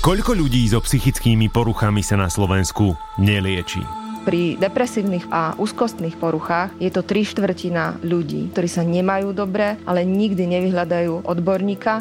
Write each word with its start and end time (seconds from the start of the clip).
Koľko 0.00 0.32
ľudí 0.32 0.64
so 0.64 0.80
psychickými 0.80 1.52
poruchami 1.52 2.00
sa 2.00 2.16
na 2.16 2.32
Slovensku 2.32 2.96
nelieči? 3.20 3.84
Pri 4.24 4.56
depresívnych 4.56 5.28
a 5.28 5.52
úzkostných 5.60 6.16
poruchách 6.16 6.72
je 6.80 6.88
to 6.88 7.04
tri 7.04 7.20
štvrtina 7.20 8.00
ľudí, 8.00 8.48
ktorí 8.48 8.64
sa 8.64 8.80
nemajú 8.80 9.36
dobre, 9.36 9.76
ale 9.84 10.08
nikdy 10.08 10.48
nevyhľadajú 10.56 11.28
odborníka. 11.28 12.00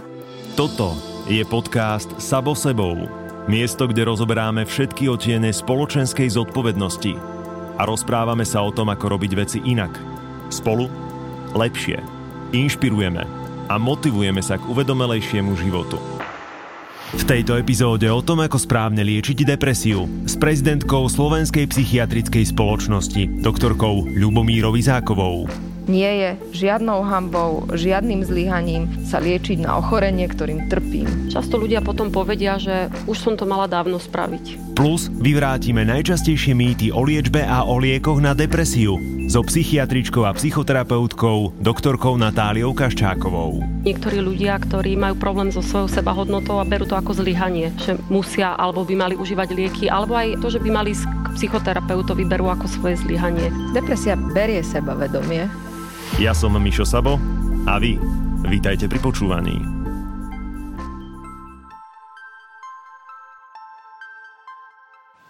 Toto 0.56 0.96
je 1.28 1.44
podcast 1.44 2.08
Sabo 2.24 2.56
sebou. 2.56 3.04
Miesto, 3.52 3.84
kde 3.84 4.08
rozoberáme 4.08 4.64
všetky 4.64 5.12
otiene 5.12 5.52
spoločenskej 5.52 6.32
zodpovednosti 6.40 7.20
a 7.76 7.84
rozprávame 7.84 8.48
sa 8.48 8.64
o 8.64 8.72
tom, 8.72 8.96
ako 8.96 9.20
robiť 9.20 9.32
veci 9.36 9.60
inak. 9.68 9.92
Spolu 10.48 10.88
lepšie. 11.52 12.00
Inšpirujeme 12.56 13.28
a 13.68 13.76
motivujeme 13.76 14.40
sa 14.40 14.56
k 14.56 14.64
uvedomelejšiemu 14.72 15.52
životu. 15.60 16.19
V 17.10 17.26
tejto 17.26 17.58
epizóde 17.58 18.06
o 18.06 18.22
tom, 18.22 18.46
ako 18.46 18.62
správne 18.62 19.02
liečiť 19.02 19.42
depresiu 19.42 20.06
s 20.30 20.38
prezidentkou 20.38 21.10
Slovenskej 21.10 21.66
psychiatrickej 21.66 22.54
spoločnosti, 22.54 23.42
doktorkou 23.42 24.06
Ľubomírou 24.14 24.78
Izákovou. 24.78 25.50
Nie 25.90 26.12
je 26.22 26.30
žiadnou 26.54 27.02
hambou, 27.02 27.66
žiadnym 27.74 28.22
zlyhaním 28.22 29.10
sa 29.10 29.18
liečiť 29.18 29.58
na 29.58 29.82
ochorenie, 29.82 30.30
ktorým 30.30 30.70
trpím. 30.70 31.34
Často 31.34 31.58
ľudia 31.58 31.82
potom 31.82 32.14
povedia, 32.14 32.62
že 32.62 32.94
už 33.10 33.18
som 33.18 33.34
to 33.34 33.50
mala 33.50 33.66
dávno 33.66 33.98
spraviť. 33.98 34.78
Plus 34.78 35.10
vyvrátime 35.10 35.82
najčastejšie 35.90 36.54
mýty 36.54 36.94
o 36.94 37.02
liečbe 37.02 37.42
a 37.42 37.66
o 37.66 37.82
liekoch 37.82 38.22
na 38.22 38.38
depresiu 38.38 39.19
so 39.30 39.46
psychiatričkou 39.46 40.26
a 40.26 40.34
psychoterapeutkou 40.34 41.62
doktorkou 41.62 42.18
Natáliou 42.18 42.74
Kaščákovou. 42.74 43.62
Niektorí 43.86 44.26
ľudia, 44.26 44.58
ktorí 44.58 44.98
majú 44.98 45.22
problém 45.22 45.54
so 45.54 45.62
svojou 45.62 45.86
sebahodnotou 45.86 46.58
a 46.58 46.66
berú 46.66 46.90
to 46.90 46.98
ako 46.98 47.14
zlyhanie, 47.14 47.70
že 47.78 47.94
musia 48.10 48.58
alebo 48.58 48.82
by 48.82 48.98
mali 48.98 49.16
užívať 49.16 49.54
lieky, 49.54 49.86
alebo 49.86 50.18
aj 50.18 50.42
to, 50.42 50.50
že 50.50 50.60
by 50.60 50.70
mali 50.74 50.98
k 50.98 51.28
psychoterapeutovi 51.38 52.26
berú 52.26 52.50
ako 52.50 52.66
svoje 52.66 52.98
zlyhanie. 53.06 53.54
Depresia 53.78 54.18
berie 54.18 54.66
sebavedomie, 54.66 55.46
ja 56.18 56.34
som 56.34 56.58
Mišo 56.58 56.90
Sabo 56.90 57.22
a 57.70 57.78
vy 57.78 58.02
vítajte 58.50 58.90
pri 58.90 58.98
počúvaní. 58.98 59.79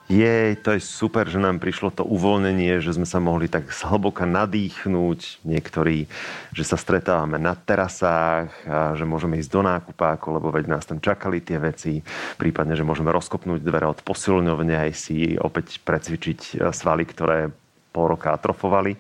Je, 0.10 0.58
to 0.66 0.74
je 0.74 0.82
super, 0.82 1.30
že 1.30 1.38
nám 1.38 1.62
prišlo 1.62 1.94
to 1.94 2.02
uvoľnenie, 2.02 2.82
že 2.82 2.98
sme 2.98 3.06
sa 3.06 3.22
mohli 3.22 3.46
tak 3.46 3.70
zhlboka 3.70 4.26
nadýchnúť. 4.26 5.46
Niektorí, 5.46 6.10
že 6.50 6.64
sa 6.66 6.82
stretávame 6.82 7.38
na 7.38 7.54
terasách, 7.54 8.50
a 8.66 8.98
že 8.98 9.06
môžeme 9.06 9.38
ísť 9.38 9.54
do 9.54 9.62
nákupáku, 9.62 10.34
lebo 10.34 10.50
veď 10.50 10.66
nás 10.66 10.90
tam 10.90 10.98
čakali 10.98 11.46
tie 11.46 11.62
veci. 11.62 12.02
Prípadne, 12.42 12.74
že 12.74 12.82
môžeme 12.82 13.14
rozkopnúť 13.14 13.62
dvere 13.62 13.86
od 13.86 14.02
posilňovne 14.02 14.90
aj 14.90 14.92
si 14.98 15.38
opäť 15.38 15.78
precvičiť 15.86 16.58
svaly, 16.74 17.06
ktoré 17.06 17.54
pol 17.94 18.10
roka 18.10 18.34
atrofovali 18.34 18.98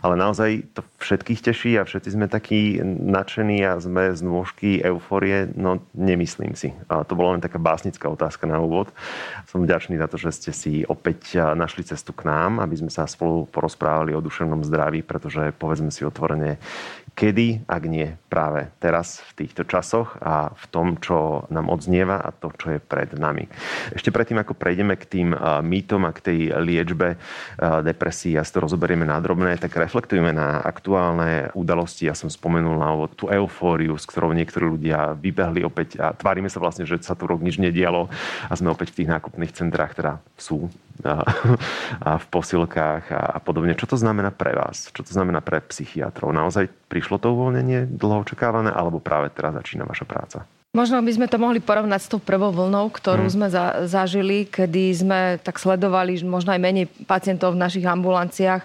ale 0.00 0.14
naozaj 0.18 0.76
to 0.76 0.80
všetkých 1.00 1.40
teší 1.40 1.70
a 1.78 1.86
všetci 1.86 2.12
sme 2.12 2.26
takí 2.26 2.80
nadšení 2.84 3.62
a 3.64 3.78
sme 3.80 4.12
z 4.12 4.20
nôžky 4.24 4.80
euforie, 4.82 5.48
no 5.54 5.84
nemyslím 5.96 6.56
si. 6.56 6.72
A 6.88 7.04
to 7.04 7.14
bola 7.14 7.36
len 7.36 7.44
taká 7.44 7.60
básnická 7.60 8.08
otázka 8.08 8.48
na 8.48 8.58
úvod. 8.58 8.90
Som 9.48 9.64
vďačný 9.64 9.96
za 9.96 10.08
to, 10.10 10.16
že 10.18 10.30
ste 10.34 10.50
si 10.52 10.72
opäť 10.84 11.38
našli 11.54 11.84
cestu 11.84 12.16
k 12.16 12.26
nám, 12.26 12.58
aby 12.60 12.76
sme 12.76 12.90
sa 12.92 13.06
spolu 13.06 13.46
porozprávali 13.48 14.12
o 14.12 14.24
duševnom 14.24 14.64
zdraví, 14.66 15.04
pretože 15.06 15.52
povedzme 15.56 15.92
si 15.92 16.02
otvorene, 16.02 16.58
kedy, 17.16 17.64
ak 17.64 17.82
nie 17.88 18.12
práve 18.28 18.68
teraz, 18.76 19.24
v 19.32 19.44
týchto 19.44 19.64
časoch 19.64 20.20
a 20.20 20.52
v 20.52 20.64
tom, 20.68 21.00
čo 21.00 21.48
nám 21.48 21.72
odznieva 21.72 22.20
a 22.20 22.28
to, 22.28 22.52
čo 22.52 22.76
je 22.76 22.80
pred 22.82 23.08
nami. 23.16 23.48
Ešte 23.96 24.12
predtým, 24.12 24.36
ako 24.36 24.52
prejdeme 24.52 25.00
k 25.00 25.08
tým 25.08 25.28
mýtom 25.64 26.04
a 26.04 26.12
k 26.12 26.20
tej 26.20 26.38
liečbe 26.60 27.16
depresí 27.80 28.36
a 28.36 28.44
si 28.44 28.52
to 28.52 28.68
rozoberieme 28.68 29.08
na 29.08 29.16
drobné, 29.16 29.56
tak 29.56 29.72
reflektujeme 29.86 30.34
na 30.34 30.58
aktuálne 30.66 31.54
udalosti. 31.54 32.10
Ja 32.10 32.18
som 32.18 32.26
spomenul 32.26 32.74
na 32.74 32.90
tú 33.14 33.30
eufóriu, 33.30 33.94
s 33.94 34.04
ktorou 34.04 34.34
niektorí 34.34 34.66
ľudia 34.66 35.14
vybehli 35.14 35.62
opäť 35.62 36.02
a 36.02 36.10
tvárime 36.10 36.50
sa 36.50 36.58
vlastne, 36.58 36.82
že 36.82 36.98
sa 37.06 37.14
tu 37.14 37.30
rok 37.30 37.38
nič 37.38 37.62
nedialo 37.62 38.10
a 38.50 38.52
sme 38.58 38.74
opäť 38.74 38.90
v 38.92 39.02
tých 39.02 39.12
nákupných 39.14 39.54
centrách, 39.54 39.94
teda 39.94 40.18
sú 40.34 40.66
a, 41.06 41.22
a 42.02 42.10
v 42.18 42.26
posilkách 42.26 43.04
a, 43.14 43.22
a 43.36 43.38
podobne. 43.38 43.78
Čo 43.78 43.94
to 43.94 43.96
znamená 43.96 44.34
pre 44.34 44.58
vás? 44.58 44.90
Čo 44.90 45.06
to 45.06 45.12
znamená 45.14 45.38
pre 45.38 45.62
psychiatrov? 45.62 46.34
Naozaj 46.34 46.66
prišlo 46.90 47.22
to 47.22 47.30
uvoľnenie 47.30 47.86
dlho 47.86 48.26
očakávané, 48.26 48.74
alebo 48.74 48.98
práve 48.98 49.30
teraz 49.30 49.54
začína 49.54 49.86
vaša 49.86 50.04
práca? 50.08 50.38
Možno 50.76 51.00
by 51.00 51.08
sme 51.08 51.24
to 51.24 51.40
mohli 51.40 51.56
porovnať 51.56 52.00
s 52.04 52.10
tou 52.12 52.20
prvou 52.20 52.52
vlnou, 52.52 52.92
ktorú 52.92 53.24
hmm. 53.24 53.32
sme 53.32 53.46
za, 53.48 53.88
zažili, 53.88 54.44
kedy 54.44 54.82
sme 54.92 55.20
tak 55.40 55.56
sledovali 55.56 56.20
možno 56.20 56.52
aj 56.52 56.60
menej 56.60 56.86
pacientov 57.08 57.56
v 57.56 57.62
našich 57.64 57.86
ambulanciách 57.88 58.60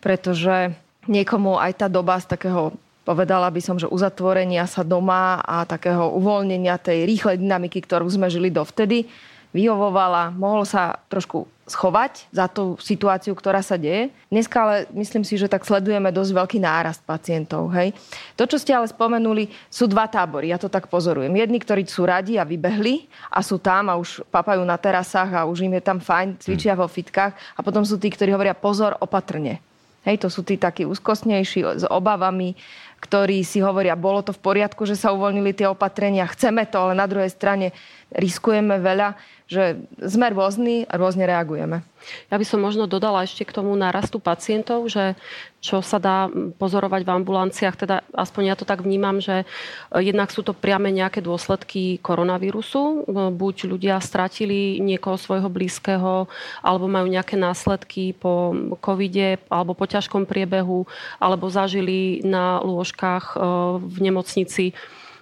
pretože 0.00 0.74
niekomu 1.06 1.56
aj 1.60 1.84
tá 1.84 1.86
doba 1.86 2.18
z 2.18 2.26
takého 2.28 2.74
povedala 3.04 3.48
by 3.48 3.60
som, 3.64 3.76
že 3.80 3.88
uzatvorenia 3.88 4.68
sa 4.68 4.84
doma 4.84 5.40
a 5.42 5.64
takého 5.64 6.14
uvoľnenia 6.14 6.76
tej 6.78 7.08
rýchlej 7.08 7.40
dynamiky, 7.40 7.80
ktorú 7.82 8.06
sme 8.06 8.30
žili 8.30 8.52
dovtedy, 8.52 9.08
vyhovovala, 9.50 10.30
mohol 10.30 10.62
sa 10.62 11.02
trošku 11.10 11.42
schovať 11.66 12.30
za 12.34 12.50
tú 12.50 12.74
situáciu, 12.82 13.34
ktorá 13.34 13.62
sa 13.62 13.78
deje. 13.78 14.10
Dneska 14.26 14.58
ale 14.58 14.76
myslím 14.94 15.22
si, 15.22 15.38
že 15.38 15.50
tak 15.50 15.62
sledujeme 15.62 16.10
dosť 16.10 16.30
veľký 16.34 16.58
nárast 16.58 17.02
pacientov. 17.06 17.70
Hej. 17.74 17.94
To, 18.34 18.46
čo 18.46 18.58
ste 18.58 18.74
ale 18.74 18.90
spomenuli, 18.90 19.50
sú 19.70 19.86
dva 19.86 20.10
tábory. 20.10 20.50
Ja 20.50 20.58
to 20.58 20.66
tak 20.66 20.90
pozorujem. 20.90 21.30
Jedni, 21.30 21.62
ktorí 21.62 21.86
sú 21.86 22.06
radi 22.06 22.38
a 22.38 22.46
vybehli 22.46 23.06
a 23.30 23.38
sú 23.42 23.62
tam 23.62 23.86
a 23.86 23.98
už 23.98 24.26
papajú 24.34 24.62
na 24.66 24.74
terasách 24.78 25.30
a 25.30 25.46
už 25.46 25.66
im 25.66 25.78
je 25.78 25.82
tam 25.82 25.98
fajn, 26.02 26.42
cvičia 26.42 26.74
vo 26.74 26.90
fitkách. 26.90 27.34
A 27.54 27.60
potom 27.62 27.86
sú 27.86 27.98
tí, 28.02 28.10
ktorí 28.10 28.34
hovoria 28.34 28.54
pozor, 28.54 28.98
opatrne. 28.98 29.62
Hej, 30.00 30.24
to 30.24 30.28
sú 30.32 30.40
tí 30.40 30.56
takí 30.56 30.88
úzkostnejší, 30.88 31.60
s 31.76 31.84
obavami, 31.84 32.56
ktorí 33.00 33.42
si 33.42 33.64
hovoria, 33.64 33.96
bolo 33.96 34.20
to 34.20 34.36
v 34.36 34.44
poriadku, 34.44 34.84
že 34.84 34.94
sa 34.94 35.10
uvoľnili 35.16 35.56
tie 35.56 35.66
opatrenia, 35.66 36.28
chceme 36.28 36.68
to, 36.68 36.76
ale 36.76 36.92
na 36.94 37.08
druhej 37.08 37.32
strane 37.32 37.72
riskujeme 38.12 38.76
veľa 38.76 39.16
že 39.50 39.82
sme 39.98 40.30
rôzni 40.30 40.86
a 40.86 40.94
rôzne 40.94 41.26
reagujeme. 41.26 41.82
Ja 42.30 42.38
by 42.38 42.46
som 42.46 42.62
možno 42.62 42.86
dodala 42.86 43.26
ešte 43.26 43.42
k 43.42 43.52
tomu 43.52 43.74
narastu 43.74 44.22
pacientov, 44.22 44.86
že 44.88 45.18
čo 45.60 45.84
sa 45.84 46.00
dá 46.00 46.30
pozorovať 46.56 47.04
v 47.04 47.12
ambulanciách, 47.20 47.76
teda 47.76 48.00
aspoň 48.16 48.42
ja 48.48 48.56
to 48.56 48.64
tak 48.64 48.80
vnímam, 48.80 49.20
že 49.20 49.44
jednak 49.92 50.32
sú 50.32 50.40
to 50.40 50.56
priame 50.56 50.88
nejaké 50.88 51.20
dôsledky 51.20 52.00
koronavírusu. 52.00 53.04
Buď 53.36 53.68
ľudia 53.68 54.00
stratili 54.00 54.80
niekoho 54.80 55.20
svojho 55.20 55.52
blízkeho, 55.52 56.30
alebo 56.64 56.86
majú 56.88 57.10
nejaké 57.10 57.36
následky 57.36 58.16
po 58.16 58.56
covide, 58.80 59.36
alebo 59.52 59.76
po 59.76 59.84
ťažkom 59.84 60.24
priebehu, 60.24 60.88
alebo 61.20 61.52
zažili 61.52 62.24
na 62.24 62.62
lôžkach 62.64 62.89
e, 62.96 63.36
v 63.78 63.98
nemocnici 64.00 64.72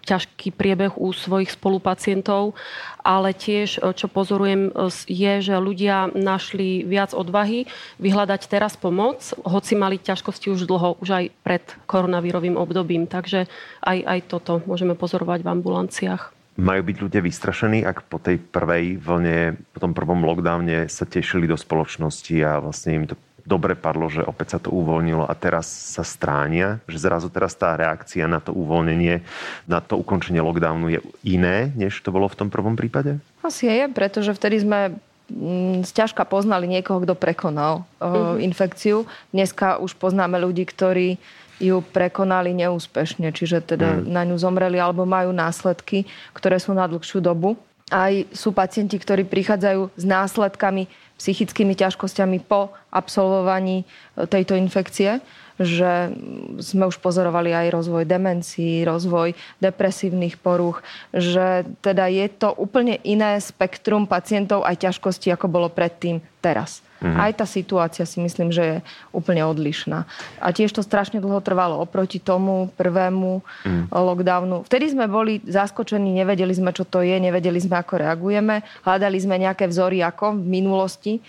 ťažký 0.09 0.57
priebeh 0.57 0.97
u 0.97 1.13
svojich 1.13 1.53
spolupacientov, 1.53 2.57
ale 3.05 3.37
tiež, 3.37 3.77
e, 3.77 3.93
čo 3.93 4.09
pozorujem, 4.09 4.73
e, 4.73 4.89
je, 5.05 5.33
že 5.45 5.61
ľudia 5.61 6.09
našli 6.17 6.89
viac 6.89 7.13
odvahy 7.13 7.69
vyhľadať 8.01 8.41
teraz 8.49 8.81
pomoc, 8.81 9.21
hoci 9.45 9.77
mali 9.77 10.01
ťažkosti 10.01 10.49
už 10.49 10.65
dlho, 10.65 10.97
už 11.05 11.09
aj 11.13 11.25
pred 11.45 11.65
koronavírovým 11.85 12.57
obdobím. 12.57 13.05
Takže 13.05 13.45
aj, 13.85 13.99
aj 14.01 14.19
toto 14.33 14.65
môžeme 14.65 14.97
pozorovať 14.97 15.45
v 15.45 15.53
ambulanciách. 15.53 16.23
Majú 16.59 16.91
byť 16.91 16.97
ľudia 16.99 17.23
vystrašení, 17.23 17.87
ak 17.87 18.11
po 18.11 18.19
tej 18.19 18.43
prvej 18.43 18.99
vlne, 18.99 19.63
po 19.71 19.79
tom 19.79 19.95
prvom 19.95 20.27
lockdowne 20.27 20.91
sa 20.91 21.07
tešili 21.07 21.47
do 21.47 21.55
spoločnosti 21.55 22.35
a 22.43 22.59
vlastne 22.59 22.99
im 22.99 23.07
to 23.07 23.15
dobre 23.49 23.73
padlo, 23.73 24.13
že 24.13 24.21
opäť 24.21 24.57
sa 24.57 24.59
to 24.61 24.69
uvoľnilo 24.69 25.25
a 25.25 25.33
teraz 25.33 25.65
sa 25.65 26.05
stránia, 26.05 26.85
že 26.85 27.01
zrazu 27.01 27.33
teraz 27.33 27.57
tá 27.57 27.73
reakcia 27.73 28.29
na 28.29 28.45
to 28.45 28.53
uvoľnenie, 28.53 29.25
na 29.65 29.81
to 29.81 29.97
ukončenie 29.97 30.45
lockdownu 30.45 30.93
je 30.93 31.01
iné, 31.25 31.73
než 31.73 31.97
to 32.05 32.13
bolo 32.13 32.29
v 32.29 32.37
tom 32.45 32.53
prvom 32.53 32.77
prípade? 32.77 33.17
Asi 33.41 33.65
je, 33.65 33.89
pretože 33.89 34.37
vtedy 34.37 34.61
sme 34.61 35.01
zťažka 35.85 36.25
mm, 36.25 36.31
poznali 36.31 36.69
niekoho, 36.69 37.01
kto 37.05 37.17
prekonal 37.17 37.89
mm-hmm. 38.01 38.45
infekciu. 38.45 39.09
Dneska 39.33 39.81
už 39.81 39.97
poznáme 39.97 40.37
ľudí, 40.37 40.69
ktorí 40.69 41.17
ju 41.59 41.83
prekonali 41.83 42.55
neúspešne, 42.55 43.35
čiže 43.35 43.65
teda 43.65 43.99
mm. 43.99 44.09
na 44.09 44.23
ňu 44.23 44.39
zomreli 44.39 44.79
alebo 44.79 45.03
majú 45.03 45.35
následky, 45.35 46.07
ktoré 46.33 46.63
sú 46.63 46.71
na 46.73 46.87
dlhšiu 46.87 47.19
dobu. 47.19 47.59
Aj 47.89 48.13
sú 48.37 48.53
pacienti, 48.53 49.01
ktorí 49.01 49.25
prichádzajú 49.25 49.97
s 49.97 50.05
následkami 50.05 50.87
psychickými 51.19 51.75
ťažkosťami 51.75 52.47
po 52.47 52.71
absolvovaní 52.95 53.83
tejto 54.31 54.55
infekcie 54.55 55.19
že 55.59 56.15
sme 56.63 56.87
už 56.87 57.03
pozorovali 57.03 57.51
aj 57.51 57.75
rozvoj 57.75 58.07
demencií, 58.07 58.87
rozvoj 58.87 59.35
depresívnych 59.59 60.39
poruch, 60.39 60.81
že 61.11 61.67
teda 61.83 62.07
je 62.07 62.27
to 62.31 62.55
úplne 62.55 62.97
iné 63.03 63.43
spektrum 63.43 64.07
pacientov 64.07 64.63
aj 64.63 64.89
ťažkosti, 64.89 65.35
ako 65.35 65.51
bolo 65.51 65.69
predtým 65.69 66.23
teraz. 66.39 66.81
Mm. 66.99 67.15
Aj 67.15 67.31
tá 67.31 67.47
situácia 67.47 68.03
si 68.03 68.19
myslím, 68.19 68.51
že 68.51 68.63
je 68.63 68.77
úplne 69.15 69.47
odlišná. 69.47 70.03
A 70.43 70.49
tiež 70.51 70.75
to 70.75 70.83
strašne 70.83 71.23
dlho 71.23 71.39
trvalo 71.39 71.79
oproti 71.79 72.19
tomu 72.19 72.75
prvému 72.75 73.43
mm. 73.43 73.95
lockdownu. 73.95 74.67
Vtedy 74.67 74.99
sme 74.99 75.07
boli 75.07 75.39
zaskočení, 75.47 76.11
nevedeli 76.11 76.51
sme, 76.51 76.75
čo 76.75 76.83
to 76.83 77.07
je, 77.07 77.15
nevedeli 77.23 77.59
sme, 77.63 77.79
ako 77.79 78.03
reagujeme. 78.03 78.67
Hľadali 78.83 79.19
sme 79.19 79.39
nejaké 79.39 79.71
vzory, 79.71 80.03
ako 80.03 80.43
v 80.43 80.47
minulosti. 80.59 81.23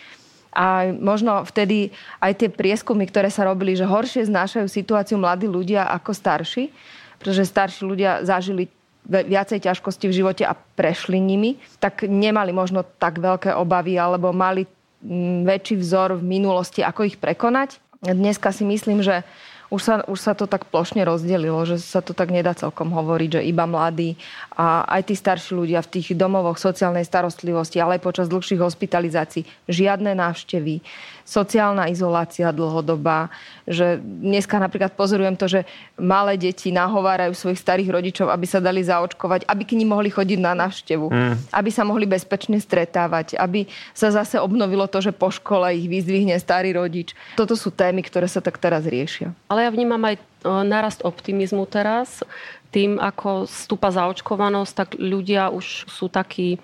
A 0.49 0.89
možno 0.97 1.45
vtedy 1.45 1.93
aj 2.17 2.41
tie 2.41 2.49
prieskumy, 2.49 3.05
ktoré 3.05 3.29
sa 3.29 3.45
robili, 3.45 3.77
že 3.77 3.85
horšie 3.85 4.25
znášajú 4.25 4.65
situáciu 4.65 5.21
mladí 5.21 5.45
ľudia 5.45 5.85
ako 5.93 6.11
starší, 6.11 6.73
pretože 7.21 7.45
starší 7.45 7.81
ľudia 7.85 8.11
zažili 8.25 8.65
viacej 9.09 9.65
ťažkosti 9.65 10.05
v 10.05 10.17
živote 10.21 10.43
a 10.45 10.53
prešli 10.53 11.17
nimi, 11.17 11.57
tak 11.81 12.05
nemali 12.05 12.53
možno 12.53 12.85
tak 12.85 13.17
veľké 13.17 13.57
obavy 13.57 13.97
alebo 13.97 14.29
mali 14.29 14.69
mm, 15.01 15.49
väčší 15.49 15.75
vzor 15.81 16.21
v 16.21 16.23
minulosti, 16.25 16.85
ako 16.85 17.09
ich 17.09 17.17
prekonať. 17.17 17.81
Dneska 18.05 18.53
si 18.53 18.63
myslím, 18.63 19.01
že 19.03 19.25
už 19.69 19.81
sa, 19.81 19.95
už 20.09 20.19
sa 20.19 20.33
to 20.33 20.49
tak 20.49 20.65
plošne 20.65 21.05
rozdelilo, 21.05 21.61
že 21.65 21.77
sa 21.77 22.01
to 22.01 22.17
tak 22.17 22.33
nedá 22.33 22.57
celkom 22.57 22.89
hovoriť, 22.89 23.39
že 23.39 23.41
iba 23.45 23.69
mladí 23.69 24.17
a 24.57 24.85
aj 24.89 25.09
tí 25.09 25.15
starší 25.15 25.53
ľudia 25.53 25.85
v 25.85 25.91
tých 25.97 26.17
domovoch 26.17 26.57
sociálnej 26.57 27.05
starostlivosti, 27.05 27.77
ale 27.77 28.01
aj 28.01 28.05
počas 28.05 28.27
dlhších 28.27 28.61
hospitalizácií, 28.61 29.45
žiadne 29.69 30.17
návštevy, 30.17 30.81
sociálna 31.29 31.85
izolácia 31.93 32.49
dlhodobá, 32.49 33.29
že 33.69 34.01
dneska 34.01 34.57
napríklad 34.57 34.97
pozorujem 34.97 35.37
to, 35.37 35.45
že 35.45 35.61
malé 36.01 36.41
deti 36.41 36.73
nahovárajú 36.73 37.37
svojich 37.37 37.61
starých 37.61 37.93
rodičov, 37.93 38.33
aby 38.33 38.49
sa 38.49 38.57
dali 38.57 38.81
zaočkovať, 38.81 39.45
aby 39.45 39.61
k 39.61 39.77
ním 39.77 39.93
mohli 39.93 40.09
chodiť 40.09 40.39
na 40.41 40.57
návštevu, 40.57 41.05
mm. 41.05 41.53
aby 41.53 41.69
sa 41.69 41.85
mohli 41.85 42.09
bezpečne 42.09 42.57
stretávať, 42.57 43.37
aby 43.37 43.69
sa 43.93 44.09
zase 44.09 44.41
obnovilo 44.41 44.89
to, 44.89 45.05
že 45.05 45.13
po 45.13 45.29
škole 45.29 45.69
ich 45.77 45.85
vyzdvihne 45.85 46.33
starý 46.41 46.73
rodič. 46.73 47.13
Toto 47.37 47.53
sú 47.53 47.69
témy, 47.69 48.01
ktoré 48.01 48.25
sa 48.25 48.41
tak 48.41 48.57
teraz 48.57 48.89
riešia. 48.89 49.29
Ale 49.45 49.69
ja 49.69 49.69
vnímam 49.69 50.01
aj 50.01 50.28
narast 50.43 51.03
optimizmu 51.03 51.67
teraz. 51.67 52.23
Tým, 52.69 53.01
ako 53.01 53.49
stúpa 53.49 53.89
zaočkovanosť, 53.89 54.73
tak 54.77 54.89
ľudia 55.01 55.49
už 55.49 55.89
sú 55.89 56.05
takí 56.05 56.61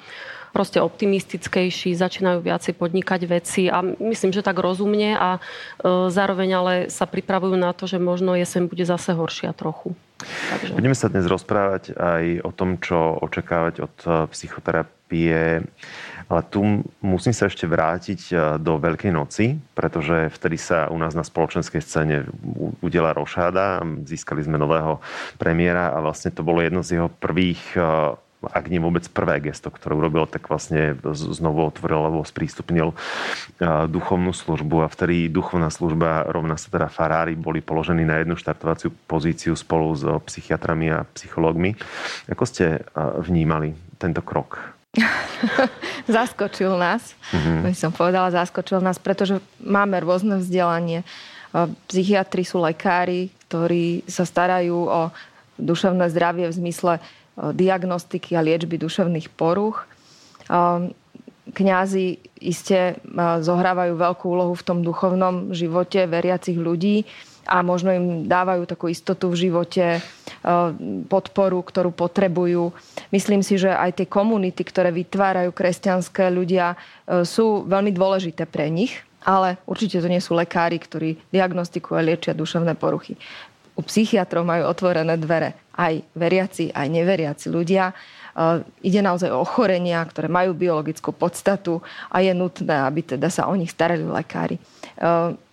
proste 0.55 0.79
optimistickejší, 0.79 1.99
začínajú 1.99 2.39
viacej 2.39 2.79
podnikať 2.79 3.21
veci 3.27 3.67
a 3.67 3.83
myslím, 3.83 4.31
že 4.31 4.39
tak 4.39 4.55
rozumne 4.55 5.19
a 5.19 5.29
e, 5.35 5.39
zároveň 6.07 6.49
ale 6.55 6.73
sa 6.87 7.03
pripravujú 7.03 7.59
na 7.59 7.75
to, 7.75 7.91
že 7.91 7.99
možno 7.99 8.39
jeseň 8.39 8.71
bude 8.71 8.87
zase 8.87 9.11
horšia 9.11 9.51
trochu. 9.51 9.91
Takže... 10.23 10.71
Budeme 10.79 10.95
sa 10.95 11.11
dnes 11.11 11.27
rozprávať 11.27 11.91
aj 11.99 12.23
o 12.47 12.51
tom, 12.55 12.79
čo 12.79 13.19
očakávať 13.19 13.75
od 13.83 13.95
e, 14.07 14.09
psychoterapie. 14.31 15.67
Ale 16.25 16.41
tu 16.49 16.81
musím 17.01 17.33
sa 17.33 17.45
ešte 17.45 17.69
vrátiť 17.69 18.21
e, 18.29 18.33
do 18.57 18.81
Veľkej 18.81 19.11
noci, 19.13 19.57
pretože 19.77 20.33
vtedy 20.33 20.57
sa 20.57 20.89
u 20.89 20.97
nás 20.97 21.13
na 21.13 21.21
spoločenskej 21.21 21.81
scéne 21.81 22.25
udela 22.81 23.13
rošáda. 23.13 23.85
Získali 24.03 24.41
sme 24.41 24.57
nového 24.57 24.99
premiéra 25.37 25.93
a 25.93 26.01
vlastne 26.01 26.33
to 26.33 26.41
bolo 26.41 26.61
jedno 26.61 26.81
z 26.81 26.97
jeho 26.97 27.09
prvých 27.09 27.77
ak 28.51 28.69
nie 28.69 28.77
vôbec 28.77 29.05
prvé 29.09 29.41
gesto, 29.41 29.73
ktoré 29.73 29.97
urobil, 29.97 30.29
tak 30.29 30.45
vlastne 30.51 30.93
znovu 31.15 31.65
otvoril 31.65 32.05
alebo 32.05 32.27
sprístupnil 32.27 32.93
duchovnú 33.89 34.35
službu 34.35 34.85
a 34.85 34.91
vtedy 34.91 35.31
duchovná 35.31 35.71
služba 35.73 36.27
rovná 36.29 36.59
sa 36.59 36.69
teda 36.69 36.91
farári 36.91 37.33
boli 37.33 37.63
položení 37.63 38.05
na 38.05 38.21
jednu 38.21 38.37
štartovaciu 38.37 38.93
pozíciu 39.09 39.57
spolu 39.57 39.95
s 39.95 40.03
psychiatrami 40.29 40.93
a 40.93 41.07
psychológmi. 41.15 41.73
Ako 42.29 42.45
ste 42.45 42.85
vnímali 43.23 43.73
tento 43.97 44.21
krok? 44.21 44.74
zaskočil 46.15 46.75
nás. 46.75 47.15
Mm-hmm. 47.31 47.75
som 47.75 47.91
povedala, 47.91 48.33
zaskočil 48.33 48.79
nás, 48.79 48.97
pretože 48.97 49.39
máme 49.61 49.99
rôzne 50.01 50.39
vzdelanie. 50.39 51.03
Psychiatri 51.87 52.43
sú 52.43 52.59
lekári, 52.59 53.31
ktorí 53.47 54.03
sa 54.07 54.27
starajú 54.27 54.75
o 54.75 55.01
duševné 55.55 56.11
zdravie 56.11 56.51
v 56.51 56.57
zmysle 56.59 56.93
diagnostiky 57.35 58.35
a 58.35 58.43
liečby 58.43 58.75
duševných 58.75 59.31
poruch. 59.31 59.87
Kňazi 61.45 62.07
iste 62.43 62.99
zohrávajú 63.39 63.93
veľkú 63.95 64.25
úlohu 64.27 64.53
v 64.57 64.65
tom 64.67 64.79
duchovnom 64.83 65.55
živote 65.55 66.03
veriacich 66.09 66.59
ľudí 66.59 67.07
a 67.45 67.61
možno 67.61 67.93
im 67.93 68.05
dávajú 68.25 68.65
takú 68.65 68.89
istotu 68.89 69.29
v 69.31 69.47
živote, 69.47 70.01
podporu, 71.09 71.61
ktorú 71.65 71.89
potrebujú. 71.89 72.69
Myslím 73.09 73.41
si, 73.41 73.57
že 73.57 73.73
aj 73.73 74.01
tie 74.01 74.07
komunity, 74.09 74.61
ktoré 74.61 74.93
vytvárajú 74.93 75.49
kresťanské 75.49 76.29
ľudia, 76.29 76.77
sú 77.25 77.65
veľmi 77.65 77.89
dôležité 77.89 78.45
pre 78.45 78.69
nich, 78.69 78.93
ale 79.25 79.57
určite 79.65 79.97
to 79.97 80.05
nie 80.05 80.21
sú 80.21 80.37
lekári, 80.37 80.77
ktorí 80.77 81.17
diagnostikujú 81.33 81.97
a 81.97 82.05
liečia 82.05 82.37
duševné 82.37 82.77
poruchy 82.77 83.17
u 83.75 83.81
psychiatrov 83.83 84.47
majú 84.47 84.71
otvorené 84.71 85.19
dvere 85.19 85.59
aj 85.75 85.99
veriaci, 86.15 86.71
aj 86.71 86.87
neveriaci 86.87 87.51
ľudia. 87.51 87.91
Uh, 88.35 88.63
ide 88.83 88.99
naozaj 88.99 89.31
o 89.31 89.43
ochorenia, 89.43 90.03
ktoré 90.03 90.27
majú 90.31 90.55
biologickú 90.55 91.11
podstatu 91.15 91.83
a 92.11 92.19
je 92.23 92.31
nutné, 92.35 92.83
aby 92.83 93.15
teda 93.15 93.27
sa 93.31 93.47
o 93.47 93.55
nich 93.55 93.71
starali 93.71 94.03
lekári. 94.03 94.59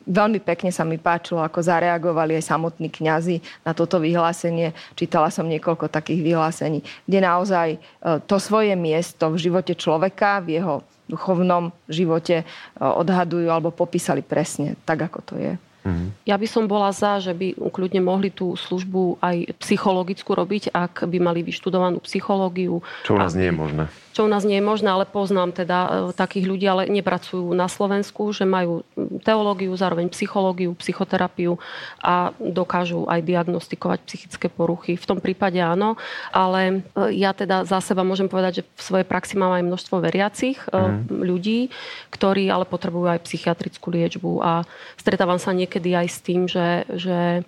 Veľmi 0.06 0.42
pekne 0.42 0.74
sa 0.74 0.82
mi 0.82 0.98
páčilo, 0.98 1.40
ako 1.42 1.62
zareagovali 1.62 2.38
aj 2.38 2.48
samotní 2.50 2.90
kňazi 2.90 3.38
na 3.62 3.72
toto 3.72 4.02
vyhlásenie. 4.02 4.74
Čítala 4.98 5.30
som 5.30 5.46
niekoľko 5.46 5.86
takých 5.86 6.22
vyhlásení, 6.22 6.82
kde 7.06 7.18
naozaj 7.22 7.68
uh, 7.78 8.18
to 8.22 8.42
svoje 8.42 8.74
miesto 8.74 9.30
v 9.30 9.38
živote 9.38 9.78
človeka, 9.78 10.42
v 10.42 10.58
jeho 10.58 10.74
duchovnom 11.12 11.74
živote 11.92 12.46
odhadujú 12.80 13.50
alebo 13.52 13.68
popísali 13.74 14.24
presne 14.24 14.80
tak, 14.88 15.12
ako 15.12 15.20
to 15.20 15.34
je. 15.36 15.52
Mm-hmm. 15.82 16.08
Ja 16.30 16.38
by 16.38 16.46
som 16.46 16.70
bola 16.70 16.94
za, 16.94 17.18
že 17.18 17.34
by 17.34 17.58
kľudne 17.58 17.98
mohli 17.98 18.30
tú 18.30 18.54
službu 18.54 19.18
aj 19.18 19.58
psychologickú 19.58 20.30
robiť, 20.38 20.70
ak 20.70 21.10
by 21.10 21.18
mali 21.18 21.42
vyštudovanú 21.42 21.98
psychológiu. 22.06 22.80
Čo 23.02 23.18
u 23.18 23.20
nás 23.20 23.34
nie 23.34 23.50
je 23.50 23.54
možné 23.54 23.84
čo 24.12 24.24
u 24.24 24.30
nás 24.30 24.44
nie 24.44 24.60
je 24.60 24.64
možné, 24.64 24.92
ale 24.92 25.08
poznám 25.08 25.56
teda 25.56 25.78
e, 25.84 25.90
takých 26.12 26.44
ľudí, 26.44 26.66
ale 26.68 26.92
nepracujú 26.92 27.48
na 27.56 27.66
Slovensku, 27.66 28.28
že 28.36 28.44
majú 28.44 28.84
teológiu, 29.24 29.72
zároveň 29.72 30.12
psychológiu, 30.12 30.76
psychoterapiu 30.76 31.56
a 32.04 32.36
dokážu 32.36 33.08
aj 33.08 33.24
diagnostikovať 33.24 34.04
psychické 34.04 34.52
poruchy. 34.52 35.00
V 35.00 35.08
tom 35.08 35.18
prípade 35.18 35.58
áno, 35.58 35.96
ale 36.28 36.84
e, 36.92 37.16
ja 37.16 37.32
teda 37.32 37.64
za 37.64 37.80
seba 37.80 38.04
môžem 38.04 38.28
povedať, 38.28 38.62
že 38.62 38.64
v 38.76 38.82
svojej 38.84 39.06
praxi 39.08 39.34
mám 39.40 39.56
aj 39.56 39.64
množstvo 39.64 39.96
veriacich 40.04 40.60
mm. 40.68 41.08
ľudí, 41.08 41.72
ktorí 42.12 42.52
ale 42.52 42.68
potrebujú 42.68 43.08
aj 43.08 43.24
psychiatrickú 43.24 43.88
liečbu 43.88 44.44
a 44.44 44.52
stretávam 45.00 45.40
sa 45.40 45.56
niekedy 45.56 45.96
aj 45.96 46.06
s 46.12 46.18
tým, 46.20 46.44
že, 46.44 46.84
že 46.92 47.42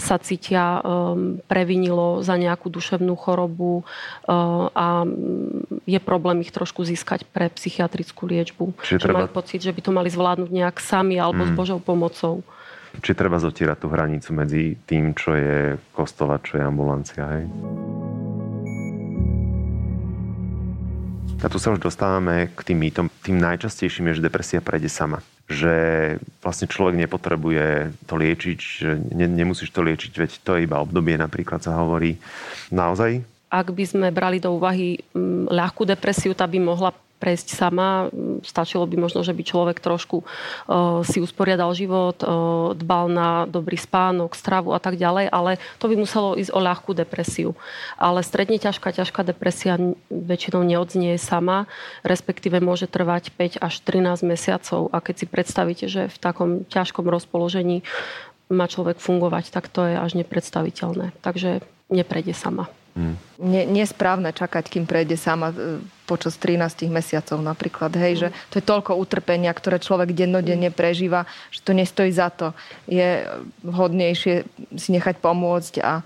sa 0.00 0.16
cítia 0.16 0.80
um, 0.80 1.38
previnilo 1.44 2.24
za 2.24 2.34
nejakú 2.40 2.72
duševnú 2.72 3.12
chorobu 3.20 3.84
uh, 3.84 4.72
a 4.72 5.04
je 5.84 6.00
problém 6.10 6.42
ich 6.42 6.50
trošku 6.50 6.82
získať 6.82 7.22
pre 7.30 7.46
psychiatrickú 7.54 8.26
liečbu. 8.26 8.74
Čiže 8.82 9.06
treba... 9.06 9.22
majú 9.22 9.30
pocit, 9.30 9.62
že 9.62 9.70
by 9.70 9.80
to 9.86 9.94
mali 9.94 10.10
zvládnuť 10.10 10.50
nejak 10.50 10.82
sami 10.82 11.22
alebo 11.22 11.46
mm. 11.46 11.48
s 11.48 11.52
Božou 11.54 11.78
pomocou. 11.78 12.42
Či 12.98 13.14
treba 13.14 13.38
zotierať 13.38 13.78
tú 13.78 13.86
hranicu 13.86 14.34
medzi 14.34 14.74
tým, 14.82 15.14
čo 15.14 15.38
je 15.38 15.78
kostol 15.94 16.34
a 16.34 16.42
čo 16.42 16.58
je 16.58 16.66
ambulancia, 16.66 17.22
hej? 17.22 17.46
A 21.40 21.48
tu 21.48 21.56
sa 21.56 21.72
už 21.72 21.80
dostávame 21.80 22.52
k 22.52 22.60
tým 22.66 22.82
mýtom. 22.84 23.06
Tým 23.24 23.40
najčastejším 23.40 24.12
je, 24.12 24.20
že 24.20 24.26
depresia 24.28 24.60
prejde 24.60 24.92
sama. 24.92 25.24
Že 25.48 25.72
vlastne 26.44 26.68
človek 26.68 27.00
nepotrebuje 27.00 27.96
to 28.04 28.14
liečiť, 28.20 28.58
že 28.60 28.90
ne, 29.16 29.24
nemusíš 29.24 29.72
to 29.72 29.80
liečiť, 29.80 30.12
veď 30.20 30.30
to 30.44 30.50
je 30.58 30.68
iba 30.68 30.76
obdobie, 30.82 31.16
napríklad 31.16 31.64
sa 31.64 31.80
hovorí. 31.80 32.20
Naozaj? 32.68 33.24
Ak 33.50 33.74
by 33.74 33.84
sme 33.84 34.08
brali 34.14 34.38
do 34.38 34.54
úvahy 34.54 35.02
mm, 35.10 35.50
ľahkú 35.50 35.82
depresiu, 35.82 36.32
tá 36.32 36.46
by 36.46 36.58
mohla 36.62 36.94
prejsť 37.20 37.52
sama. 37.52 38.08
Stačilo 38.40 38.88
by 38.88 38.96
možno, 38.96 39.20
že 39.20 39.36
by 39.36 39.44
človek 39.44 39.78
trošku 39.84 40.24
uh, 40.24 41.04
si 41.04 41.20
usporiadal 41.20 41.76
život, 41.76 42.16
uh, 42.24 42.72
dbal 42.72 43.12
na 43.12 43.44
dobrý 43.44 43.76
spánok, 43.76 44.32
stravu 44.32 44.72
a 44.72 44.80
tak 44.80 44.96
ďalej, 44.96 45.28
ale 45.28 45.60
to 45.76 45.92
by 45.92 46.00
muselo 46.00 46.40
ísť 46.40 46.50
o 46.56 46.60
ľahkú 46.64 46.96
depresiu. 46.96 47.52
Ale 48.00 48.24
stredne 48.24 48.56
ťažká, 48.56 48.96
ťažká 48.96 49.20
depresia 49.20 49.76
väčšinou 50.08 50.64
neodznie 50.64 51.20
sama, 51.20 51.68
respektíve 52.00 52.64
môže 52.64 52.88
trvať 52.88 53.36
5 53.36 53.60
až 53.60 53.74
13 53.84 54.24
mesiacov. 54.24 54.88
A 54.88 55.04
keď 55.04 55.14
si 55.20 55.26
predstavíte, 55.28 55.86
že 55.92 56.08
v 56.08 56.16
takom 56.16 56.64
ťažkom 56.72 57.04
rozpoložení 57.04 57.84
má 58.50 58.66
človek 58.66 58.98
fungovať, 58.98 59.52
tak 59.52 59.68
to 59.68 59.84
je 59.86 59.94
až 59.94 60.16
nepredstaviteľné. 60.16 61.12
Takže 61.22 61.60
neprejde 61.92 62.32
sama. 62.32 62.72
Hmm. 62.94 63.14
Nie, 63.38 63.62
nie 63.64 63.86
správne 63.86 64.34
čakať, 64.34 64.66
kým 64.66 64.84
prejde 64.84 65.14
sama. 65.14 65.54
počas 66.10 66.34
13 66.34 66.90
mesiacov 66.90 67.38
napríklad. 67.38 67.94
Hej, 67.94 68.14
že 68.18 68.28
to 68.50 68.58
je 68.58 68.64
toľko 68.66 68.98
utrpenia, 68.98 69.54
ktoré 69.54 69.78
človek 69.78 70.10
dennodenne 70.10 70.74
prežíva, 70.74 71.22
že 71.54 71.62
to 71.62 71.70
nestojí 71.70 72.10
za 72.10 72.34
to. 72.34 72.50
Je 72.90 73.22
vhodnejšie 73.62 74.42
si 74.74 74.88
nechať 74.90 75.22
pomôcť 75.22 75.74
a 75.86 76.02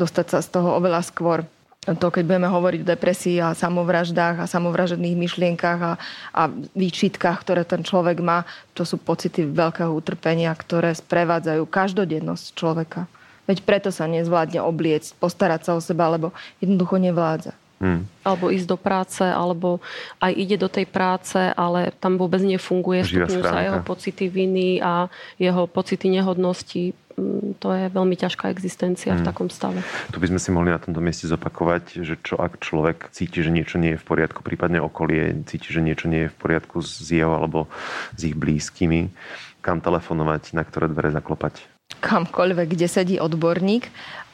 dostať 0.00 0.26
sa 0.32 0.38
z 0.40 0.48
toho 0.56 0.72
oveľa 0.80 1.04
skôr 1.04 1.44
to, 1.82 2.14
keď 2.14 2.22
budeme 2.22 2.46
hovoriť 2.46 2.80
o 2.86 2.90
depresii 2.94 3.42
a 3.42 3.58
samovraždách 3.58 4.38
a 4.38 4.46
samovražedných 4.46 5.18
myšlienkach 5.18 5.80
a, 5.82 5.92
a 6.30 6.42
výčitkách, 6.78 7.42
ktoré 7.42 7.66
ten 7.66 7.82
človek 7.82 8.22
má, 8.22 8.46
to 8.70 8.86
sú 8.86 9.02
pocity 9.02 9.42
veľkého 9.42 9.90
utrpenia, 9.90 10.54
ktoré 10.54 10.94
sprevádzajú 10.94 11.66
každodennosť 11.66 12.44
človeka. 12.54 13.10
Veď 13.52 13.68
preto 13.68 13.92
sa 13.92 14.08
nezvládne 14.08 14.64
obliecť, 14.64 15.12
postarať 15.20 15.60
sa 15.68 15.72
o 15.76 15.84
seba, 15.84 16.08
lebo 16.08 16.32
jednoducho 16.64 16.96
nevládza. 16.96 17.52
Hmm. 17.82 18.06
Alebo 18.22 18.48
ísť 18.54 18.64
do 18.70 18.78
práce, 18.78 19.26
alebo 19.26 19.82
aj 20.22 20.32
ide 20.38 20.54
do 20.54 20.70
tej 20.70 20.86
práce, 20.86 21.36
ale 21.36 21.90
tam 22.00 22.14
vôbec 22.14 22.38
nefunguje, 22.38 23.02
stupňujú 23.02 23.42
sa 23.42 23.58
jeho 23.60 23.82
pocity 23.82 24.30
viny 24.30 24.78
a 24.78 25.10
jeho 25.34 25.66
pocity 25.66 26.06
nehodnosti. 26.06 26.94
Mm, 27.18 27.58
to 27.58 27.74
je 27.74 27.90
veľmi 27.90 28.14
ťažká 28.14 28.48
existencia 28.54 29.12
hmm. 29.12 29.20
v 29.20 29.26
takom 29.26 29.50
stave. 29.50 29.82
Tu 30.14 30.16
by 30.22 30.30
sme 30.30 30.40
si 30.40 30.48
mohli 30.54 30.70
na 30.70 30.78
tomto 30.78 31.02
mieste 31.02 31.26
zopakovať, 31.26 32.06
že 32.06 32.14
čo 32.22 32.38
ak 32.38 32.62
človek 32.62 33.10
cíti, 33.10 33.42
že 33.42 33.50
niečo 33.50 33.82
nie 33.82 33.98
je 33.98 34.00
v 34.00 34.06
poriadku, 34.06 34.46
prípadne 34.46 34.78
okolie 34.78 35.42
cíti, 35.44 35.74
že 35.74 35.82
niečo 35.82 36.06
nie 36.06 36.30
je 36.30 36.32
v 36.32 36.38
poriadku 36.38 36.80
s 36.80 37.02
jeho 37.02 37.34
alebo 37.34 37.66
s 38.14 38.22
ich 38.22 38.38
blízkymi, 38.38 39.10
kam 39.58 39.82
telefonovať, 39.82 40.54
na 40.54 40.62
ktoré 40.62 40.86
dvere 40.86 41.10
zaklopať? 41.10 41.71
Kamkoľvek, 42.02 42.74
kde 42.74 42.86
sedí 42.90 43.16
odborník 43.22 43.86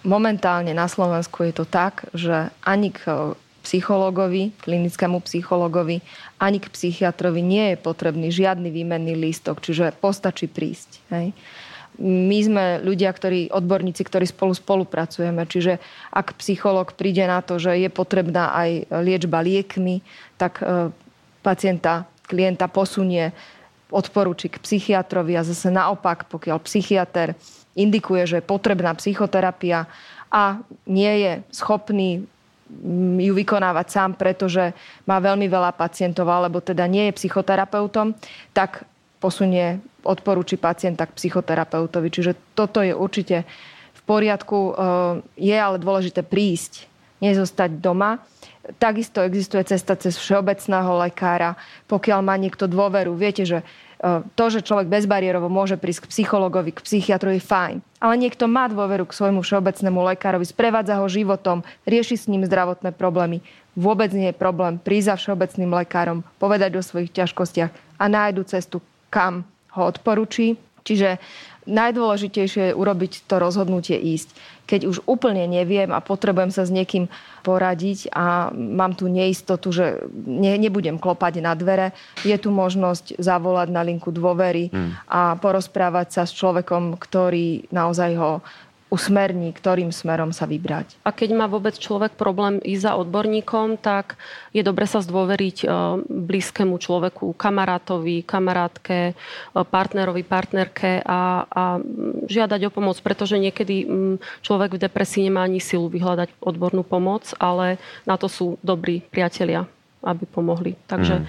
momentálne 0.06 0.70
na 0.74 0.86
Slovensku 0.86 1.42
je 1.44 1.54
to 1.54 1.66
tak, 1.66 2.06
že 2.14 2.52
ani 2.62 2.94
k 2.94 3.00
eh, 3.08 3.16
psychologovi, 3.66 4.54
klinickému 4.64 5.20
psychologovi, 5.26 6.00
ani 6.40 6.58
k 6.62 6.72
psychiatrovi 6.72 7.42
nie 7.44 7.74
je 7.74 7.76
potrebný 7.76 8.32
žiadny 8.32 8.72
výmenný 8.72 9.18
lístok, 9.18 9.60
čiže 9.60 9.92
postačí 9.98 10.48
prísť. 10.48 11.02
Hej. 11.12 11.36
My 11.98 12.38
sme 12.40 12.64
ľudia, 12.78 13.10
ktorí, 13.10 13.50
odborníci, 13.50 14.06
ktorí 14.06 14.22
spolu 14.30 14.54
spolupracujeme, 14.54 15.42
čiže 15.50 15.82
ak 16.14 16.38
psycholog 16.38 16.94
príde 16.94 17.26
na 17.26 17.42
to, 17.42 17.58
že 17.58 17.74
je 17.74 17.90
potrebná 17.90 18.54
aj 18.54 18.86
liečba 19.02 19.42
liekmi, 19.42 20.00
tak 20.40 20.62
eh, 20.62 20.88
pacienta, 21.42 22.08
klienta 22.24 22.70
posunie, 22.70 23.34
odporúči 23.88 24.52
k 24.52 24.60
psychiatrovi 24.60 25.32
a 25.36 25.44
zase 25.44 25.72
naopak, 25.72 26.28
pokiaľ 26.28 26.60
psychiatr 26.60 27.32
indikuje, 27.78 28.26
že 28.26 28.36
je 28.42 28.50
potrebná 28.50 28.92
psychoterapia 28.98 29.86
a 30.28 30.60
nie 30.84 31.12
je 31.24 31.32
schopný 31.54 32.26
mm, 32.68 33.22
ju 33.22 33.32
vykonávať 33.32 33.86
sám, 33.88 34.10
pretože 34.18 34.74
má 35.08 35.22
veľmi 35.22 35.46
veľa 35.48 35.72
pacientov, 35.72 36.28
alebo 36.28 36.60
teda 36.60 36.84
nie 36.90 37.08
je 37.08 37.16
psychoterapeutom, 37.22 38.12
tak 38.52 38.84
posunie, 39.18 39.82
odporúči 40.06 40.58
pacienta 40.58 41.06
k 41.06 41.16
psychoterapeutovi. 41.16 42.08
Čiže 42.10 42.32
toto 42.54 42.82
je 42.82 42.94
určite 42.94 43.42
v 43.94 44.00
poriadku. 44.06 44.58
E, 44.58 44.72
je 45.42 45.56
ale 45.58 45.82
dôležité 45.82 46.22
prísť, 46.22 46.86
nezostať 47.18 47.82
doma. 47.82 48.22
Takisto 48.78 49.24
existuje 49.24 49.64
cesta 49.66 49.98
cez 49.98 50.14
všeobecného 50.20 51.02
lekára, 51.08 51.58
pokiaľ 51.90 52.20
má 52.22 52.38
niekto 52.38 52.70
dôveru. 52.70 53.16
Viete, 53.16 53.42
že 53.42 53.66
to, 54.38 54.44
že 54.46 54.62
človek 54.62 54.86
bezbariérovo 54.86 55.50
môže 55.50 55.74
prísť 55.74 56.06
k 56.06 56.10
psychologovi, 56.14 56.70
k 56.70 56.84
psychiatrovi, 56.86 57.42
fajn. 57.42 57.82
Ale 57.98 58.14
niekto 58.14 58.46
má 58.46 58.70
dôveru 58.70 59.10
k 59.10 59.16
svojmu 59.16 59.42
všeobecnému 59.42 59.98
lekárovi, 60.14 60.46
sprevádza 60.46 61.02
ho 61.02 61.06
životom, 61.10 61.66
rieši 61.82 62.14
s 62.14 62.30
ním 62.30 62.46
zdravotné 62.46 62.94
problémy. 62.94 63.42
Vôbec 63.74 64.14
nie 64.14 64.30
je 64.30 64.38
problém 64.38 64.78
prísť 64.78 65.14
za 65.14 65.14
všeobecným 65.18 65.70
lekárom, 65.74 66.22
povedať 66.38 66.78
o 66.78 66.82
svojich 66.82 67.10
ťažkostiach 67.10 67.70
a 67.98 68.04
nájdu 68.06 68.46
cestu, 68.46 68.78
kam 69.10 69.42
ho 69.74 69.82
odporúči. 69.90 70.54
Čiže 70.86 71.18
najdôležitejšie 71.68 72.72
je 72.72 72.76
urobiť 72.76 73.28
to 73.28 73.36
rozhodnutie 73.36 74.00
ísť. 74.00 74.32
Keď 74.68 74.80
už 74.84 74.96
úplne 75.08 75.44
neviem 75.48 75.88
a 75.92 76.00
potrebujem 76.00 76.52
sa 76.52 76.64
s 76.64 76.72
niekým 76.72 77.08
poradiť 77.40 78.12
a 78.12 78.52
mám 78.52 78.92
tu 78.96 79.08
neistotu, 79.08 79.72
že 79.72 80.04
ne, 80.12 80.56
nebudem 80.60 81.00
klopať 81.00 81.40
na 81.40 81.56
dvere, 81.56 81.96
je 82.24 82.36
tu 82.36 82.52
možnosť 82.52 83.16
zavolať 83.16 83.68
na 83.72 83.80
linku 83.80 84.12
dôvery 84.12 84.68
hmm. 84.68 85.08
a 85.08 85.36
porozprávať 85.40 86.20
sa 86.20 86.22
s 86.28 86.36
človekom, 86.36 87.00
ktorý 87.00 87.68
naozaj 87.72 88.10
ho 88.16 88.32
usmerní, 88.88 89.52
ktorým 89.52 89.92
smerom 89.92 90.32
sa 90.32 90.48
vybrať. 90.48 90.96
A 91.04 91.12
keď 91.12 91.36
má 91.36 91.44
vôbec 91.44 91.76
človek 91.76 92.16
problém 92.16 92.56
ísť 92.64 92.82
za 92.88 92.92
odborníkom, 92.96 93.76
tak 93.76 94.16
je 94.56 94.64
dobre 94.64 94.88
sa 94.88 95.04
zdôveriť 95.04 95.56
e, 95.62 95.66
blízkemu 96.08 96.72
človeku, 96.80 97.36
kamarátovi, 97.36 98.24
kamarátke, 98.24 99.12
e, 99.12 99.14
partnerovi, 99.52 100.24
partnerke 100.24 101.04
a, 101.04 101.44
a 101.44 101.62
žiadať 102.24 102.60
o 102.68 102.70
pomoc, 102.72 102.96
pretože 103.04 103.36
niekedy 103.36 103.84
človek 104.40 104.80
v 104.80 104.82
depresii 104.88 105.28
nemá 105.28 105.44
ani 105.44 105.60
silu 105.60 105.92
vyhľadať 105.92 106.40
odbornú 106.40 106.80
pomoc, 106.80 107.28
ale 107.36 107.76
na 108.08 108.16
to 108.16 108.26
sú 108.26 108.56
dobrí 108.64 109.04
priatelia, 109.12 109.68
aby 110.00 110.24
pomohli. 110.24 110.80
Takže 110.88 111.20
mm. 111.20 111.26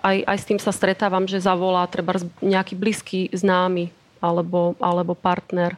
aj, 0.00 0.16
aj 0.32 0.38
s 0.40 0.48
tým 0.48 0.60
sa 0.60 0.72
stretávam, 0.72 1.28
že 1.28 1.44
zavolá 1.44 1.84
treba 1.92 2.16
nejaký 2.40 2.72
blízky 2.72 3.28
známy 3.36 3.92
alebo, 4.22 4.78
alebo 4.78 5.18
partner, 5.18 5.74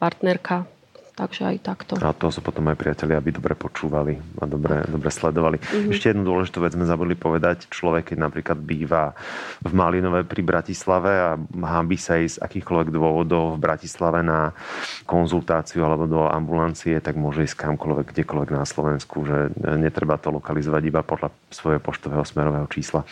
partnerka 0.00 0.66
Takže 1.12 1.44
aj 1.44 1.56
takto. 1.60 1.92
A 2.00 2.16
to 2.16 2.32
sú 2.32 2.40
potom 2.40 2.72
aj 2.72 2.80
priatelia, 2.80 3.20
aby 3.20 3.36
dobre 3.36 3.52
počúvali 3.52 4.16
a 4.40 4.48
dobre, 4.48 4.80
dobre 4.88 5.12
sledovali. 5.12 5.60
Mm-hmm. 5.60 5.92
Ešte 5.92 6.08
jednu 6.08 6.24
dôležitú 6.24 6.64
vec 6.64 6.72
sme 6.72 6.88
zabudli 6.88 7.20
povedať. 7.20 7.68
Človek, 7.68 8.16
keď 8.16 8.18
napríklad 8.32 8.56
býva 8.56 9.12
v 9.60 9.72
Malinove 9.76 10.24
pri 10.24 10.40
Bratislave 10.40 11.12
a 11.12 11.36
hábi 11.68 12.00
sa 12.00 12.16
ísť 12.16 12.40
z 12.40 12.42
akýchkoľvek 12.48 12.88
dôvodov 12.88 13.54
v 13.54 13.58
Bratislave 13.60 14.24
na 14.24 14.56
konzultáciu 15.04 15.84
alebo 15.84 16.08
do 16.08 16.24
ambulancie, 16.24 16.96
tak 17.04 17.20
môže 17.20 17.44
ísť 17.44 17.60
kamkoľvek, 17.60 18.08
kdekoľvek 18.08 18.50
na 18.56 18.64
Slovensku, 18.64 19.28
že 19.28 19.52
netreba 19.76 20.16
to 20.16 20.32
lokalizovať 20.32 20.82
iba 20.88 21.04
podľa 21.04 21.28
svojho 21.52 21.84
poštového 21.84 22.24
smerového 22.24 22.64
čísla. 22.72 23.04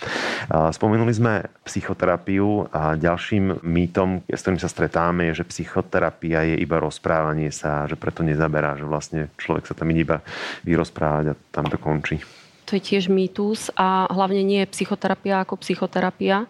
Spomenuli 0.49 1.12
sme 1.12 1.45
psychoterapiu 1.69 2.64
a 2.73 2.97
ďalším 2.97 3.61
mýtom, 3.61 4.25
s 4.25 4.40
ktorým 4.40 4.57
sa 4.57 4.73
stretáme, 4.73 5.28
je, 5.28 5.45
že 5.45 5.50
psychoterapia 5.52 6.49
je 6.49 6.57
iba 6.64 6.80
rozprávanie 6.80 7.52
sa, 7.52 7.89
že 7.90 7.99
preto 7.99 8.23
nezaberá, 8.23 8.78
že 8.78 8.87
vlastne 8.87 9.20
človek 9.35 9.66
sa 9.66 9.75
tam 9.75 9.90
ide 9.90 10.06
iba 10.06 10.18
vyrozprávať 10.62 11.35
a 11.35 11.38
tam 11.50 11.66
to 11.66 11.76
končí. 11.76 12.23
To 12.70 12.78
je 12.78 12.82
tiež 12.87 13.11
mýtus 13.11 13.75
a 13.75 14.06
hlavne 14.06 14.47
nie 14.47 14.62
je 14.62 14.73
psychoterapia 14.73 15.42
ako 15.42 15.59
psychoterapia 15.59 16.47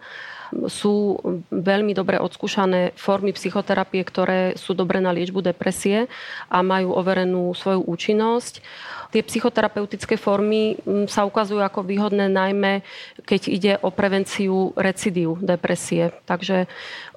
sú 0.67 1.19
veľmi 1.51 1.95
dobre 1.95 2.19
odskúšané 2.19 2.95
formy 2.99 3.31
psychoterapie, 3.31 4.03
ktoré 4.03 4.59
sú 4.59 4.75
dobré 4.75 4.99
na 4.99 5.15
liečbu 5.15 5.41
depresie 5.43 6.11
a 6.51 6.59
majú 6.61 6.95
overenú 6.95 7.55
svoju 7.55 7.87
účinnosť. 7.87 8.63
Tie 9.11 9.23
psychoterapeutické 9.27 10.15
formy 10.15 10.79
mm, 10.79 11.11
sa 11.11 11.27
ukazujú 11.27 11.63
ako 11.63 11.83
výhodné 11.83 12.31
najmä, 12.31 12.83
keď 13.27 13.41
ide 13.51 13.73
o 13.83 13.91
prevenciu 13.91 14.71
recidív 14.79 15.39
depresie. 15.43 16.15
Takže 16.27 16.67
e, 16.67 16.69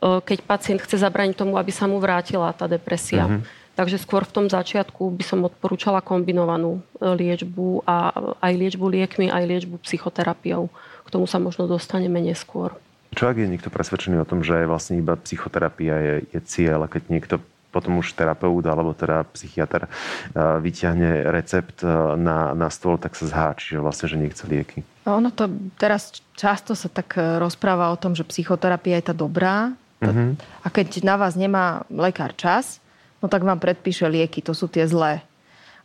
keď 0.01 0.37
pacient 0.45 0.81
chce 0.81 0.97
zabrániť 1.01 1.37
tomu, 1.37 1.57
aby 1.57 1.69
sa 1.69 1.85
mu 1.85 2.01
vrátila 2.01 2.53
tá 2.53 2.65
depresia. 2.65 3.29
Mm-hmm 3.29 3.62
Takže 3.73 3.97
skôr 3.97 4.21
v 4.21 4.33
tom 4.33 4.45
začiatku 4.45 5.09
by 5.17 5.23
som 5.25 5.49
odporúčala 5.49 6.05
kombinovanú 6.05 6.77
e, 6.77 7.09
liečbu 7.09 7.81
a 7.89 8.13
aj 8.37 8.53
liečbu 8.53 8.85
liekmi, 8.85 9.33
aj 9.33 9.43
liečbu 9.49 9.81
psychoterapiou. 9.81 10.69
K 11.03 11.09
tomu 11.09 11.25
sa 11.25 11.41
možno 11.41 11.65
dostaneme 11.65 12.21
neskôr. 12.21 12.77
Čo 13.17 13.33
ak 13.33 13.41
je 13.41 13.49
niekto 13.49 13.73
presvedčený 13.73 14.21
o 14.21 14.29
tom, 14.29 14.45
že 14.45 14.69
vlastne 14.69 15.01
iba 15.01 15.17
psychoterapia 15.17 15.97
je, 15.97 16.15
je 16.37 16.39
cieľ 16.45 16.85
a 16.85 16.91
keď 16.91 17.03
niekto 17.09 17.35
potom 17.73 17.97
už 17.97 18.13
terapeut 18.13 18.61
alebo 18.69 18.93
teda 18.93 19.25
psychiatr 19.33 19.89
e, 19.89 19.89
vyťahne 20.37 21.33
recept 21.33 21.81
e, 21.81 21.89
na, 22.21 22.53
na 22.53 22.69
stôl, 22.69 23.01
tak 23.01 23.17
sa 23.17 23.25
zháči, 23.25 23.73
že 23.73 23.81
vlastne, 23.81 24.05
že 24.05 24.21
nechce 24.21 24.45
lieky. 24.45 24.85
Ono 25.09 25.33
to 25.33 25.49
teraz 25.81 26.13
často 26.37 26.77
sa 26.77 26.93
tak 26.93 27.17
rozpráva 27.17 27.89
o 27.89 27.97
tom, 27.97 28.13
že 28.13 28.21
psychoterapia 28.21 29.01
je 29.01 29.09
tá 29.09 29.15
dobrá. 29.17 29.73
Mm-hmm. 29.97 30.29
A 30.61 30.67
keď 30.69 31.01
na 31.01 31.15
vás 31.17 31.33
nemá 31.33 31.89
lekár 31.89 32.37
čas, 32.37 32.82
no 33.23 33.31
tak 33.31 33.47
vám 33.47 33.63
predpíše 33.63 34.03
lieky, 34.11 34.43
to 34.43 34.51
sú 34.51 34.67
tie 34.67 34.83
zlé. 34.83 35.23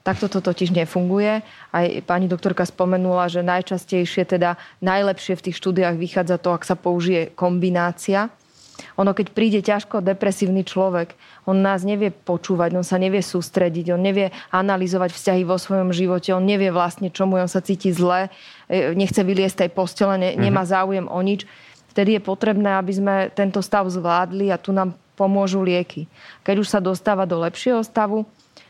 Takto 0.03 0.27
to 0.27 0.43
totiž 0.43 0.73
nefunguje. 0.73 1.43
Aj 1.71 1.87
pani 2.03 2.27
doktorka 2.27 2.65
spomenula, 2.67 3.31
že 3.31 3.47
najčastejšie, 3.47 4.27
teda 4.27 4.59
najlepšie 4.83 5.39
v 5.39 5.45
tých 5.51 5.59
štúdiách 5.59 5.95
vychádza 6.01 6.41
to, 6.43 6.51
ak 6.55 6.67
sa 6.67 6.75
použije 6.75 7.31
kombinácia. 7.37 8.33
Ono, 8.95 9.11
keď 9.11 9.35
príde 9.35 9.59
ťažko 9.59 10.03
depresívny 10.03 10.63
človek, 10.63 11.19
on 11.51 11.59
nás 11.61 11.83
nevie 11.83 12.15
počúvať, 12.15 12.79
on 12.79 12.87
sa 12.87 12.95
nevie 12.95 13.19
sústrediť, 13.19 13.91
on 13.91 13.99
nevie 13.99 14.31
analyzovať 14.55 15.11
vzťahy 15.15 15.43
vo 15.43 15.59
svojom 15.59 15.91
živote, 15.91 16.31
on 16.31 16.47
nevie 16.47 16.71
vlastne, 16.71 17.11
čomu 17.11 17.43
on 17.43 17.51
sa 17.51 17.59
cíti 17.59 17.91
zle, 17.91 18.31
e, 18.71 18.95
nechce 18.95 19.19
vyliesť 19.19 19.67
tej 19.67 19.71
postele, 19.75 20.15
ne, 20.15 20.31
nemá 20.39 20.63
mhm. 20.63 20.71
záujem 20.71 21.07
o 21.11 21.21
nič. 21.21 21.43
Vtedy 21.91 22.17
je 22.17 22.23
potrebné, 22.23 22.79
aby 22.79 22.93
sme 22.95 23.15
tento 23.35 23.59
stav 23.59 23.91
zvládli 23.91 24.55
a 24.55 24.61
tu 24.63 24.71
nám 24.71 24.95
pomôžu 25.19 25.67
lieky. 25.67 26.07
Keď 26.47 26.57
už 26.63 26.69
sa 26.71 26.79
dostáva 26.79 27.27
do 27.27 27.43
lepšieho 27.43 27.83
stavu 27.83 28.23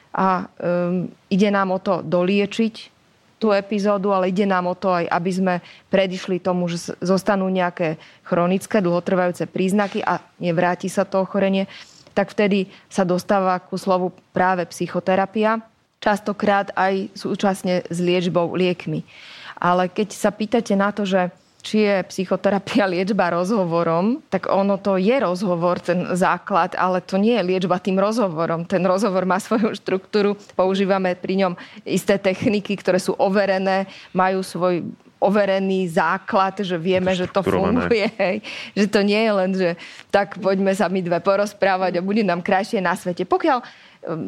a 0.08 0.48
um, 0.56 1.12
ide 1.28 1.52
nám 1.52 1.76
o 1.76 1.78
to 1.78 2.00
doliečiť 2.00 2.96
tú 3.38 3.54
epizódu, 3.54 4.10
ale 4.10 4.34
ide 4.34 4.48
nám 4.48 4.66
o 4.66 4.74
to 4.74 4.90
aj, 4.90 5.06
aby 5.06 5.30
sme 5.30 5.54
predišli 5.92 6.42
tomu, 6.42 6.66
že 6.66 6.98
zostanú 6.98 7.46
nejaké 7.46 8.00
chronické, 8.26 8.82
dlhotrvajúce 8.82 9.46
príznaky 9.46 10.02
a 10.02 10.18
nevráti 10.42 10.90
sa 10.90 11.06
to 11.06 11.22
ochorenie, 11.22 11.70
tak 12.18 12.34
vtedy 12.34 12.66
sa 12.90 13.06
dostáva 13.06 13.54
ku 13.62 13.78
slovu 13.78 14.10
práve 14.34 14.66
psychoterapia, 14.66 15.62
častokrát 16.02 16.74
aj 16.74 17.14
súčasne 17.14 17.86
s 17.86 17.98
liečbou 18.02 18.50
liekmi. 18.58 19.06
Ale 19.54 19.86
keď 19.86 20.18
sa 20.18 20.34
pýtate 20.34 20.74
na 20.74 20.90
to, 20.90 21.06
že 21.06 21.30
či 21.68 21.84
je 21.84 21.96
psychoterapia 22.08 22.88
liečba 22.96 23.28
rozhovorom, 23.36 24.24
tak 24.32 24.48
ono 24.48 24.80
to 24.80 24.96
je 24.96 25.12
rozhovor, 25.20 25.76
ten 25.84 26.16
základ, 26.16 26.72
ale 26.80 27.04
to 27.04 27.20
nie 27.20 27.36
je 27.36 27.44
liečba 27.44 27.76
tým 27.76 28.00
rozhovorom. 28.00 28.64
Ten 28.64 28.80
rozhovor 28.88 29.28
má 29.28 29.36
svoju 29.36 29.76
štruktúru, 29.76 30.40
používame 30.56 31.12
pri 31.12 31.44
ňom 31.44 31.52
isté 31.84 32.16
techniky, 32.16 32.72
ktoré 32.80 32.96
sú 32.96 33.12
overené, 33.20 33.84
majú 34.16 34.40
svoj 34.40 34.88
overený 35.18 35.90
základ, 35.90 36.62
že 36.62 36.78
vieme, 36.78 37.10
to 37.12 37.18
že 37.22 37.26
to 37.30 37.40
funguje. 37.42 38.06
Hej. 38.16 38.36
Že 38.78 38.86
to 38.86 39.00
nie 39.02 39.20
je 39.20 39.32
len, 39.34 39.50
že 39.54 39.70
tak 40.14 40.38
poďme 40.38 40.70
sa 40.74 40.86
my 40.86 41.02
dve 41.02 41.18
porozprávať 41.18 41.98
a 41.98 42.06
bude 42.06 42.22
nám 42.22 42.42
krajšie 42.42 42.78
na 42.78 42.94
svete. 42.94 43.26
Pokiaľ 43.26 43.58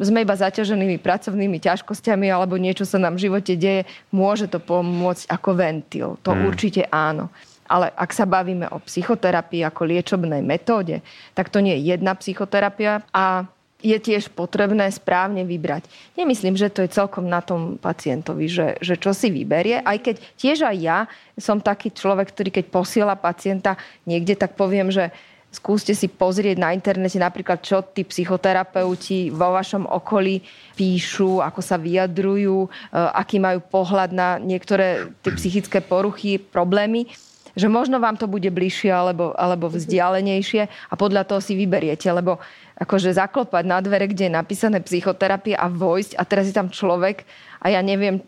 sme 0.03 0.27
iba 0.27 0.35
zaťaženými 0.35 0.99
pracovnými 0.99 1.57
ťažkosťami 1.63 2.27
alebo 2.27 2.59
niečo 2.59 2.83
sa 2.83 2.99
nám 2.99 3.15
v 3.15 3.31
živote 3.31 3.55
deje, 3.55 3.87
môže 4.11 4.51
to 4.51 4.59
pomôcť 4.59 5.31
ako 5.31 5.49
ventil. 5.55 6.09
To 6.27 6.35
hmm. 6.35 6.43
určite 6.51 6.81
áno. 6.91 7.31
Ale 7.71 7.87
ak 7.95 8.11
sa 8.11 8.27
bavíme 8.27 8.67
o 8.67 8.83
psychoterapii 8.83 9.63
ako 9.63 9.87
liečobnej 9.87 10.43
metóde, 10.43 10.99
tak 11.31 11.47
to 11.47 11.63
nie 11.63 11.79
je 11.79 11.95
jedna 11.95 12.11
psychoterapia 12.19 13.07
a 13.15 13.47
je 13.81 13.97
tiež 13.97 14.31
potrebné 14.31 14.87
správne 14.93 15.43
vybrať. 15.43 15.89
Nemyslím, 16.15 16.55
že 16.55 16.69
to 16.69 16.85
je 16.85 16.93
celkom 16.93 17.27
na 17.27 17.41
tom 17.41 17.81
pacientovi, 17.81 18.45
že, 18.47 18.77
že 18.79 18.95
čo 18.95 19.11
si 19.11 19.33
vyberie, 19.33 19.81
aj 19.81 19.97
keď 19.99 20.15
tiež 20.37 20.57
aj 20.69 20.77
ja 20.77 20.99
som 21.35 21.57
taký 21.57 21.89
človek, 21.91 22.29
ktorý 22.31 22.49
keď 22.61 22.65
posiela 22.69 23.17
pacienta 23.17 23.75
niekde, 24.05 24.37
tak 24.37 24.53
poviem, 24.53 24.93
že 24.93 25.09
skúste 25.51 25.91
si 25.91 26.07
pozrieť 26.07 26.57
na 26.57 26.71
internete 26.71 27.19
napríklad, 27.19 27.59
čo 27.59 27.83
tí 27.83 28.07
psychoterapeuti 28.07 29.29
vo 29.35 29.51
vašom 29.51 29.83
okolí 29.83 30.39
píšu, 30.79 31.43
ako 31.43 31.59
sa 31.59 31.75
vyjadrujú, 31.75 32.65
e, 32.65 32.69
aký 32.95 33.37
majú 33.43 33.59
pohľad 33.59 34.15
na 34.15 34.39
niektoré 34.39 35.11
tie 35.19 35.35
psychické 35.35 35.83
poruchy, 35.83 36.39
problémy 36.39 37.11
že 37.51 37.67
možno 37.67 37.99
vám 37.99 38.15
to 38.15 38.31
bude 38.31 38.47
bližšie 38.47 38.91
alebo, 38.91 39.35
alebo 39.35 39.67
vzdialenejšie 39.67 40.71
a 40.71 40.93
podľa 40.95 41.27
toho 41.27 41.43
si 41.43 41.59
vyberiete, 41.59 42.07
lebo 42.07 42.39
akože 42.81 43.13
zaklopať 43.13 43.63
na 43.69 43.77
dvere, 43.77 44.09
kde 44.09 44.27
je 44.27 44.33
napísané 44.33 44.81
psychoterapia 44.81 45.61
a 45.61 45.69
vojsť 45.69 46.17
a 46.17 46.25
teraz 46.25 46.49
je 46.49 46.55
tam 46.57 46.73
človek 46.73 47.29
a 47.61 47.69
ja 47.69 47.85
neviem 47.85 48.25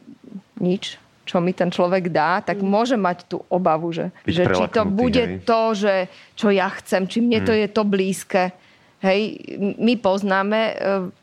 nič, 0.62 1.02
čo 1.26 1.42
mi 1.42 1.58
ten 1.58 1.74
človek 1.74 2.14
dá, 2.14 2.46
tak 2.46 2.62
mm. 2.62 2.68
môže 2.68 2.94
mať 2.94 3.26
tú 3.26 3.42
obavu, 3.50 3.90
že, 3.90 4.14
že 4.30 4.46
či 4.46 4.70
to 4.70 4.86
bude 4.86 5.18
hej. 5.18 5.42
to, 5.42 5.62
že, 5.74 5.96
čo 6.38 6.54
ja 6.54 6.70
chcem, 6.70 7.10
či 7.10 7.26
mne 7.26 7.42
mm. 7.42 7.46
to 7.50 7.54
je 7.58 7.68
to 7.72 7.84
blízke. 7.88 8.44
Hej, 9.04 9.36
my 9.84 10.00
poznáme 10.00 10.60
uh, 10.72 10.76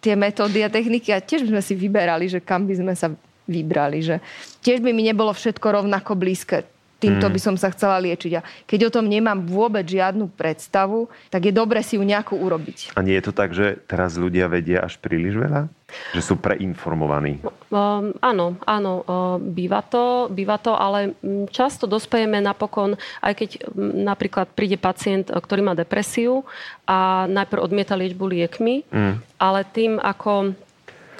tie 0.04 0.12
metódy 0.12 0.60
a 0.60 0.68
techniky 0.68 1.16
a 1.16 1.24
tiež 1.24 1.48
by 1.48 1.56
sme 1.56 1.62
si 1.64 1.72
vyberali, 1.72 2.28
že 2.28 2.44
kam 2.44 2.68
by 2.68 2.76
sme 2.76 2.92
sa 2.92 3.08
vybrali. 3.48 4.04
Že 4.04 4.20
tiež 4.60 4.84
by 4.84 4.92
mi 4.92 5.00
nebolo 5.00 5.32
všetko 5.32 5.80
rovnako 5.80 6.12
blízke 6.12 6.68
týmto 7.00 7.26
mm. 7.26 7.32
by 7.32 7.40
som 7.40 7.56
sa 7.56 7.72
chcela 7.72 7.96
liečiť. 7.98 8.32
A 8.36 8.44
keď 8.68 8.92
o 8.92 8.94
tom 9.00 9.08
nemám 9.08 9.40
vôbec 9.48 9.88
žiadnu 9.88 10.28
predstavu, 10.36 11.08
tak 11.32 11.48
je 11.48 11.52
dobre 11.56 11.80
si 11.80 11.96
ju 11.96 12.04
nejakú 12.04 12.36
urobiť. 12.36 12.92
A 12.94 13.00
nie 13.00 13.16
je 13.16 13.24
to 13.24 13.32
tak, 13.32 13.56
že 13.56 13.80
teraz 13.88 14.20
ľudia 14.20 14.52
vedia 14.52 14.84
až 14.84 15.00
príliš 15.00 15.40
veľa? 15.40 15.72
Že 16.14 16.22
sú 16.22 16.34
preinformovaní? 16.38 17.42
Um, 17.72 18.14
áno, 18.22 18.54
áno, 18.62 19.02
uh, 19.02 19.36
býva 19.42 19.82
to, 19.82 20.30
býva 20.30 20.54
to, 20.62 20.70
ale 20.78 21.18
mm, 21.18 21.50
často 21.50 21.90
dospejeme 21.90 22.38
napokon, 22.38 22.94
aj 23.18 23.32
keď 23.34 23.50
um, 23.74 24.06
napríklad 24.06 24.54
príde 24.54 24.78
pacient, 24.78 25.34
ktorý 25.34 25.66
má 25.66 25.74
depresiu 25.74 26.46
a 26.86 27.26
najprv 27.26 27.58
odmieta 27.58 27.98
liečbu 27.98 28.22
liekmi, 28.22 28.86
mm. 28.86 29.14
ale 29.42 29.66
tým, 29.66 29.98
ako 29.98 30.54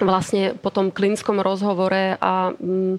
vlastne 0.01 0.57
po 0.57 0.73
tom 0.73 0.89
klinickom 0.89 1.43
rozhovore 1.43 2.17
a 2.17 2.55
um, 2.57 2.97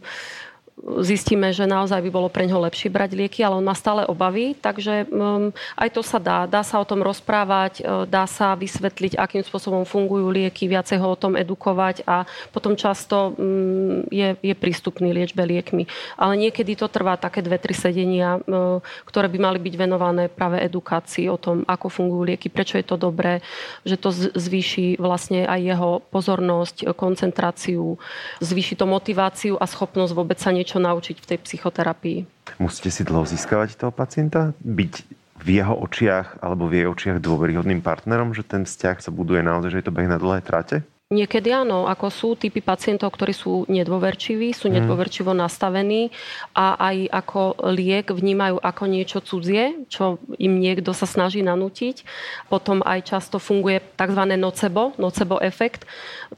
zistíme, 0.81 1.53
že 1.53 1.69
naozaj 1.69 2.01
by 2.01 2.09
bolo 2.09 2.27
pre 2.27 2.49
ňoho 2.49 2.65
lepšie 2.65 2.89
brať 2.89 3.13
lieky, 3.13 3.45
ale 3.45 3.61
on 3.61 3.65
má 3.65 3.77
stále 3.77 4.01
obavy, 4.09 4.57
takže 4.57 5.05
um, 5.13 5.53
aj 5.77 5.89
to 5.93 6.01
sa 6.01 6.17
dá. 6.17 6.49
Dá 6.49 6.65
sa 6.65 6.81
o 6.81 6.85
tom 6.87 7.05
rozprávať, 7.05 7.85
uh, 7.85 8.03
dá 8.09 8.25
sa 8.25 8.57
vysvetliť, 8.57 9.13
akým 9.15 9.45
spôsobom 9.45 9.85
fungujú 9.85 10.33
lieky, 10.33 10.65
viacej 10.65 10.97
ho 10.97 11.13
o 11.13 11.19
tom 11.19 11.37
edukovať 11.37 12.01
a 12.09 12.25
potom 12.49 12.73
často 12.73 13.37
um, 13.37 14.01
je, 14.09 14.33
je 14.41 14.53
prístupný 14.57 15.13
liečbe 15.13 15.45
liekmi. 15.45 15.85
Ale 16.17 16.33
niekedy 16.33 16.73
to 16.73 16.89
trvá 16.89 17.13
také 17.13 17.45
dve, 17.45 17.61
tri 17.61 17.77
sedenia, 17.77 18.41
uh, 18.41 18.81
ktoré 19.05 19.29
by 19.29 19.37
mali 19.37 19.59
byť 19.61 19.73
venované 19.77 20.33
práve 20.33 20.57
edukácii 20.65 21.29
o 21.29 21.37
tom, 21.37 21.61
ako 21.69 21.93
fungujú 21.93 22.23
lieky, 22.25 22.49
prečo 22.49 22.81
je 22.81 22.85
to 22.89 22.97
dobré, 22.97 23.45
že 23.85 24.01
to 24.01 24.09
zvýši 24.33 24.97
vlastne 24.97 25.45
aj 25.45 25.61
jeho 25.61 25.89
pozornosť, 26.09 26.89
koncentráciu, 26.97 28.01
zvýši 28.41 28.73
to 28.73 28.89
motiváciu 28.89 29.53
a 29.61 29.69
schopnosť 29.69 30.11
vôbec 30.17 30.41
sa 30.41 30.49
niečo 30.49 30.60
niečo 30.61 30.77
naučiť 30.77 31.17
v 31.17 31.29
tej 31.33 31.39
psychoterapii. 31.41 32.19
Musíte 32.61 32.93
si 32.93 33.01
dlho 33.01 33.25
získavať 33.25 33.81
toho 33.81 33.89
pacienta? 33.89 34.53
Byť 34.61 34.93
v 35.41 35.47
jeho 35.57 35.73
očiach 35.73 36.37
alebo 36.45 36.69
v 36.69 36.85
jej 36.85 36.87
očiach 36.87 37.17
dôveryhodným 37.17 37.81
partnerom, 37.81 38.37
že 38.37 38.45
ten 38.45 38.69
vzťah 38.69 39.01
sa 39.01 39.09
buduje 39.09 39.41
naozaj, 39.41 39.73
že 39.73 39.79
je 39.81 39.85
to 39.89 39.95
beh 39.97 40.05
na 40.05 40.21
dlhé 40.21 40.45
trate? 40.45 40.85
Niekedy 41.11 41.51
áno, 41.51 41.91
ako 41.91 42.07
sú 42.07 42.29
typy 42.39 42.63
pacientov, 42.63 43.11
ktorí 43.11 43.35
sú 43.35 43.67
nedôverčiví, 43.67 44.55
sú 44.55 44.71
mhm. 44.71 44.79
nedôverčivo 44.79 45.35
nastavení 45.35 46.07
a 46.55 46.79
aj 46.79 46.97
ako 47.11 47.41
liek 47.75 48.15
vnímajú 48.15 48.55
ako 48.63 48.83
niečo 48.87 49.19
cudzie, 49.19 49.83
čo 49.91 50.23
im 50.39 50.63
niekto 50.63 50.95
sa 50.95 51.03
snaží 51.03 51.43
nanútiť. 51.43 52.07
Potom 52.47 52.79
aj 52.79 53.11
často 53.11 53.43
funguje 53.43 53.83
tzv. 53.99 54.23
nocebo, 54.39 54.95
nocebo 54.95 55.43
efekt. 55.43 55.83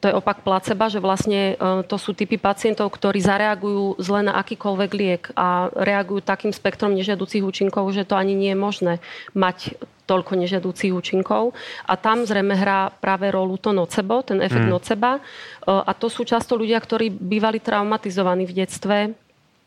To 0.02 0.10
je 0.10 0.18
opak 0.18 0.42
placeba, 0.42 0.90
že 0.90 0.98
vlastne 0.98 1.54
e, 1.54 1.86
to 1.86 2.02
sú 2.02 2.18
typy 2.18 2.42
pacientov, 2.42 2.90
ktorí 2.98 3.22
zareagujú 3.22 4.02
zle 4.02 4.26
na 4.26 4.42
akýkoľvek 4.42 4.92
liek 4.98 5.24
a 5.38 5.70
reagujú 5.70 6.26
takým 6.26 6.50
spektrom 6.50 6.98
nežiaducich 6.98 7.46
účinkov, 7.46 7.94
že 7.94 8.10
to 8.10 8.18
ani 8.18 8.34
nie 8.34 8.58
je 8.58 8.60
možné 8.60 8.94
mať 9.38 9.78
toľko 10.04 10.36
nežiadúcich 10.36 10.92
účinkov. 10.92 11.56
A 11.88 11.96
tam 11.96 12.28
zrejme 12.28 12.56
hrá 12.56 12.92
práve 12.92 13.32
rolu 13.32 13.56
to 13.60 13.72
nocebo, 13.72 14.24
ten 14.24 14.44
efekt 14.44 14.68
mm. 14.68 14.74
noceba. 14.74 15.12
E, 15.18 15.22
a 15.68 15.92
to 15.96 16.12
sú 16.12 16.28
často 16.28 16.60
ľudia, 16.60 16.80
ktorí 16.80 17.10
bývali 17.12 17.64
traumatizovaní 17.64 18.44
v 18.44 18.64
detstve 18.64 18.98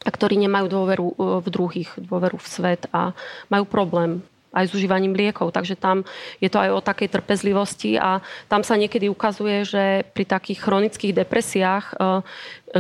a 0.05 0.11
ktorí 0.13 0.37
nemajú 0.45 0.67
dôveru 0.69 1.07
e, 1.07 1.15
v 1.41 1.49
druhých, 1.49 1.91
dôveru 1.97 2.37
v 2.37 2.47
svet 2.47 2.83
a 2.93 3.17
majú 3.49 3.65
problém 3.65 4.21
aj 4.57 4.73
s 4.73 4.75
užívaním 4.77 5.13
liekov. 5.13 5.53
Takže 5.53 5.77
tam 5.77 6.01
je 6.41 6.49
to 6.49 6.57
aj 6.57 6.71
o 6.73 6.81
takej 6.81 7.13
trpezlivosti 7.13 8.01
a 8.01 8.25
tam 8.49 8.65
sa 8.65 8.81
niekedy 8.81 9.13
ukazuje, 9.13 9.69
že 9.69 9.85
pri 10.17 10.25
takých 10.25 10.65
chronických 10.65 11.13
depresiách, 11.13 11.85
e, 11.93 11.95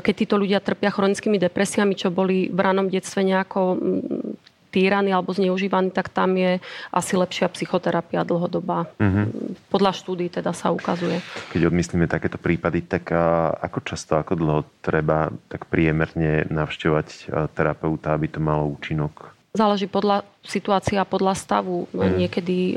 keď 0.01 0.15
títo 0.17 0.37
ľudia 0.41 0.61
trpia 0.61 0.89
chronickými 0.89 1.37
depresiami, 1.37 1.97
čo 1.97 2.13
boli 2.13 2.49
v 2.49 2.59
ranom 2.61 2.89
detstve 2.89 3.25
nejako 3.25 3.81
týraný 4.77 5.17
alebo 5.17 5.33
zneužívaný, 5.33 5.89
tak 5.89 6.13
tam 6.13 6.37
je 6.37 6.61
asi 6.93 7.17
lepšia 7.17 7.49
psychoterapia 7.49 8.29
dlhodobá. 8.29 8.85
Mm-hmm. 9.01 9.25
Podľa 9.73 9.93
štúdí 9.97 10.29
teda 10.29 10.53
sa 10.53 10.69
ukazuje. 10.69 11.25
Keď 11.57 11.73
odmyslíme 11.73 12.05
takéto 12.05 12.37
prípady, 12.37 12.85
tak 12.85 13.09
ako 13.57 13.81
často, 13.81 14.21
ako 14.21 14.37
dlho 14.37 14.61
treba 14.85 15.33
tak 15.49 15.65
priemerne 15.73 16.45
navštevovať 16.53 17.33
terapeuta, 17.57 18.13
aby 18.13 18.29
to 18.29 18.45
malo 18.45 18.69
účinok? 18.69 19.33
Záleží 19.57 19.89
podľa 19.89 20.29
situácia 20.45 21.01
podľa 21.09 21.33
stavu. 21.33 21.89
Mm. 21.97 22.13
Niekedy 22.21 22.77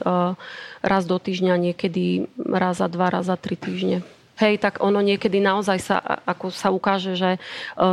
raz 0.79 1.03
do 1.03 1.19
týždňa, 1.19 1.59
niekedy 1.59 2.31
raz 2.39 2.79
za 2.79 2.87
dva, 2.87 3.11
raz 3.11 3.27
za 3.27 3.35
tri 3.35 3.59
týždne 3.59 4.07
hej, 4.39 4.57
tak 4.57 4.79
ono 4.79 5.03
niekedy 5.03 5.43
naozaj 5.43 5.77
sa, 5.83 5.97
ako 6.23 6.49
sa 6.49 6.71
ukáže, 6.71 7.13
že 7.19 7.35
e, 7.35 7.39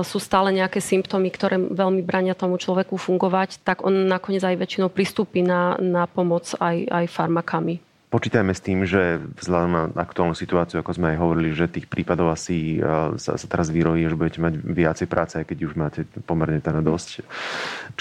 sú 0.06 0.22
stále 0.22 0.54
nejaké 0.54 0.78
symptómy, 0.78 1.34
ktoré 1.34 1.58
veľmi 1.58 2.06
brania 2.06 2.38
tomu 2.38 2.56
človeku 2.56 2.94
fungovať, 2.94 3.60
tak 3.66 3.82
on 3.82 4.06
nakoniec 4.06 4.46
aj 4.46 4.56
väčšinou 4.56 4.88
pristúpi 4.88 5.42
na, 5.42 5.74
na 5.82 6.06
pomoc 6.06 6.54
aj, 6.58 6.86
aj 6.86 7.04
farmakami. 7.10 7.82
Počítajme 8.16 8.56
s 8.56 8.64
tým, 8.64 8.88
že 8.88 9.20
vzhľadom 9.44 9.92
na 9.92 9.92
aktuálnu 9.92 10.32
situáciu, 10.32 10.80
ako 10.80 10.96
sme 10.96 11.12
aj 11.12 11.20
hovorili, 11.20 11.52
že 11.52 11.68
tých 11.68 11.84
prípadov 11.84 12.32
asi 12.32 12.80
sa, 13.20 13.36
sa 13.36 13.44
teraz 13.44 13.68
vyrojí, 13.68 14.08
že 14.08 14.16
budete 14.16 14.40
mať 14.40 14.56
viacej 14.56 15.04
práce, 15.04 15.36
aj 15.36 15.44
keď 15.44 15.58
už 15.68 15.76
máte 15.76 16.08
pomerne 16.24 16.64
teda 16.64 16.80
dosť. 16.80 17.28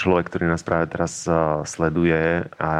Človek, 0.00 0.32
ktorý 0.32 0.48
nás 0.48 0.64
práve 0.64 0.88
teraz 0.88 1.28
sleduje 1.68 2.48
a 2.56 2.72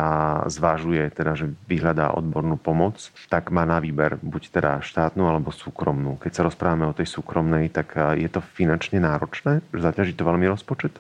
zvážuje, 0.48 1.12
teda, 1.12 1.36
že 1.36 1.52
vyhľadá 1.68 2.16
odbornú 2.16 2.56
pomoc, 2.56 3.12
tak 3.28 3.52
má 3.52 3.68
na 3.68 3.84
výber 3.84 4.16
buď 4.16 4.56
teda 4.56 4.80
štátnu 4.80 5.28
alebo 5.28 5.52
súkromnú. 5.52 6.16
Keď 6.16 6.40
sa 6.40 6.46
rozprávame 6.48 6.88
o 6.88 6.96
tej 6.96 7.04
súkromnej, 7.04 7.68
tak 7.68 8.16
je 8.16 8.32
to 8.32 8.40
finančne 8.40 8.96
náročné? 8.96 9.60
Zaťaží 9.76 10.16
to 10.16 10.24
veľmi 10.24 10.48
rozpočet? 10.48 10.96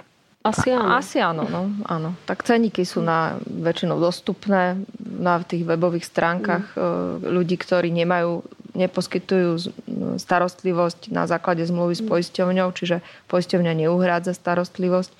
Asi 0.46 0.68
áno. 0.70 0.90
Asi 0.94 1.16
áno, 1.18 1.42
no, 1.50 1.62
áno. 1.90 2.14
Tak 2.28 2.46
ceníky 2.46 2.86
sú 2.86 3.02
na 3.02 3.38
väčšinou 3.42 3.98
dostupné 3.98 4.78
na 5.02 5.42
tých 5.42 5.66
webových 5.66 6.06
stránkach 6.06 6.76
mm. 6.78 7.26
ľudí, 7.26 7.58
ktorí 7.58 7.90
nemajú 7.90 8.46
neposkytujú 8.76 9.72
starostlivosť 10.20 11.08
na 11.08 11.24
základe 11.24 11.64
zmluvy 11.64 11.96
s 11.96 12.04
poisťovňou, 12.04 12.68
čiže 12.76 13.00
poisťovňa 13.32 13.72
neuhrádza 13.72 14.36
starostlivosť. 14.36 15.10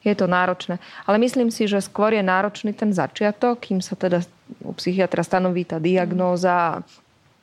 Je 0.00 0.14
to 0.16 0.24
náročné. 0.24 0.80
Ale 1.04 1.20
myslím 1.20 1.52
si, 1.52 1.68
že 1.68 1.84
skôr 1.84 2.16
je 2.16 2.24
náročný 2.24 2.72
ten 2.72 2.88
začiatok, 2.94 3.60
kým 3.60 3.84
sa 3.84 3.98
teda 3.98 4.24
u 4.64 4.72
psychiatra 4.72 5.20
stanoví 5.20 5.68
tá 5.68 5.76
diagnóza 5.76 6.48
a 6.48 6.80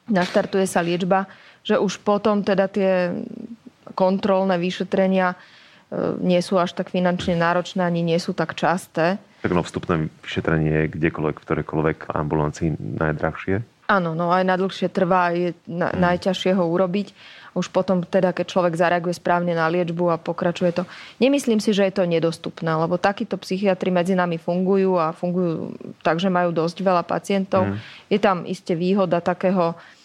naštartuje 0.10 0.66
sa 0.66 0.82
liečba, 0.82 1.30
že 1.62 1.78
už 1.78 2.02
potom 2.02 2.42
teda 2.42 2.66
tie 2.66 3.14
kontrolné 3.94 4.58
vyšetrenia 4.58 5.34
e, 5.34 5.57
nie 6.20 6.42
sú 6.44 6.60
až 6.60 6.76
tak 6.76 6.92
finančne 6.92 7.40
náročné, 7.40 7.84
ani 7.84 8.04
nie 8.04 8.20
sú 8.20 8.36
tak 8.36 8.60
časté. 8.60 9.16
Tak 9.40 9.56
no 9.56 9.64
vstupné 9.64 10.12
vyšetrenie 10.26 10.72
je 10.84 10.94
kdekoľvek, 11.00 11.36
v 11.40 11.46
ktorejkoľvek 11.48 11.98
ambulancii 12.12 12.76
najdrahšie? 12.76 13.64
Áno, 13.88 14.12
no 14.12 14.36
aj 14.36 14.44
najdlhšie 14.44 14.92
trvá, 14.92 15.32
je 15.32 15.56
na, 15.64 15.88
hmm. 15.88 16.00
najťažšie 16.04 16.52
ho 16.60 16.68
urobiť. 16.68 17.16
Už 17.56 17.72
potom 17.72 18.04
teda, 18.04 18.36
keď 18.36 18.46
človek 18.52 18.76
zareaguje 18.76 19.16
správne 19.16 19.56
na 19.56 19.72
liečbu 19.72 20.12
a 20.12 20.20
pokračuje 20.20 20.76
to. 20.76 20.84
Nemyslím 21.24 21.64
si, 21.64 21.72
že 21.72 21.88
je 21.88 21.96
to 21.96 22.04
nedostupné, 22.04 22.68
lebo 22.68 23.00
takíto 23.00 23.40
psychiatri 23.40 23.88
medzi 23.88 24.14
nami 24.14 24.36
fungujú 24.36 25.00
a 25.00 25.16
fungujú 25.16 25.72
tak, 26.04 26.20
že 26.20 26.28
majú 26.28 26.52
dosť 26.52 26.84
veľa 26.84 27.08
pacientov. 27.08 27.64
Hmm. 27.64 27.80
Je 28.12 28.20
tam 28.20 28.44
iste 28.44 28.76
výhoda 28.76 29.24
takého 29.24 29.72
E, 29.72 29.97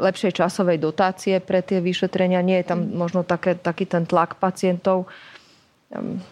lepšej 0.00 0.32
časovej 0.32 0.80
dotácie 0.80 1.36
pre 1.44 1.60
tie 1.60 1.84
vyšetrenia. 1.84 2.40
Nie 2.40 2.64
je 2.64 2.72
tam 2.72 2.88
možno 2.96 3.20
také, 3.20 3.52
taký 3.52 3.84
ten 3.84 4.08
tlak 4.08 4.40
pacientov. 4.40 5.04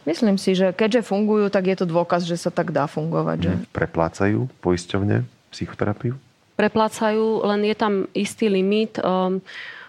Myslím 0.09 0.41
si, 0.41 0.57
že 0.57 0.73
keďže 0.73 1.05
fungujú, 1.05 1.53
tak 1.53 1.69
je 1.69 1.77
to 1.79 1.87
dôkaz, 1.87 2.25
že 2.25 2.41
sa 2.41 2.49
tak 2.49 2.73
dá 2.73 2.89
fungovať. 2.89 3.39
Že? 3.39 3.53
Mhm. 3.53 3.65
Preplácajú 3.71 4.41
poisťovne 4.65 5.17
psychoterapiu? 5.53 6.17
Preplácajú, 6.55 7.45
len 7.45 7.61
je 7.67 7.77
tam 7.77 7.93
istý 8.15 8.47
limit. 8.47 8.99
Um, 9.03 9.43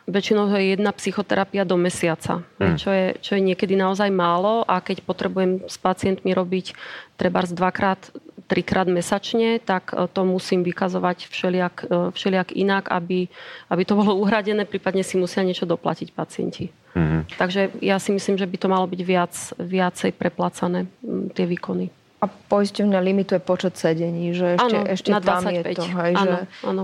väčšinou 0.05 0.49
je 0.53 0.77
jedna 0.77 0.93
psychoterapia 0.93 1.65
do 1.65 1.77
mesiaca, 1.81 2.45
hmm. 2.61 2.77
čo, 2.77 2.89
je, 2.93 3.07
čo 3.25 3.31
je 3.37 3.41
niekedy 3.41 3.73
naozaj 3.73 4.13
málo 4.13 4.61
a 4.65 4.77
keď 4.77 5.01
potrebujem 5.01 5.65
s 5.65 5.81
pacientmi 5.81 6.29
robiť 6.29 6.77
treba 7.17 7.41
dvakrát 7.41 8.13
trikrát 8.45 8.85
mesačne, 8.87 9.57
tak 9.57 9.91
e, 9.91 10.05
to 10.09 10.21
musím 10.25 10.61
vykazovať 10.61 11.27
všelijak, 11.27 11.75
e, 11.85 11.95
všelijak 12.13 12.53
inak, 12.53 12.89
aby, 12.93 13.27
aby 13.69 13.83
to 13.85 13.97
bolo 13.97 14.17
uhradené, 14.23 14.69
prípadne 14.69 15.01
si 15.01 15.17
musia 15.17 15.41
niečo 15.41 15.65
doplatiť 15.65 16.13
pacienti. 16.13 16.69
Mm-hmm. 16.95 17.21
Takže 17.35 17.61
ja 17.83 17.99
si 17.99 18.15
myslím, 18.15 18.39
že 18.39 18.47
by 18.47 18.57
to 18.57 18.71
malo 18.71 18.87
byť 18.87 19.01
viac, 19.03 19.33
viacej 19.59 20.15
preplacané 20.15 20.87
tie 21.35 21.43
výkony. 21.43 21.91
A 22.25 22.27
poisťovňa 22.27 22.99
limituje 23.05 23.37
počet 23.37 23.77
sedení, 23.77 24.33
že 24.33 24.57
ešte, 24.57 24.77
ano, 24.81 24.89
ešte 24.89 25.09
tam 25.21 25.41
25. 25.45 25.53
je 25.53 25.63
to, 25.77 25.83
hej, 25.85 26.13
ano, 26.17 26.25
že 26.25 26.33
ano. 26.65 26.83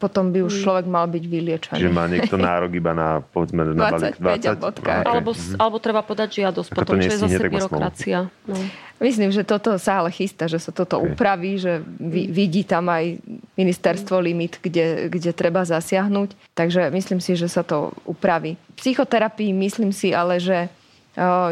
potom 0.00 0.32
by 0.32 0.40
už 0.40 0.52
mm. 0.56 0.62
človek 0.64 0.86
mal 0.88 1.04
byť 1.04 1.24
vyliečaný. 1.28 1.80
Že 1.84 1.90
má 1.92 2.04
niekto 2.08 2.40
nárok 2.40 2.72
iba 2.72 2.96
na, 2.96 3.20
povedzme, 3.20 3.76
na 3.76 3.92
balík 3.92 4.16
20? 4.24 4.56
20 4.64 4.80
okay. 4.80 5.04
alebo, 5.04 5.36
mm-hmm. 5.36 5.60
alebo 5.60 5.76
treba 5.76 6.00
podať 6.00 6.40
žiadosť, 6.40 6.70
Ako 6.72 6.78
potom, 6.80 6.96
čo 6.96 7.12
je 7.12 7.18
zase 7.20 7.40
byrokracia. 7.44 8.18
No. 8.48 8.56
Myslím, 9.00 9.32
že 9.32 9.48
toto 9.48 9.72
sa 9.80 10.04
ale 10.04 10.12
chystá, 10.12 10.44
že 10.44 10.60
sa 10.60 10.72
toto 10.72 11.00
okay. 11.00 11.12
upraví, 11.12 11.56
že 11.56 11.80
vidí 12.28 12.68
tam 12.68 12.92
aj 12.92 13.16
ministerstvo 13.56 14.20
limit, 14.20 14.60
kde, 14.60 15.08
kde 15.08 15.32
treba 15.32 15.64
zasiahnuť. 15.64 16.36
Takže 16.52 16.92
myslím 16.92 17.20
si, 17.20 17.32
že 17.32 17.48
sa 17.48 17.64
to 17.64 17.96
upraví. 18.04 18.56
V 18.56 18.76
psychoterapii 18.76 19.56
myslím 19.56 19.92
si 19.92 20.12
ale, 20.12 20.36
že 20.36 20.68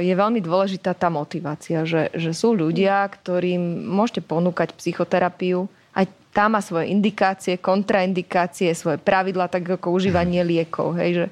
je 0.01 0.15
veľmi 0.17 0.41
dôležitá 0.41 0.97
tá 0.97 1.13
motivácia, 1.13 1.85
že, 1.85 2.09
že 2.17 2.33
sú 2.33 2.57
ľudia, 2.57 3.05
ktorým 3.05 3.85
môžete 3.85 4.25
ponúkať 4.25 4.73
psychoterapiu, 4.73 5.69
aj 5.93 6.09
tá 6.33 6.49
má 6.49 6.65
svoje 6.65 6.89
indikácie, 6.89 7.61
kontraindikácie, 7.61 8.73
svoje 8.73 8.97
pravidla, 8.97 9.51
tak 9.51 9.69
ako 9.69 9.93
užívanie 9.93 10.41
liekov. 10.41 10.97
Hej, 10.97 11.11
že, 11.13 11.27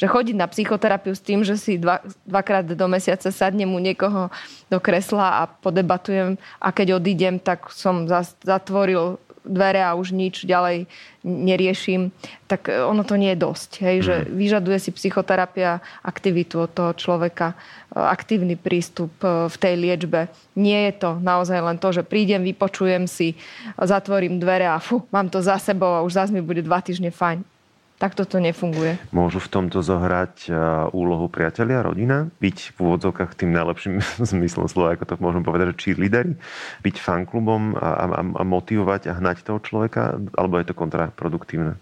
že 0.00 0.06
chodiť 0.08 0.36
na 0.38 0.48
psychoterapiu 0.48 1.12
s 1.12 1.20
tým, 1.20 1.44
že 1.44 1.60
si 1.60 1.76
dva, 1.76 2.00
dvakrát 2.24 2.64
do 2.64 2.86
mesiaca 2.88 3.28
sadnem 3.28 3.68
u 3.68 3.80
niekoho 3.82 4.32
do 4.72 4.78
kresla 4.80 5.42
a 5.42 5.50
podebatujem 5.50 6.40
a 6.62 6.68
keď 6.72 6.96
odídem, 6.96 7.36
tak 7.36 7.68
som 7.68 8.08
zatvoril 8.40 9.20
dvere 9.44 9.84
a 9.84 9.92
už 9.94 10.16
nič 10.16 10.48
ďalej 10.48 10.88
neriešim, 11.24 12.12
tak 12.48 12.72
e, 12.72 12.80
ono 12.80 13.04
to 13.04 13.16
nie 13.20 13.32
je 13.36 13.44
dosť. 13.44 13.70
Hej? 13.84 13.96
Že 14.04 14.14
mm. 14.16 14.26
vyžaduje 14.34 14.78
si 14.80 14.90
psychoterapia 14.92 15.84
aktivitu 16.00 16.64
od 16.64 16.70
toho 16.72 16.92
človeka, 16.96 17.52
e, 17.52 17.56
aktívny 17.96 18.56
prístup 18.56 19.12
e, 19.20 19.48
v 19.48 19.56
tej 19.56 19.74
liečbe. 19.76 20.32
Nie 20.56 20.90
je 20.90 21.04
to 21.04 21.10
naozaj 21.20 21.60
len 21.60 21.76
to, 21.76 21.92
že 21.92 22.02
prídem, 22.02 22.44
vypočujem 22.44 23.04
si, 23.04 23.36
zatvorím 23.76 24.40
dvere 24.40 24.68
a 24.68 24.80
fú, 24.80 25.04
mám 25.12 25.28
to 25.28 25.44
za 25.44 25.60
sebou 25.60 25.92
a 25.92 26.04
už 26.04 26.16
zase 26.16 26.32
mi 26.32 26.40
bude 26.40 26.64
dva 26.64 26.80
týždne 26.80 27.12
fajn. 27.12 27.53
Tak 27.94 28.18
toto 28.18 28.42
nefunguje. 28.42 28.98
Môžu 29.14 29.38
v 29.38 29.48
tomto 29.48 29.78
zohrať 29.78 30.50
úlohu 30.90 31.30
priatelia, 31.30 31.78
rodina? 31.78 32.26
Byť 32.42 32.74
v 32.74 32.78
úvodzovkách 32.90 33.38
tým 33.38 33.54
najlepším 33.54 34.02
zmyslom 34.34 34.66
slova, 34.66 34.98
ako 34.98 35.04
to 35.06 35.14
môžem 35.22 35.46
povedať, 35.46 35.72
že 35.72 35.80
cheerleadery? 35.88 36.34
Byť 36.82 36.96
fanklubom 36.98 37.78
a, 37.78 37.88
a, 38.02 38.06
a 38.20 38.42
motivovať 38.42 39.14
a 39.14 39.16
hnať 39.22 39.46
toho 39.46 39.62
človeka? 39.62 40.18
Alebo 40.34 40.58
je 40.58 40.66
to 40.66 40.74
kontraproduktívne? 40.74 41.78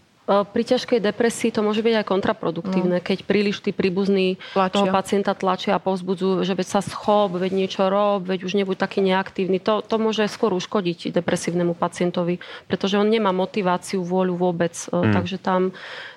Pri 0.49 0.63
ťažkej 0.65 0.99
depresii 1.05 1.53
to 1.53 1.61
môže 1.61 1.85
byť 1.85 1.95
aj 2.01 2.07
kontraproduktívne, 2.09 2.99
no. 2.99 3.05
keď 3.05 3.29
príliš 3.29 3.61
tí 3.61 3.77
príbuzní 3.77 4.41
tlačia. 4.57 4.75
toho 4.75 4.87
pacienta 4.89 5.33
tlačia 5.37 5.77
a 5.77 5.83
povzbudzujú, 5.83 6.47
že 6.47 6.57
veď 6.57 6.69
sa 6.79 6.81
schop, 6.81 7.37
veď 7.37 7.53
niečo 7.53 7.93
rob, 7.93 8.25
veď 8.25 8.49
už 8.49 8.57
nebuď 8.57 8.77
taký 8.81 9.05
neaktívny. 9.05 9.61
To, 9.63 9.85
to 9.85 9.97
môže 10.01 10.25
skôr 10.33 10.57
uškodiť 10.57 11.13
depresívnemu 11.13 11.77
pacientovi, 11.77 12.41
pretože 12.67 12.97
on 12.97 13.09
nemá 13.11 13.31
motiváciu, 13.37 14.01
vôľu 14.01 14.35
vôbec. 14.41 14.75
Mm. 14.89 15.13
Takže 15.13 15.37
tam 15.39 15.63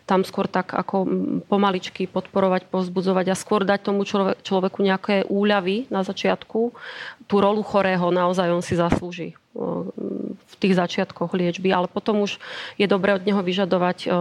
tam 0.05 0.21
skôr 0.21 0.45
tak 0.45 0.77
ako 0.77 1.09
pomaličky 1.49 2.05
podporovať, 2.05 2.69
povzbudzovať 2.69 3.25
a 3.33 3.35
skôr 3.35 3.65
dať 3.65 3.89
tomu 3.89 4.05
človeku 4.37 4.85
nejaké 4.85 5.25
úľavy 5.25 5.89
na 5.89 6.05
začiatku. 6.05 6.77
Tú 7.25 7.35
rolu 7.41 7.65
chorého 7.65 8.13
naozaj 8.13 8.53
on 8.53 8.61
si 8.61 8.77
zaslúži 8.77 9.33
v 9.55 10.53
tých 10.59 10.75
začiatkoch 10.75 11.31
liečby, 11.31 11.71
ale 11.71 11.87
potom 11.87 12.27
už 12.27 12.37
je 12.75 12.85
dobré 12.85 13.15
od 13.15 13.23
neho 13.23 13.39
vyžadovať 13.39 14.11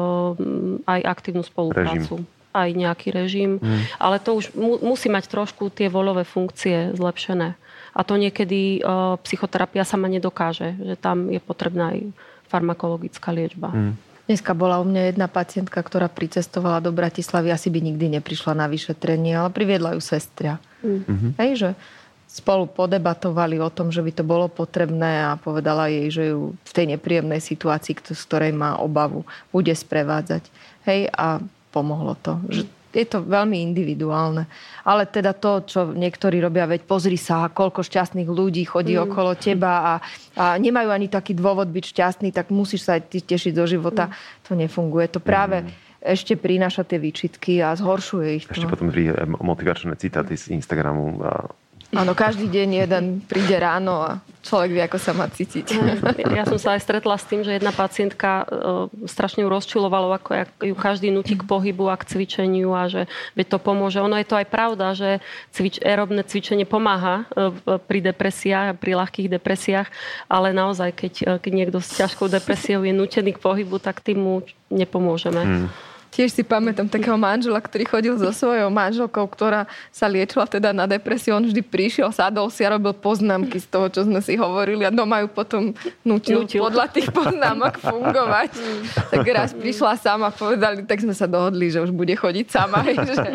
aj 0.86 1.00
aktívnu 1.02 1.42
spoluprácu. 1.42 2.22
Režim 2.22 2.32
aj 2.54 2.70
nejaký 2.70 3.10
režim, 3.10 3.58
mm. 3.58 3.98
ale 3.98 4.22
to 4.22 4.38
už 4.38 4.54
mu, 4.54 4.78
musí 4.78 5.10
mať 5.10 5.26
trošku 5.26 5.74
tie 5.74 5.90
voľové 5.90 6.22
funkcie 6.22 6.94
zlepšené. 6.94 7.58
A 7.94 8.00
to 8.06 8.14
niekedy 8.14 8.78
uh, 8.78 9.18
psychoterapia 9.26 9.82
sama 9.82 10.06
nedokáže, 10.06 10.78
že 10.78 10.94
tam 10.94 11.34
je 11.34 11.42
potrebná 11.42 11.98
aj 11.98 12.14
farmakologická 12.46 13.34
liečba. 13.34 13.74
Mm. 13.74 13.98
Dneska 14.30 14.54
bola 14.54 14.78
u 14.80 14.86
mňa 14.86 15.12
jedna 15.12 15.26
pacientka, 15.28 15.82
ktorá 15.82 16.06
pricestovala 16.08 16.80
do 16.80 16.94
Bratislavy, 16.94 17.50
asi 17.50 17.68
by 17.74 17.92
nikdy 17.92 18.22
neprišla 18.22 18.56
na 18.56 18.70
vyšetrenie, 18.70 19.36
ale 19.36 19.52
priviedla 19.52 19.98
ju 19.98 20.00
sestria. 20.00 20.56
Mm-hmm. 20.80 21.30
Hej, 21.36 21.50
že 21.60 21.70
spolu 22.34 22.66
podebatovali 22.66 23.62
o 23.62 23.70
tom, 23.70 23.94
že 23.94 24.02
by 24.02 24.10
to 24.10 24.24
bolo 24.26 24.50
potrebné 24.50 25.22
a 25.22 25.38
povedala 25.38 25.86
jej, 25.86 26.10
že 26.10 26.24
ju 26.34 26.58
v 26.58 26.72
tej 26.74 26.86
nepríjemnej 26.98 27.38
situácii, 27.38 27.94
z 27.94 28.22
ktorej 28.26 28.50
má 28.50 28.74
obavu, 28.82 29.22
bude 29.54 29.70
sprevádzať. 29.70 30.42
Hej, 30.82 31.14
a 31.14 31.38
pomohlo 31.70 32.18
to. 32.18 32.42
Že 32.50 32.62
je 32.94 33.06
to 33.06 33.26
veľmi 33.26 33.58
individuálne. 33.58 34.46
Ale 34.86 35.06
teda 35.10 35.34
to, 35.34 35.66
čo 35.66 35.80
niektorí 35.90 36.38
robia, 36.38 36.66
veď 36.66 36.86
pozri 36.86 37.18
sa, 37.18 37.50
koľko 37.50 37.82
šťastných 37.82 38.30
ľudí 38.30 38.62
chodí 38.66 38.94
mm. 38.94 39.02
okolo 39.10 39.34
teba 39.34 39.72
a, 39.82 39.92
a 40.38 40.44
nemajú 40.58 40.90
ani 40.94 41.10
taký 41.10 41.34
dôvod 41.34 41.70
byť 41.70 41.84
šťastný, 41.90 42.30
tak 42.30 42.54
musíš 42.54 42.86
sa 42.86 42.98
aj 42.98 43.10
ty 43.10 43.18
tešiť 43.22 43.52
do 43.54 43.66
života. 43.66 44.10
Mm. 44.10 44.14
To 44.46 44.52
nefunguje. 44.54 45.06
To 45.10 45.18
práve 45.18 45.66
mm. 45.66 45.70
ešte 46.06 46.38
prináša 46.38 46.86
tie 46.86 47.02
výčitky 47.02 47.58
a 47.62 47.74
zhoršuje 47.74 48.28
ich 48.38 48.46
to. 48.46 48.54
Ešte 48.54 48.70
potom 48.70 48.94
motivačné 49.42 49.98
citáty 49.98 50.38
z 50.38 50.54
Instagramu 50.54 51.18
Áno, 51.94 52.12
každý 52.12 52.50
deň 52.50 52.68
jeden 52.86 53.04
príde 53.24 53.54
ráno 53.54 54.02
a 54.02 54.10
človek 54.44 54.70
vie, 54.76 54.82
ako 54.84 54.98
sa 55.00 55.12
má 55.16 55.26
cítiť. 55.30 55.72
Ja 56.36 56.44
som 56.44 56.60
sa 56.60 56.76
aj 56.76 56.84
stretla 56.84 57.16
s 57.16 57.24
tým, 57.24 57.40
že 57.40 57.56
jedna 57.56 57.72
pacientka 57.72 58.44
e, 58.44 59.08
strašne 59.08 59.46
ju 59.46 59.48
rozčulovalo, 59.48 60.12
ako 60.12 60.44
ju 60.60 60.74
každý 60.76 61.08
nutí 61.08 61.38
k 61.38 61.48
pohybu 61.48 61.88
a 61.88 61.96
k 61.96 62.04
cvičeniu 62.12 62.74
a 62.76 62.90
že 62.90 63.08
to 63.48 63.56
pomôže. 63.56 64.04
Ono 64.04 64.18
je 64.20 64.28
to 64.28 64.36
aj 64.36 64.46
pravda, 64.50 64.92
že 64.92 65.24
cvič, 65.56 65.80
aerobné 65.80 66.26
cvičenie 66.28 66.68
pomáha 66.68 67.24
e, 67.32 67.80
pri 67.80 68.04
depresiách, 68.04 68.76
pri 68.76 68.92
ľahkých 69.00 69.28
depresiách, 69.32 69.88
ale 70.28 70.52
naozaj, 70.52 70.92
keď, 70.92 71.12
e, 71.24 71.32
keď 71.40 71.52
niekto 71.54 71.78
s 71.80 71.96
ťažkou 71.96 72.28
depresiou 72.28 72.84
je 72.84 72.92
nutený 72.92 73.32
k 73.32 73.42
pohybu, 73.42 73.80
tak 73.80 74.04
tým 74.04 74.20
mu 74.20 74.34
nepomôžeme. 74.68 75.40
Hmm. 75.40 75.68
Tiež 76.14 76.30
si 76.30 76.46
pamätám 76.46 76.86
takého 76.86 77.18
manžela, 77.18 77.58
ktorý 77.58 77.90
chodil 77.90 78.14
so 78.14 78.30
svojou 78.30 78.70
manželkou, 78.70 79.26
ktorá 79.26 79.66
sa 79.90 80.06
liečila 80.06 80.46
teda 80.46 80.70
na 80.70 80.86
depresiu. 80.86 81.34
On 81.34 81.42
vždy 81.42 81.58
prišiel, 81.58 82.14
sadol 82.14 82.54
si 82.54 82.62
a 82.62 82.70
robil 82.70 82.94
poznámky 82.94 83.58
z 83.58 83.66
toho, 83.66 83.90
čo 83.90 84.06
sme 84.06 84.22
si 84.22 84.38
hovorili 84.38 84.86
a 84.86 84.94
doma 84.94 85.26
ju 85.26 85.28
potom 85.34 85.74
nutil, 86.06 86.46
nutil. 86.46 86.62
podľa 86.62 86.86
tých 86.94 87.10
poznámok 87.10 87.82
fungovať. 87.82 88.54
tak 89.10 89.26
raz 89.26 89.50
prišla 89.58 89.98
sama, 89.98 90.30
povedali, 90.30 90.86
tak 90.86 91.02
sme 91.02 91.18
sa 91.18 91.26
dohodli, 91.26 91.74
že 91.74 91.82
už 91.82 91.90
bude 91.90 92.14
chodiť 92.14 92.46
sama, 92.46 92.86
že 93.10 93.34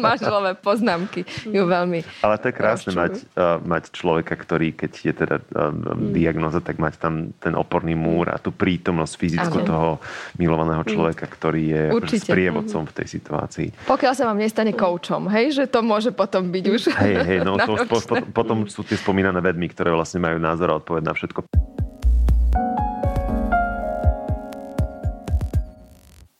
manželové 0.00 0.56
poznámky 0.56 1.20
ju 1.44 1.68
veľmi 1.68 2.24
Ale 2.24 2.40
to 2.40 2.48
je 2.48 2.54
krásne 2.56 2.96
mať, 2.96 3.28
uh, 3.36 3.60
mať 3.60 3.92
človeka, 3.92 4.32
ktorý, 4.40 4.72
keď 4.72 4.92
je 5.04 5.12
teda 5.12 5.36
uh, 5.52 5.68
mm. 5.68 6.16
diagnoza, 6.16 6.64
tak 6.64 6.80
mať 6.80 6.96
tam 6.96 7.36
ten 7.36 7.52
oporný 7.52 7.92
múr 7.92 8.32
a 8.32 8.40
tú 8.40 8.56
prítomnosť 8.56 9.12
fyzickú 9.20 9.68
toho 9.68 10.00
milovaného 10.40 10.80
človeka, 10.80 11.28
ktorý 11.28 11.62
je 11.68 11.82
Určite. 11.92 12.05
Sprievodcom 12.06 12.82
v 12.86 12.92
tej 12.94 13.06
situácii. 13.18 13.68
Pokiaľ 13.90 14.12
sa 14.14 14.24
vám 14.30 14.38
nestane 14.38 14.72
koučom, 14.72 15.26
hej, 15.34 15.52
že 15.52 15.64
to 15.66 15.82
môže 15.82 16.14
potom 16.14 16.48
byť 16.48 16.64
už 16.70 16.82
Hej, 16.94 17.14
hej, 17.26 17.38
no 17.46 17.58
to 17.58 17.74
po, 17.90 17.98
po, 17.98 18.14
potom 18.30 18.70
sú 18.70 18.86
tie 18.86 18.94
spomínané 18.94 19.42
vedmy, 19.42 19.66
ktoré 19.66 19.90
vlastne 19.90 20.22
majú 20.22 20.38
názor 20.38 20.70
a 20.70 20.78
odpoveď 20.78 21.02
na 21.02 21.14
všetko. 21.14 21.40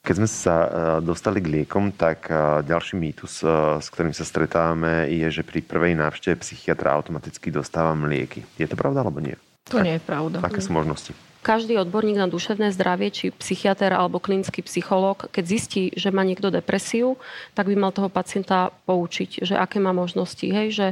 Keď 0.06 0.14
sme 0.22 0.30
sa 0.30 0.54
e, 0.62 0.68
dostali 1.02 1.42
k 1.42 1.50
liekom, 1.50 1.90
tak 1.90 2.30
e, 2.30 2.62
ďalší 2.62 2.94
mýtus, 2.94 3.42
e, 3.42 3.82
s 3.82 3.90
ktorým 3.90 4.14
sa 4.14 4.22
stretávame, 4.22 5.10
je, 5.10 5.26
že 5.34 5.42
pri 5.42 5.66
prvej 5.66 5.98
návšteve 5.98 6.46
psychiatra 6.46 6.94
automaticky 6.94 7.50
dostávam 7.50 8.06
lieky. 8.06 8.46
Je 8.54 8.70
to 8.70 8.78
pravda 8.78 9.02
alebo 9.02 9.18
nie? 9.18 9.34
To 9.66 9.82
nie 9.82 9.98
je 9.98 10.02
pravda. 10.06 10.38
Aké 10.46 10.62
sú 10.62 10.70
možnosti? 10.70 11.10
Každý 11.46 11.78
odborník 11.78 12.18
na 12.18 12.26
duševné 12.26 12.74
zdravie, 12.74 13.14
či 13.14 13.30
psychiatr 13.30 13.94
alebo 13.94 14.18
klinický 14.18 14.66
psychológ, 14.66 15.30
keď 15.30 15.44
zistí, 15.46 15.82
že 15.94 16.10
má 16.10 16.26
niekto 16.26 16.50
depresiu, 16.50 17.14
tak 17.54 17.70
by 17.70 17.78
mal 17.78 17.94
toho 17.94 18.10
pacienta 18.10 18.74
poučiť, 18.90 19.46
že 19.46 19.54
aké 19.54 19.78
má 19.78 19.94
možnosti. 19.94 20.42
Hej, 20.42 20.68
že 20.74 20.86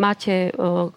máte 0.00 0.48
e, 0.48 0.50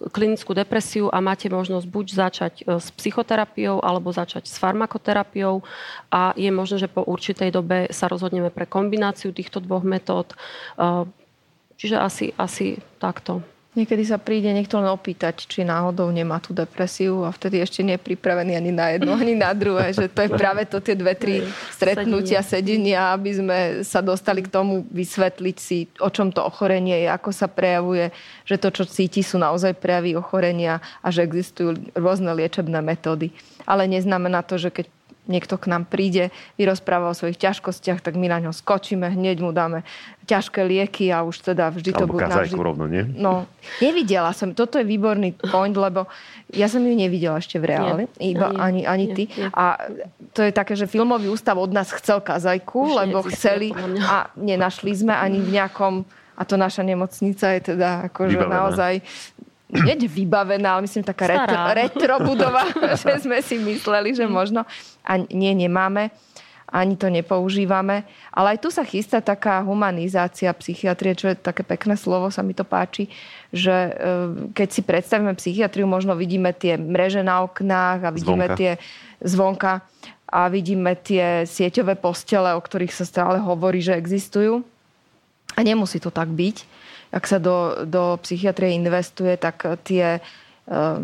klinickú 0.08 0.56
depresiu 0.56 1.12
a 1.12 1.20
máte 1.20 1.52
možnosť 1.52 1.86
buď 1.92 2.06
začať 2.16 2.54
e, 2.64 2.80
s 2.80 2.88
psychoterapiou 2.96 3.84
alebo 3.84 4.16
začať 4.16 4.48
s 4.48 4.56
farmakoterapiou 4.56 5.60
a 6.08 6.32
je 6.40 6.48
možné, 6.48 6.80
že 6.80 6.88
po 6.88 7.04
určitej 7.04 7.52
dobe 7.52 7.92
sa 7.92 8.08
rozhodneme 8.08 8.56
pre 8.56 8.64
kombináciu 8.64 9.36
týchto 9.36 9.60
dvoch 9.60 9.84
metód. 9.84 10.32
E, 10.32 10.36
čiže 11.76 12.00
asi, 12.00 12.32
asi 12.40 12.80
takto. 13.04 13.44
Niekedy 13.74 14.06
sa 14.06 14.22
príde 14.22 14.54
niekto 14.54 14.78
len 14.78 14.86
opýtať, 14.86 15.50
či 15.50 15.66
náhodou 15.66 16.14
nemá 16.14 16.38
tú 16.38 16.54
depresiu 16.54 17.26
a 17.26 17.34
vtedy 17.34 17.58
ešte 17.58 17.82
nie 17.82 17.98
je 17.98 18.06
pripravený 18.06 18.54
ani 18.54 18.70
na 18.70 18.94
jedno, 18.94 19.18
ani 19.22 19.34
na 19.34 19.50
druhé. 19.50 19.90
Že 19.98 20.14
to 20.14 20.20
je 20.22 20.30
práve 20.30 20.62
to 20.70 20.78
tie 20.78 20.94
dve, 20.94 21.18
tri 21.18 21.42
stretnutia, 21.74 22.46
sedenia, 22.46 23.18
aby 23.18 23.32
sme 23.34 23.58
sa 23.82 24.06
dostali 24.06 24.46
k 24.46 24.54
tomu 24.54 24.86
vysvetliť 24.94 25.58
si, 25.58 25.90
o 25.98 26.10
čom 26.14 26.30
to 26.30 26.46
ochorenie 26.46 27.02
je, 27.02 27.10
ako 27.10 27.34
sa 27.34 27.50
prejavuje, 27.50 28.14
že 28.46 28.62
to, 28.62 28.70
čo 28.70 28.86
cíti, 28.86 29.26
sú 29.26 29.42
naozaj 29.42 29.74
prejavy 29.82 30.14
ochorenia 30.14 30.78
a 31.02 31.10
že 31.10 31.26
existujú 31.26 31.98
rôzne 31.98 32.30
liečebné 32.30 32.78
metódy. 32.78 33.34
Ale 33.66 33.90
neznamená 33.90 34.46
to, 34.46 34.62
že 34.62 34.70
keď 34.70 34.86
niekto 35.28 35.56
k 35.56 35.72
nám 35.72 35.88
príde, 35.88 36.36
vyrozpráva 36.60 37.12
o 37.12 37.16
svojich 37.16 37.40
ťažkostiach, 37.40 38.04
tak 38.04 38.20
my 38.20 38.28
na 38.28 38.44
ňo 38.44 38.52
skočíme, 38.52 39.08
hneď 39.08 39.38
mu 39.40 39.56
dáme 39.56 39.88
ťažké 40.28 40.64
lieky 40.64 41.12
a 41.12 41.24
už 41.24 41.54
teda 41.54 41.72
vždy 41.72 41.92
to 41.96 42.08
bude 42.08 42.28
navždy. 42.28 42.56
rovno, 42.56 42.88
nie? 42.88 43.04
No, 43.08 43.48
nevidela 43.80 44.32
som. 44.36 44.56
Toto 44.56 44.80
je 44.80 44.86
výborný 44.88 45.36
point, 45.52 45.76
lebo 45.76 46.08
ja 46.52 46.68
som 46.68 46.84
ju 46.84 46.92
nevidela 46.96 47.40
ešte 47.40 47.60
v 47.60 47.76
reáli. 47.76 48.04
Nie, 48.20 48.36
iba 48.36 48.52
ani, 48.56 48.84
ani 48.84 49.06
nie, 49.12 49.16
ty. 49.16 49.24
Nie. 49.32 49.52
A 49.56 49.80
to 50.36 50.44
je 50.44 50.52
také, 50.52 50.76
že 50.76 50.88
filmový 50.88 51.32
ústav 51.32 51.56
od 51.60 51.72
nás 51.72 51.92
chcel 51.92 52.20
kazajku, 52.24 52.92
už 52.92 52.96
lebo 53.04 53.24
chceli 53.32 53.72
a 54.04 54.32
nenašli 54.36 54.92
sme 54.96 55.16
ani 55.16 55.40
v 55.40 55.60
nejakom 55.60 56.04
a 56.34 56.42
to 56.50 56.58
naša 56.58 56.82
nemocnica 56.82 57.46
je 57.54 57.62
teda 57.74 58.10
akože 58.10 58.42
naozaj 58.42 59.06
nie 59.82 59.96
vybavená, 60.06 60.78
ale 60.78 60.86
myslím 60.86 61.02
taká 61.02 61.26
retro, 61.26 61.58
retro 61.74 62.16
budova, 62.22 62.70
že 63.02 63.26
sme 63.26 63.42
si 63.42 63.58
mysleli, 63.58 64.14
že 64.14 64.30
možno. 64.30 64.62
A 65.02 65.18
nie, 65.18 65.52
nemáme 65.58 66.14
ani 66.74 66.98
to 66.98 67.06
nepoužívame. 67.14 68.02
Ale 68.34 68.58
aj 68.58 68.66
tu 68.66 68.74
sa 68.74 68.82
chystá 68.82 69.22
taká 69.22 69.62
humanizácia 69.62 70.50
psychiatrie, 70.58 71.14
čo 71.14 71.30
je 71.30 71.38
také 71.38 71.62
pekné 71.62 71.94
slovo, 71.94 72.34
sa 72.34 72.42
mi 72.42 72.58
to 72.58 72.66
páči, 72.66 73.14
že 73.54 73.70
e, 73.70 73.92
keď 74.58 74.68
si 74.74 74.82
predstavíme 74.82 75.38
psychiatriu, 75.38 75.86
možno 75.86 76.18
vidíme 76.18 76.50
tie 76.50 76.74
mreže 76.74 77.22
na 77.22 77.46
oknách 77.46 78.00
a 78.02 78.10
vidíme 78.10 78.50
zvonka. 78.50 78.58
tie 78.58 78.72
zvonka 79.22 79.74
a 80.26 80.50
vidíme 80.50 80.98
tie 80.98 81.46
sieťové 81.46 81.94
postele, 81.94 82.58
o 82.58 82.62
ktorých 82.66 82.90
sa 82.90 83.06
stále 83.06 83.38
hovorí, 83.38 83.78
že 83.78 83.94
existujú. 83.94 84.66
A 85.54 85.62
nemusí 85.62 86.02
to 86.02 86.10
tak 86.10 86.34
byť 86.34 86.66
ak 87.14 87.24
sa 87.30 87.38
do, 87.38 87.86
do 87.86 88.18
psychiatrie 88.26 88.74
investuje, 88.74 89.38
tak 89.38 89.62
tie 89.86 90.18
uh, 90.18 90.98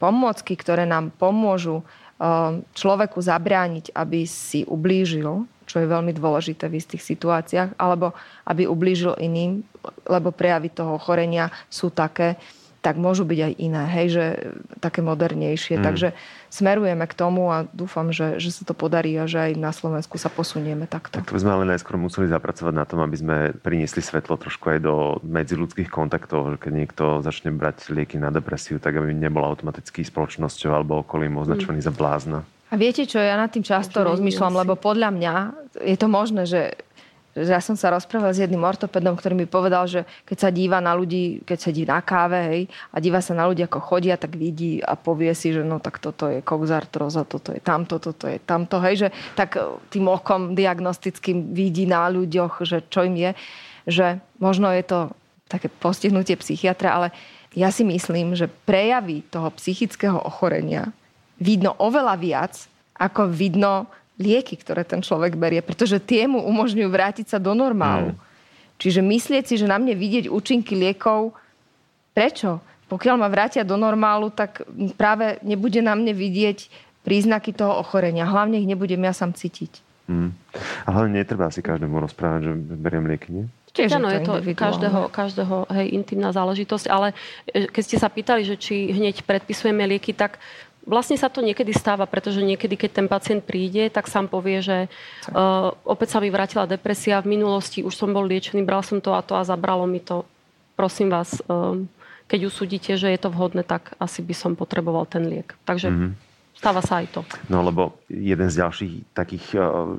pomôcky, 0.00 0.56
ktoré 0.56 0.88
nám 0.88 1.12
pomôžu 1.12 1.84
uh, 1.84 2.56
človeku 2.72 3.20
zabrániť, 3.20 3.92
aby 3.92 4.24
si 4.24 4.64
ublížil, 4.64 5.44
čo 5.68 5.76
je 5.78 5.86
veľmi 5.86 6.16
dôležité 6.16 6.72
v 6.72 6.80
istých 6.80 7.04
situáciách, 7.04 7.76
alebo 7.76 8.16
aby 8.48 8.64
ublížil 8.64 9.12
iným, 9.20 9.60
lebo 10.08 10.32
prejavy 10.32 10.72
toho 10.72 10.96
ochorenia 10.96 11.52
sú 11.68 11.92
také, 11.92 12.40
tak 12.82 12.98
môžu 12.98 13.22
byť 13.22 13.40
aj 13.46 13.52
iné, 13.62 13.84
hej, 13.86 14.06
že 14.10 14.24
také 14.82 15.06
modernejšie. 15.06 15.78
Mm. 15.78 15.84
Takže 15.86 16.08
smerujeme 16.50 17.06
k 17.06 17.14
tomu 17.14 17.46
a 17.54 17.62
dúfam, 17.70 18.10
že, 18.10 18.42
že 18.42 18.50
sa 18.50 18.66
to 18.66 18.74
podarí 18.74 19.14
a 19.22 19.30
že 19.30 19.38
aj 19.38 19.52
na 19.54 19.70
Slovensku 19.70 20.18
sa 20.18 20.26
posunieme 20.26 20.90
takto. 20.90 21.22
Tak 21.22 21.30
to 21.30 21.38
by 21.38 21.42
sme 21.46 21.54
ale 21.54 21.70
najskôr 21.70 21.94
museli 21.94 22.26
zapracovať 22.26 22.74
na 22.74 22.82
tom, 22.82 22.98
aby 23.06 23.16
sme 23.16 23.36
priniesli 23.62 24.02
svetlo 24.02 24.34
trošku 24.34 24.66
aj 24.74 24.78
do 24.82 25.22
medziludských 25.22 25.86
kontaktov, 25.88 26.58
že 26.58 26.58
keď 26.58 26.72
niekto 26.74 27.04
začne 27.22 27.54
brať 27.54 27.94
lieky 27.94 28.18
na 28.18 28.34
depresiu, 28.34 28.82
tak 28.82 28.98
aby 28.98 29.14
nebol 29.14 29.46
automaticky 29.46 30.02
spoločnosťou 30.02 30.74
alebo 30.74 31.06
okolím 31.06 31.38
označovaný 31.38 31.80
mm. 31.80 31.86
za 31.86 31.94
blázna. 31.94 32.38
A 32.72 32.80
viete 32.80 33.04
čo, 33.04 33.20
ja 33.20 33.36
nad 33.36 33.52
tým 33.52 33.62
často 33.62 34.00
rozmýšľam, 34.00 34.64
lebo 34.64 34.80
podľa 34.80 35.12
mňa 35.12 35.34
je 35.86 35.96
to 36.00 36.08
možné, 36.08 36.48
že 36.48 36.74
že 37.32 37.48
ja 37.48 37.64
som 37.64 37.72
sa 37.72 37.88
rozprávala 37.88 38.36
s 38.36 38.44
jedným 38.44 38.60
ortopedom, 38.60 39.16
ktorý 39.16 39.32
mi 39.32 39.48
povedal, 39.48 39.88
že 39.88 40.04
keď 40.28 40.36
sa 40.36 40.50
díva 40.52 40.84
na 40.84 40.92
ľudí, 40.92 41.40
keď 41.48 41.58
sedí 41.58 41.88
na 41.88 42.04
káve 42.04 42.36
hej, 42.36 42.62
a 42.92 43.00
díva 43.00 43.24
sa 43.24 43.32
na 43.32 43.48
ľudí, 43.48 43.64
ako 43.64 43.80
chodia, 43.80 44.20
tak 44.20 44.36
vidí 44.36 44.84
a 44.84 44.92
povie 45.00 45.32
si, 45.32 45.48
že 45.56 45.64
no 45.64 45.80
tak 45.80 45.96
toto 45.96 46.28
je 46.28 46.44
koxartroza, 46.44 47.24
toto 47.24 47.56
je 47.56 47.60
tamto, 47.64 47.96
toto 47.96 48.28
je 48.28 48.36
tamto. 48.36 48.76
Hej, 48.84 49.08
že 49.08 49.08
tak 49.32 49.56
e, 49.56 49.64
tým 49.88 50.12
okom 50.12 50.52
diagnostickým 50.52 51.56
vidí 51.56 51.88
na 51.88 52.04
ľuďoch, 52.12 52.68
že 52.68 52.84
čo 52.92 53.08
im 53.08 53.16
je. 53.16 53.30
Že 53.88 54.06
možno 54.36 54.68
je 54.68 54.84
to 54.84 54.98
také 55.48 55.72
postihnutie 55.72 56.36
psychiatra, 56.36 57.00
ale 57.00 57.08
ja 57.56 57.72
si 57.72 57.80
myslím, 57.84 58.36
že 58.36 58.52
prejavy 58.68 59.24
toho 59.32 59.48
psychického 59.56 60.20
ochorenia 60.20 60.92
vidno 61.40 61.72
oveľa 61.80 62.14
viac, 62.20 62.54
ako 62.96 63.32
vidno 63.32 63.88
lieky, 64.22 64.54
ktoré 64.54 64.86
ten 64.86 65.02
človek 65.02 65.34
berie, 65.34 65.58
pretože 65.58 65.98
tie 65.98 66.30
mu 66.30 66.38
umožňujú 66.46 66.86
vrátiť 66.86 67.26
sa 67.34 67.38
do 67.42 67.50
normálu. 67.58 68.14
Mm. 68.14 68.20
Čiže 68.78 69.00
myslieť 69.02 69.44
si, 69.50 69.54
že 69.58 69.66
na 69.66 69.82
mne 69.82 69.98
vidieť 69.98 70.30
účinky 70.30 70.78
liekov, 70.78 71.34
prečo? 72.14 72.62
Pokiaľ 72.86 73.16
ma 73.18 73.26
vrátia 73.26 73.66
do 73.66 73.74
normálu, 73.74 74.30
tak 74.30 74.62
práve 74.94 75.42
nebude 75.42 75.82
na 75.82 75.98
mne 75.98 76.14
vidieť 76.14 76.70
príznaky 77.02 77.50
toho 77.56 77.82
ochorenia. 77.82 78.28
Hlavne 78.28 78.62
ich 78.62 78.68
nebudem 78.68 79.02
ja 79.02 79.14
sám 79.16 79.34
cítiť. 79.34 79.82
Mm. 80.10 80.30
A 80.86 80.88
hlavne 80.92 81.22
netreba 81.22 81.50
si 81.50 81.62
každému 81.62 81.98
rozprávať, 82.02 82.40
že 82.46 82.52
beriem 82.78 83.06
lieky, 83.06 83.28
nie? 83.30 83.46
Tiež 83.72 83.96
Áno, 83.96 84.12
je 84.12 84.20
to 84.20 84.36
každého, 84.52 85.08
každého 85.08 85.64
hej, 85.72 85.96
intimná 85.96 86.28
záležitosť, 86.28 86.86
ale 86.92 87.16
e, 87.48 87.72
keď 87.72 87.82
ste 87.88 87.96
sa 87.96 88.12
pýtali, 88.12 88.44
že 88.44 88.60
či 88.60 88.92
hneď 88.92 89.24
predpisujeme 89.24 89.80
lieky, 89.96 90.12
tak 90.12 90.36
Vlastne 90.82 91.14
sa 91.14 91.30
to 91.30 91.46
niekedy 91.46 91.70
stáva, 91.70 92.10
pretože 92.10 92.42
niekedy, 92.42 92.74
keď 92.74 92.90
ten 92.90 93.06
pacient 93.06 93.46
príde, 93.46 93.86
tak 93.86 94.10
sám 94.10 94.26
povie, 94.26 94.58
že 94.58 94.90
uh, 95.30 95.70
opäť 95.86 96.14
sa 96.14 96.18
mi 96.18 96.26
vrátila 96.26 96.66
depresia, 96.66 97.22
v 97.22 97.38
minulosti 97.38 97.86
už 97.86 97.94
som 97.94 98.10
bol 98.10 98.26
liečený, 98.26 98.66
bral 98.66 98.82
som 98.82 98.98
to 98.98 99.14
a 99.14 99.22
to 99.22 99.38
a 99.38 99.46
zabralo 99.46 99.86
mi 99.86 100.02
to. 100.02 100.26
Prosím 100.74 101.14
vás, 101.14 101.38
uh, 101.46 101.78
keď 102.26 102.50
usúdite, 102.50 102.98
že 102.98 103.14
je 103.14 103.20
to 103.20 103.30
vhodné, 103.30 103.62
tak 103.62 103.94
asi 104.02 104.26
by 104.26 104.34
som 104.34 104.58
potreboval 104.58 105.06
ten 105.06 105.22
liek. 105.30 105.54
Takže 105.62 105.88
mm-hmm. 105.90 106.12
Stáva 106.52 106.78
sa 106.78 107.00
aj 107.02 107.06
to. 107.10 107.20
No 107.50 107.64
lebo 107.64 107.98
jeden 108.06 108.46
z 108.46 108.62
ďalších 108.62 109.16
takých 109.16 109.56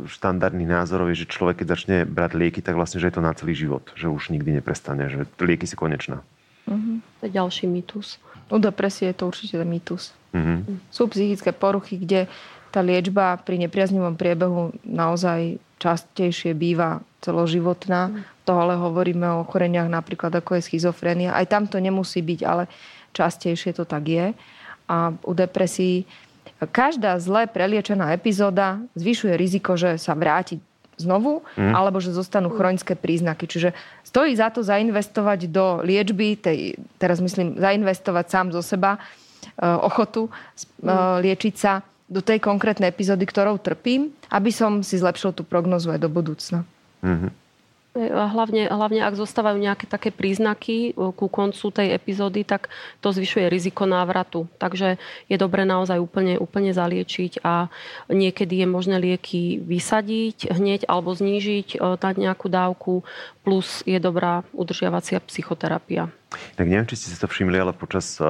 štandardných 0.07 0.71
názorov 0.71 1.11
je, 1.11 1.25
že 1.25 1.33
človek, 1.33 1.59
keď 1.59 1.67
začne 1.75 1.97
brať 2.07 2.39
lieky, 2.39 2.63
tak 2.63 2.77
vlastne, 2.79 3.03
že 3.03 3.11
je 3.11 3.15
to 3.19 3.25
na 3.25 3.35
celý 3.35 3.51
život. 3.51 3.83
Že 3.99 4.13
už 4.13 4.31
nikdy 4.31 4.61
neprestane, 4.61 5.11
že 5.11 5.27
lieky 5.43 5.67
sú 5.67 5.75
konečná. 5.75 6.23
Mm-hmm. 6.69 6.95
To 7.03 7.21
je 7.27 7.31
ďalší 7.35 7.65
mýtus. 7.67 8.21
U 8.47 8.61
depresie 8.63 9.11
je 9.11 9.15
to 9.17 9.27
určite 9.27 9.59
mýtus. 9.59 10.15
Mm-hmm. 10.33 10.89
Sú 10.89 11.05
psychické 11.13 11.53
poruchy, 11.53 12.01
kde 12.01 12.25
tá 12.73 12.81
liečba 12.81 13.37
pri 13.37 13.61
nepriaznivom 13.61 14.17
priebehu 14.17 14.73
naozaj 14.81 15.61
častejšie 15.77 16.57
býva 16.57 17.05
celoživotná. 17.21 18.09
Mm. 18.09 18.13
To 18.49 18.51
ale 18.57 18.73
hovoríme 18.75 19.29
o 19.29 19.45
ochoreniach 19.45 19.85
napríklad 19.85 20.33
ako 20.33 20.57
je 20.57 20.65
schizofrenia. 20.65 21.37
Aj 21.37 21.45
tam 21.45 21.69
to 21.69 21.77
nemusí 21.77 22.25
byť, 22.25 22.39
ale 22.41 22.65
častejšie 23.13 23.77
to 23.77 23.85
tak 23.85 24.03
je. 24.09 24.25
A 24.89 25.13
u 25.13 25.31
depresí 25.37 26.09
každá 26.73 27.15
zle 27.21 27.45
preliečená 27.45 28.09
epizóda 28.09 28.81
zvyšuje 28.97 29.33
riziko, 29.37 29.77
že 29.77 30.01
sa 30.01 30.17
vráti 30.17 30.57
znovu, 30.97 31.41
mm. 31.57 31.73
alebo 31.73 31.97
že 32.01 32.13
zostanú 32.13 32.53
chronické 32.53 32.93
príznaky. 32.93 33.49
Čiže 33.49 33.69
stojí 34.05 34.33
za 34.37 34.53
to 34.53 34.61
zainvestovať 34.61 35.49
do 35.49 35.81
liečby, 35.81 36.37
tej, 36.37 36.77
teraz 37.01 37.21
myslím, 37.21 37.57
zainvestovať 37.57 38.25
sám 38.29 38.47
zo 38.53 38.61
seba 38.61 39.01
ochotu 39.59 40.29
mm. 40.81 41.21
liečiť 41.21 41.55
sa 41.55 41.85
do 42.09 42.21
tej 42.21 42.37
konkrétnej 42.43 42.91
epizódy, 42.93 43.25
ktorou 43.25 43.57
trpím, 43.57 44.13
aby 44.29 44.53
som 44.53 44.85
si 44.85 45.01
zlepšil 45.01 45.33
tú 45.33 45.41
prognozu 45.41 45.89
aj 45.89 45.99
do 46.03 46.09
budúcna. 46.11 46.61
Mm-hmm. 47.01 47.42
Hlavne, 47.93 48.73
hlavne 48.73 49.05
ak 49.05 49.13
zostávajú 49.13 49.61
nejaké 49.61 49.85
také 49.85 50.09
príznaky 50.09 50.97
e, 50.97 51.13
ku 51.13 51.29
koncu 51.29 51.69
tej 51.69 51.93
epizódy, 51.93 52.41
tak 52.41 52.73
to 53.05 53.13
zvyšuje 53.13 53.53
riziko 53.53 53.85
návratu. 53.85 54.49
Takže 54.57 54.97
je 55.29 55.37
dobre 55.37 55.61
naozaj 55.61 56.01
úplne, 56.01 56.41
úplne 56.41 56.73
zaliečiť 56.73 57.45
a 57.45 57.69
niekedy 58.09 58.65
je 58.65 58.67
možné 58.67 58.97
lieky 58.97 59.61
vysadiť 59.61 60.57
hneď 60.57 60.89
alebo 60.89 61.13
znížiť, 61.13 61.77
e, 61.77 61.93
dať 62.01 62.15
nejakú 62.17 62.49
dávku, 62.49 63.05
plus 63.45 63.85
je 63.85 64.01
dobrá 64.01 64.41
udržiavacia 64.57 65.21
psychoterapia. 65.29 66.09
Tak 66.57 66.65
neviem, 66.65 66.89
či 66.89 66.97
ste 66.97 67.13
si 67.13 67.21
to 67.21 67.29
všimli, 67.29 67.61
ale 67.61 67.77
počas 67.77 68.17
e, 68.17 68.25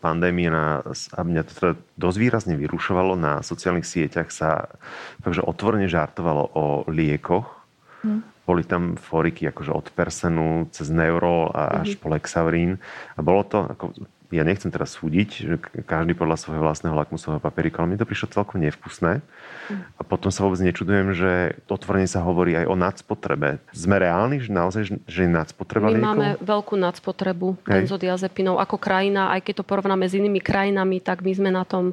pandémie 0.00 0.48
na, 0.48 0.80
a 0.88 1.20
mňa 1.20 1.42
to 1.44 1.52
teda 1.52 1.72
dosť 2.00 2.16
výrazne 2.16 2.54
vyrušovalo 2.56 3.12
na 3.20 3.44
sociálnych 3.44 3.84
sieťach 3.84 4.32
sa 4.32 4.72
takže 5.20 5.44
otvorene 5.44 5.84
žartovalo 5.84 6.48
o 6.56 6.64
liekoch. 6.88 7.60
Hmm 8.00 8.31
boli 8.42 8.66
tam 8.66 8.98
fóriky 8.98 9.46
akože 9.46 9.70
od 9.70 9.86
Persenu 9.94 10.66
cez 10.74 10.90
Neurol 10.90 11.54
a 11.54 11.86
až 11.86 11.94
mm-hmm. 11.94 12.02
po 12.02 12.06
Lexaurín. 12.10 12.70
A 13.14 13.20
bolo 13.22 13.46
to, 13.46 13.70
ako, 13.70 13.94
ja 14.32 14.42
nechcem 14.48 14.72
teraz 14.72 14.96
súdiť, 14.96 15.28
že 15.28 15.54
každý 15.84 16.16
podľa 16.16 16.40
svojho 16.40 16.64
vlastného 16.64 16.96
lakmusového 16.96 17.38
papierika, 17.38 17.84
ale 17.84 17.94
mi 17.94 18.00
to 18.00 18.08
prišlo 18.08 18.32
celkom 18.32 18.64
nevkusné. 18.64 19.20
Mm. 19.20 19.82
A 19.94 20.02
potom 20.02 20.32
sa 20.32 20.42
vôbec 20.48 20.64
nečudujem, 20.64 21.12
že 21.12 21.60
otvorene 21.68 22.08
sa 22.08 22.24
hovorí 22.24 22.56
aj 22.56 22.66
o 22.66 22.74
nadspotrebe. 22.74 23.60
Sme 23.76 24.00
reálni, 24.00 24.40
že 24.40 24.50
naozaj, 24.50 24.82
že 25.04 25.20
je 25.22 25.30
nadspotreba 25.30 25.92
My 25.92 26.00
liekov? 26.00 26.08
máme 26.08 26.28
veľkú 26.40 26.74
nadspotrebu 26.80 27.60
benzodiazepinov 27.62 28.56
ako 28.58 28.80
krajina, 28.80 29.30
aj 29.36 29.44
keď 29.44 29.62
to 29.62 29.64
porovnáme 29.68 30.08
s 30.08 30.16
inými 30.16 30.40
krajinami, 30.40 31.04
tak 31.04 31.20
my 31.20 31.32
sme 31.36 31.50
na 31.52 31.68
tom 31.68 31.92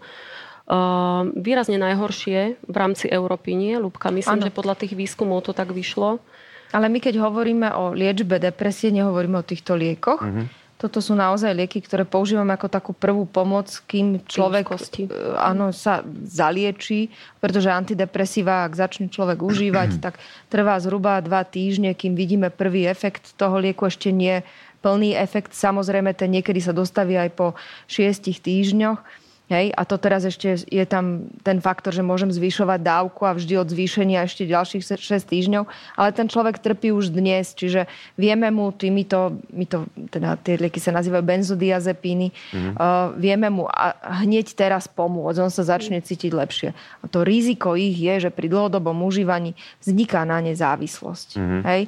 Uh, 0.69 1.33
výrazne 1.33 1.81
najhoršie 1.81 2.61
v 2.61 2.75
rámci 2.77 3.09
Európy, 3.09 3.57
nie? 3.57 3.73
Lubka, 3.81 4.13
myslím, 4.13 4.37
ano. 4.37 4.45
že 4.45 4.53
podľa 4.53 4.77
tých 4.77 4.93
výskumov 4.93 5.41
to 5.41 5.49
tak 5.49 5.73
vyšlo. 5.73 6.21
Ale 6.69 6.85
my 6.87 6.99
keď 7.01 7.17
hovoríme 7.17 7.73
o 7.73 7.91
liečbe 7.93 8.37
depresie, 8.37 8.93
nehovoríme 8.93 9.41
o 9.41 9.45
týchto 9.45 9.73
liekoch. 9.73 10.21
Mm-hmm. 10.21 10.45
Toto 10.79 11.03
sú 11.03 11.11
naozaj 11.11 11.51
lieky, 11.59 11.83
ktoré 11.83 12.07
používame 12.07 12.55
ako 12.55 12.71
takú 12.71 12.91
prvú 12.95 13.27
pomoc, 13.27 13.67
kým 13.83 14.23
človek 14.23 14.71
e, 14.71 15.11
áno, 15.35 15.75
sa 15.75 16.07
zaliečí, 16.23 17.11
pretože 17.43 17.67
antidepresíva, 17.67 18.63
ak 18.63 18.79
začne 18.79 19.11
človek 19.11 19.43
užívať, 19.43 19.89
tak 20.05 20.23
trvá 20.47 20.79
zhruba 20.79 21.19
dva 21.19 21.43
týždne, 21.43 21.91
kým 21.91 22.15
vidíme 22.15 22.47
prvý 22.47 22.87
efekt 22.87 23.35
toho 23.35 23.59
lieku, 23.59 23.91
ešte 23.91 24.15
nie 24.15 24.39
plný 24.79 25.19
efekt. 25.19 25.51
Samozrejme, 25.51 26.15
ten 26.15 26.31
niekedy 26.31 26.63
sa 26.63 26.71
dostaví 26.71 27.19
aj 27.19 27.35
po 27.35 27.59
šiestich 27.91 28.39
týždňoch. 28.39 29.03
Hej? 29.49 29.73
A 29.73 29.81
to 29.83 29.97
teraz 29.97 30.23
ešte 30.23 30.61
je 30.69 30.85
tam 30.85 31.27
ten 31.41 31.57
faktor, 31.57 31.89
že 31.89 32.05
môžem 32.05 32.29
zvyšovať 32.29 32.79
dávku 32.85 33.25
a 33.25 33.33
vždy 33.33 33.57
od 33.57 33.67
zvýšenia 33.67 34.23
ešte 34.23 34.45
ďalších 34.45 34.85
6 34.85 35.01
týždňov, 35.25 35.63
ale 35.97 36.09
ten 36.13 36.29
človek 36.29 36.61
trpí 36.61 36.93
už 36.93 37.09
dnes, 37.09 37.57
čiže 37.57 37.89
vieme 38.13 38.53
mu 38.53 38.69
týmito, 38.69 39.41
my 39.49 39.65
to, 39.65 39.89
teda 40.13 40.37
tie 40.39 40.61
lieky 40.61 40.77
sa 40.77 40.93
nazývajú 40.93 41.25
benzodiazepíny, 41.25 42.29
mm-hmm. 42.29 42.73
uh, 42.77 43.11
vieme 43.17 43.49
mu 43.49 43.65
a 43.65 43.97
hneď 44.21 44.53
teraz 44.53 44.85
pomôcť, 44.85 45.41
on 45.41 45.51
sa 45.51 45.65
začne 45.65 45.97
cítiť 45.99 46.31
lepšie. 46.31 46.69
A 47.01 47.05
to 47.09 47.25
riziko 47.25 47.73
ich 47.73 47.97
je, 47.97 48.29
že 48.29 48.31
pri 48.31 48.53
dlhodobom 48.53 49.01
užívaní 49.01 49.57
vzniká 49.81 50.23
na 50.29 50.39
ne 50.45 50.53
závislosť. 50.53 51.29
Mm-hmm. 51.41 51.61
Hej? 51.65 51.81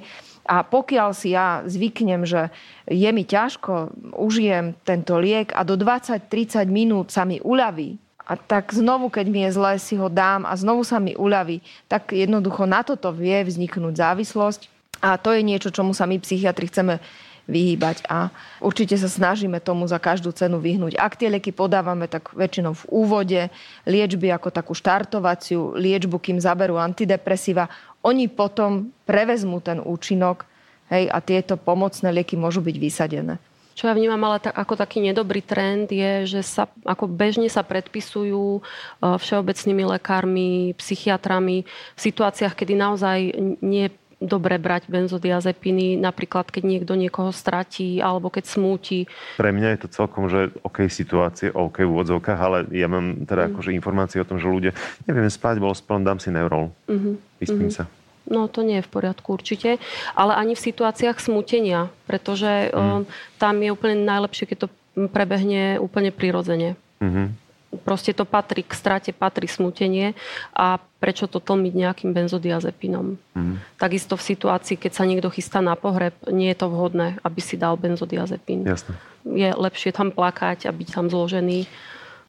A 0.46 0.66
pokiaľ 0.66 1.14
si 1.14 1.34
ja 1.38 1.62
zvyknem, 1.66 2.26
že 2.26 2.50
je 2.90 3.10
mi 3.14 3.24
ťažko, 3.24 3.94
užijem 4.18 4.74
tento 4.82 5.18
liek 5.22 5.54
a 5.54 5.62
do 5.62 5.78
20-30 5.78 6.66
minút 6.70 7.14
sa 7.14 7.24
mi 7.26 7.38
uľaví, 7.42 8.02
a 8.32 8.40
tak 8.40 8.72
znovu, 8.72 9.12
keď 9.12 9.26
mi 9.28 9.44
je 9.44 9.60
zle, 9.60 9.76
si 9.76 10.00
ho 10.00 10.08
dám 10.08 10.48
a 10.48 10.56
znovu 10.56 10.88
sa 10.88 11.04
mi 11.04 11.18
uľaví, 11.18 11.60
tak 11.92 12.16
jednoducho 12.16 12.64
na 12.64 12.80
toto 12.80 13.12
vie 13.12 13.44
vzniknúť 13.44 13.98
závislosť. 13.98 14.72
A 15.02 15.18
to 15.18 15.34
je 15.36 15.44
niečo, 15.44 15.74
čomu 15.74 15.92
sa 15.92 16.08
my 16.08 16.22
psychiatri 16.22 16.70
chceme 16.72 17.02
vyhýbať 17.50 18.06
a 18.10 18.30
určite 18.62 18.98
sa 18.98 19.10
snažíme 19.10 19.58
tomu 19.62 19.86
za 19.90 19.98
každú 19.98 20.34
cenu 20.34 20.62
vyhnúť. 20.62 20.98
Ak 20.98 21.18
tie 21.18 21.30
lieky 21.30 21.54
podávame, 21.54 22.06
tak 22.06 22.34
väčšinou 22.34 22.74
v 22.78 22.84
úvode 22.90 23.42
liečby 23.86 24.30
ako 24.34 24.50
takú 24.54 24.74
štartovaciu 24.78 25.74
liečbu, 25.78 26.18
kým 26.22 26.38
zaberú 26.38 26.78
antidepresíva, 26.78 27.70
oni 28.02 28.30
potom 28.30 28.90
prevezmú 29.06 29.62
ten 29.62 29.78
účinok 29.78 30.46
hej, 30.90 31.08
a 31.10 31.18
tieto 31.22 31.56
pomocné 31.58 32.10
lieky 32.12 32.34
môžu 32.34 32.60
byť 32.66 32.76
vysadené. 32.78 33.36
Čo 33.72 33.88
ja 33.88 33.96
vnímam 33.96 34.20
ale 34.28 34.44
ako 34.44 34.76
taký 34.76 35.00
nedobrý 35.00 35.40
trend 35.40 35.90
je, 35.90 36.28
že 36.28 36.42
sa 36.44 36.68
ako 36.84 37.08
bežne 37.08 37.48
sa 37.48 37.64
predpisujú 37.64 38.60
e, 38.60 38.62
všeobecnými 39.00 39.84
lekármi, 39.98 40.76
psychiatrami 40.76 41.64
v 41.96 42.00
situáciách, 42.00 42.54
kedy 42.54 42.74
naozaj 42.76 43.18
nie 43.64 43.88
dobre 44.22 44.62
brať 44.62 44.86
benzodiazepiny, 44.86 45.98
napríklad 45.98 46.54
keď 46.54 46.64
niekto 46.64 46.94
niekoho 46.94 47.34
stratí 47.34 47.98
alebo 47.98 48.30
keď 48.30 48.46
smúti. 48.46 49.10
Pre 49.42 49.50
mňa 49.50 49.76
je 49.76 49.80
to 49.82 49.88
celkom, 49.90 50.30
že 50.30 50.54
OK 50.62 50.86
situácie, 50.86 51.50
OK 51.50 51.82
v 51.82 51.90
úvodzovkách, 51.90 52.40
ale 52.40 52.58
ja 52.70 52.86
mám 52.86 53.26
teda 53.26 53.50
mm. 53.50 53.58
akože 53.58 53.74
informácie 53.74 54.22
o 54.22 54.30
tom, 54.30 54.38
že 54.38 54.46
ľudia, 54.46 54.72
neviem 55.10 55.26
spať, 55.26 55.58
bol 55.58 55.74
spom, 55.74 56.06
dám 56.06 56.22
si 56.22 56.30
neurol. 56.30 56.70
Mm-hmm. 56.86 57.14
Vyspím 57.42 57.74
mm-hmm. 57.74 57.90
sa. 57.90 57.90
No 58.30 58.46
to 58.46 58.62
nie 58.62 58.80
je 58.80 58.86
v 58.86 58.94
poriadku 58.94 59.34
určite, 59.34 59.82
ale 60.14 60.38
ani 60.38 60.54
v 60.54 60.64
situáciách 60.70 61.18
smutenia, 61.18 61.90
pretože 62.06 62.70
mm. 62.70 62.78
um, 62.78 63.04
tam 63.42 63.58
je 63.58 63.74
úplne 63.74 64.06
najlepšie, 64.06 64.46
keď 64.54 64.58
to 64.64 64.68
prebehne 65.10 65.82
úplne 65.82 66.14
prirodzene. 66.14 66.78
Mm-hmm 67.02 67.41
proste 67.84 68.12
to 68.12 68.28
patrí 68.28 68.68
k 68.68 68.74
strate, 68.76 69.12
patrí 69.16 69.48
smutenie 69.48 70.14
a 70.52 70.80
prečo 71.00 71.26
to 71.26 71.40
tlmiť 71.40 71.74
nejakým 71.74 72.12
benzodiazepinom. 72.12 73.18
Mm. 73.34 73.56
Takisto 73.80 74.20
v 74.20 74.28
situácii, 74.36 74.76
keď 74.78 74.92
sa 74.92 75.08
niekto 75.08 75.32
chystá 75.32 75.64
na 75.64 75.80
pohreb, 75.80 76.14
nie 76.30 76.52
je 76.52 76.60
to 76.60 76.68
vhodné, 76.68 77.18
aby 77.24 77.40
si 77.40 77.56
dal 77.56 77.80
benzodiazepín. 77.80 78.68
Jasne. 78.68 79.00
Je 79.24 79.50
lepšie 79.50 79.96
tam 79.96 80.12
plakať 80.12 80.68
a 80.68 80.72
byť 80.76 80.88
tam 80.92 81.08
zložený. 81.08 81.66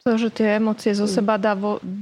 To, 0.02 0.18
že 0.18 0.34
tie 0.34 0.58
emócie 0.58 0.90
zo 0.98 1.06
seba 1.06 1.38
dá 1.38 1.54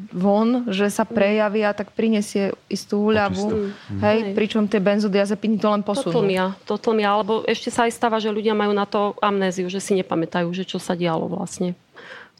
von, 0.08 0.72
že 0.72 0.88
sa 0.88 1.04
prejavia, 1.04 1.76
tak 1.76 1.92
prinesie 1.92 2.56
istú 2.64 3.12
úľavu. 3.12 3.44
Mm. 3.52 4.00
Hej, 4.00 4.18
pričom 4.32 4.64
tie 4.64 4.80
benzodiazepiny 4.80 5.60
to 5.60 5.68
len 5.68 5.84
posunú. 5.84 6.08
To 6.08 6.16
tlmia, 6.16 6.44
to 6.64 6.74
tlmia, 6.80 7.12
alebo 7.12 7.44
ešte 7.44 7.68
sa 7.68 7.84
aj 7.84 7.92
stáva, 7.92 8.16
že 8.16 8.32
ľudia 8.32 8.56
majú 8.56 8.72
na 8.72 8.88
to 8.88 9.12
amnéziu, 9.20 9.68
že 9.68 9.84
si 9.84 9.92
nepamätajú, 10.00 10.48
že 10.56 10.64
čo 10.64 10.80
sa 10.80 10.96
dialo 10.96 11.28
vlastne 11.28 11.76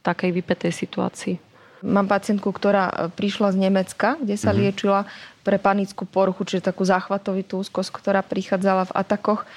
takej 0.01 0.31
vypetej 0.33 0.73
situácii. 0.73 1.51
Mám 1.81 2.13
pacientku, 2.13 2.53
ktorá 2.53 2.93
e, 2.93 2.95
prišla 3.09 3.57
z 3.57 3.61
Nemecka, 3.69 4.21
kde 4.21 4.37
sa 4.37 4.53
mm-hmm. 4.53 4.61
liečila 4.61 5.01
pre 5.41 5.57
panickú 5.57 6.05
poruchu, 6.05 6.45
čiže 6.45 6.69
takú 6.69 6.85
záchvatovitú 6.85 7.65
úzkosť, 7.65 7.91
ktorá 7.97 8.21
prichádzala 8.21 8.93
v 8.93 8.97
atakoch. 8.97 9.49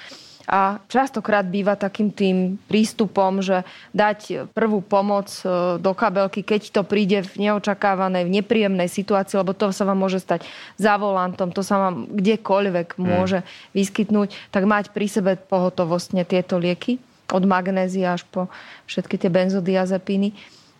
A 0.44 0.76
častokrát 0.92 1.48
býva 1.48 1.72
takým 1.72 2.12
tým 2.12 2.60
prístupom, 2.68 3.40
že 3.40 3.64
dať 3.96 4.52
prvú 4.52 4.80
pomoc 4.80 5.28
e, 5.44 5.76
do 5.80 5.92
kabelky, 5.92 6.40
keď 6.40 6.72
to 6.72 6.82
príde 6.84 7.24
v 7.24 7.48
neočakávanej, 7.48 8.28
v 8.28 8.34
nepríjemnej 8.40 8.88
situácii, 8.88 9.40
lebo 9.40 9.52
to 9.52 9.72
sa 9.72 9.84
vám 9.84 10.00
môže 10.00 10.20
stať 10.20 10.48
za 10.80 10.96
volantom, 10.96 11.52
to 11.52 11.60
sa 11.60 11.76
vám 11.76 12.08
kdekoľvek 12.08 12.96
mhm. 12.96 13.04
môže 13.04 13.38
vyskytnúť, 13.76 14.32
tak 14.48 14.64
mať 14.64 14.96
pri 14.96 15.06
sebe 15.12 15.32
pohotovostne 15.36 16.24
tieto 16.24 16.56
lieky 16.56 17.00
od 17.30 17.44
magnézia 17.48 18.16
až 18.16 18.26
po 18.28 18.50
všetky 18.84 19.16
tie 19.16 19.30
benzodiazepíny. 19.32 20.34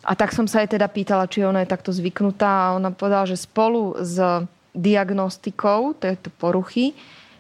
A 0.05 0.13
tak 0.13 0.37
som 0.37 0.45
sa 0.45 0.61
jej 0.61 0.77
teda 0.77 0.85
pýtala, 0.85 1.25
či 1.25 1.47
ona 1.47 1.65
je 1.65 1.73
takto 1.73 1.89
zvyknutá 1.89 2.49
a 2.69 2.75
ona 2.77 2.93
povedala, 2.93 3.25
že 3.25 3.41
spolu 3.41 3.97
s 4.05 4.21
diagnostikou 4.77 5.97
tejto 5.97 6.29
poruchy, 6.37 6.93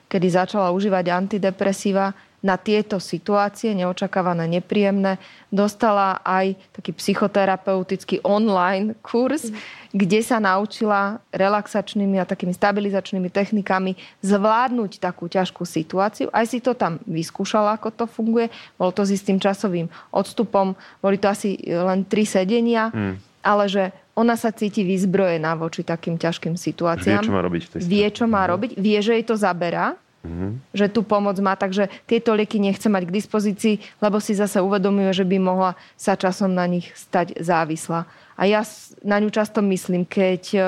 kedy 0.08 0.26
začala 0.32 0.72
užívať 0.72 1.12
antidepresíva, 1.12 2.14
na 2.44 2.61
tieto 2.61 3.00
situácie, 3.00 3.72
neočakávané, 3.72 4.44
nepríjemné, 4.61 5.16
dostala 5.48 6.20
aj 6.20 6.52
taký 6.76 6.92
psychoterapeutický 6.92 8.20
online 8.20 8.92
kurz, 9.00 9.48
mm. 9.48 9.57
kde 9.96 10.20
sa 10.20 10.37
naučila 10.44 11.24
relaxačnými 11.33 12.20
a 12.20 12.28
takými 12.28 12.52
stabilizačnými 12.52 13.33
technikami 13.33 13.96
zvládnuť 14.20 15.00
takú 15.00 15.24
ťažkú 15.24 15.64
situáciu. 15.64 16.28
Aj 16.37 16.44
si 16.44 16.61
to 16.61 16.76
tam 16.76 17.00
vyskúšala, 17.09 17.80
ako 17.80 17.88
to 17.88 18.04
funguje. 18.04 18.52
Bolo 18.76 18.92
to 18.92 19.09
s 19.09 19.16
istým 19.16 19.40
časovým 19.40 19.88
odstupom. 20.12 20.76
Boli 21.00 21.16
to 21.16 21.33
asi 21.33 21.57
len 21.64 22.04
tri 22.04 22.28
sedenia, 22.28 22.92
mm. 22.92 23.40
ale 23.40 23.64
že 23.72 23.85
ona 24.14 24.38
sa 24.38 24.54
cíti 24.54 24.87
vyzbrojená 24.87 25.59
voči 25.59 25.83
takým 25.83 26.20
ťažkým 26.20 26.54
situáciám. 26.54 27.24
Vie, 27.24 27.26
čo 27.26 27.35
má 27.35 27.42
robiť 27.42 27.62
v 27.64 27.68
tej 27.72 27.80
Vie, 27.83 28.07
čo 28.12 28.24
má 28.30 28.42
mhm. 28.46 28.50
robiť. 28.52 28.70
Vie, 28.78 28.98
že 29.02 29.12
jej 29.16 29.24
to 29.26 29.35
zaberá 29.35 29.98
Mm-hmm. 30.24 30.50
Že 30.72 30.87
tú 30.88 31.00
pomoc 31.04 31.37
má, 31.44 31.52
takže 31.52 31.92
tieto 32.08 32.32
lieky 32.32 32.56
nechce 32.56 32.88
mať 32.88 33.12
k 33.12 33.16
dispozícii, 33.20 33.76
lebo 34.00 34.16
si 34.24 34.32
zase 34.32 34.56
uvedomuje, 34.64 35.12
že 35.12 35.28
by 35.28 35.37
mohla 35.37 35.76
sa 36.00 36.16
časom 36.16 36.56
na 36.56 36.64
nich 36.64 36.88
stať 36.96 37.37
závislá. 37.44 38.08
A 38.34 38.42
ja 38.48 38.64
na 39.04 39.20
ňu 39.20 39.28
často 39.28 39.60
myslím, 39.60 40.08
keď 40.08 40.42
e, 40.56 40.58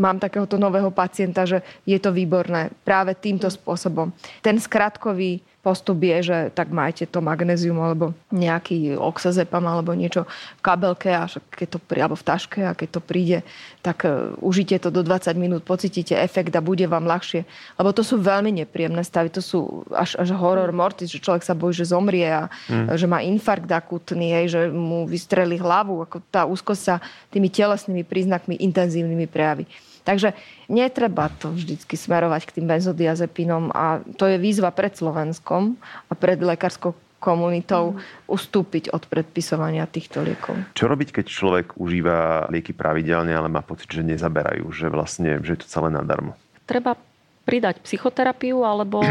mám 0.00 0.16
takéhoto 0.16 0.56
nového 0.56 0.88
pacienta, 0.88 1.44
že 1.44 1.60
je 1.84 2.00
to 2.00 2.08
výborné 2.10 2.72
práve 2.82 3.12
týmto 3.14 3.52
spôsobom. 3.52 4.10
Ten 4.40 4.56
skratkový 4.56 5.44
postup 5.62 6.02
je, 6.02 6.18
že 6.26 6.38
tak 6.58 6.74
majte 6.74 7.06
to 7.06 7.22
magnézium 7.22 7.78
alebo 7.78 8.10
nejaký 8.34 8.98
oxazepam 8.98 9.62
alebo 9.62 9.94
niečo 9.94 10.26
v 10.58 10.62
kabelke 10.66 11.14
a 11.14 11.30
keď 11.30 11.68
to, 11.70 11.78
alebo 11.94 12.18
v 12.18 12.26
taške 12.26 12.60
a 12.66 12.74
keď 12.74 12.98
to 12.98 13.00
príde, 13.00 13.38
tak 13.78 14.02
uh, 14.02 14.34
užite 14.42 14.82
to 14.82 14.90
do 14.90 15.06
20 15.06 15.38
minút, 15.38 15.62
pocítite 15.62 16.18
efekt 16.18 16.50
a 16.58 16.60
bude 16.60 16.82
vám 16.90 17.06
ľahšie. 17.06 17.46
Lebo 17.78 17.94
to 17.94 18.02
sú 18.02 18.18
veľmi 18.18 18.50
nepríjemné 18.50 19.06
stavy, 19.06 19.30
to 19.30 19.38
sú 19.38 19.86
až, 19.94 20.18
až 20.18 20.34
horor 20.34 20.74
mortis, 20.74 21.14
že 21.14 21.22
človek 21.22 21.46
sa 21.46 21.54
bojí, 21.54 21.78
že 21.78 21.94
zomrie 21.94 22.26
a 22.26 22.50
mm. 22.66 22.98
že 22.98 23.06
má 23.06 23.22
infarkt 23.22 23.70
akutný, 23.70 24.34
hej, 24.34 24.46
že 24.58 24.60
mu 24.66 25.06
vystrelí 25.06 25.62
hlavu. 25.62 26.02
Ako 26.02 26.18
tá 26.26 26.42
úzkosť 26.42 26.82
sa 26.82 26.98
tými 27.30 27.46
telesnými 27.46 28.02
príznakmi 28.02 28.58
intenzívnymi 28.58 29.30
prejaví. 29.30 29.70
Takže 30.02 30.34
netreba 30.66 31.30
to 31.38 31.54
vždycky 31.54 31.94
smerovať 31.94 32.50
k 32.50 32.54
tým 32.58 32.66
benzodiazepinom 32.66 33.70
a 33.70 34.02
to 34.18 34.26
je 34.26 34.36
výzva 34.36 34.74
pred 34.74 34.94
Slovenskom 34.94 35.78
a 36.10 36.12
pred 36.18 36.42
lekárskou 36.42 36.94
komunitou 37.22 38.02
ustúpiť 38.26 38.90
od 38.90 39.06
predpisovania 39.06 39.86
týchto 39.86 40.26
liekov. 40.26 40.58
Čo 40.74 40.90
robiť, 40.90 41.22
keď 41.22 41.26
človek 41.30 41.66
užíva 41.78 42.50
lieky 42.50 42.74
pravidelne, 42.74 43.30
ale 43.30 43.46
má 43.46 43.62
pocit, 43.62 43.86
že 43.86 44.02
nezaberajú, 44.02 44.66
že 44.74 44.90
vlastne 44.90 45.38
že 45.46 45.54
je 45.54 45.60
to 45.62 45.70
celé 45.70 45.94
nadarmo? 45.94 46.34
Treba 46.66 46.98
pridať 47.46 47.78
psychoterapiu 47.86 48.66
alebo 48.66 49.02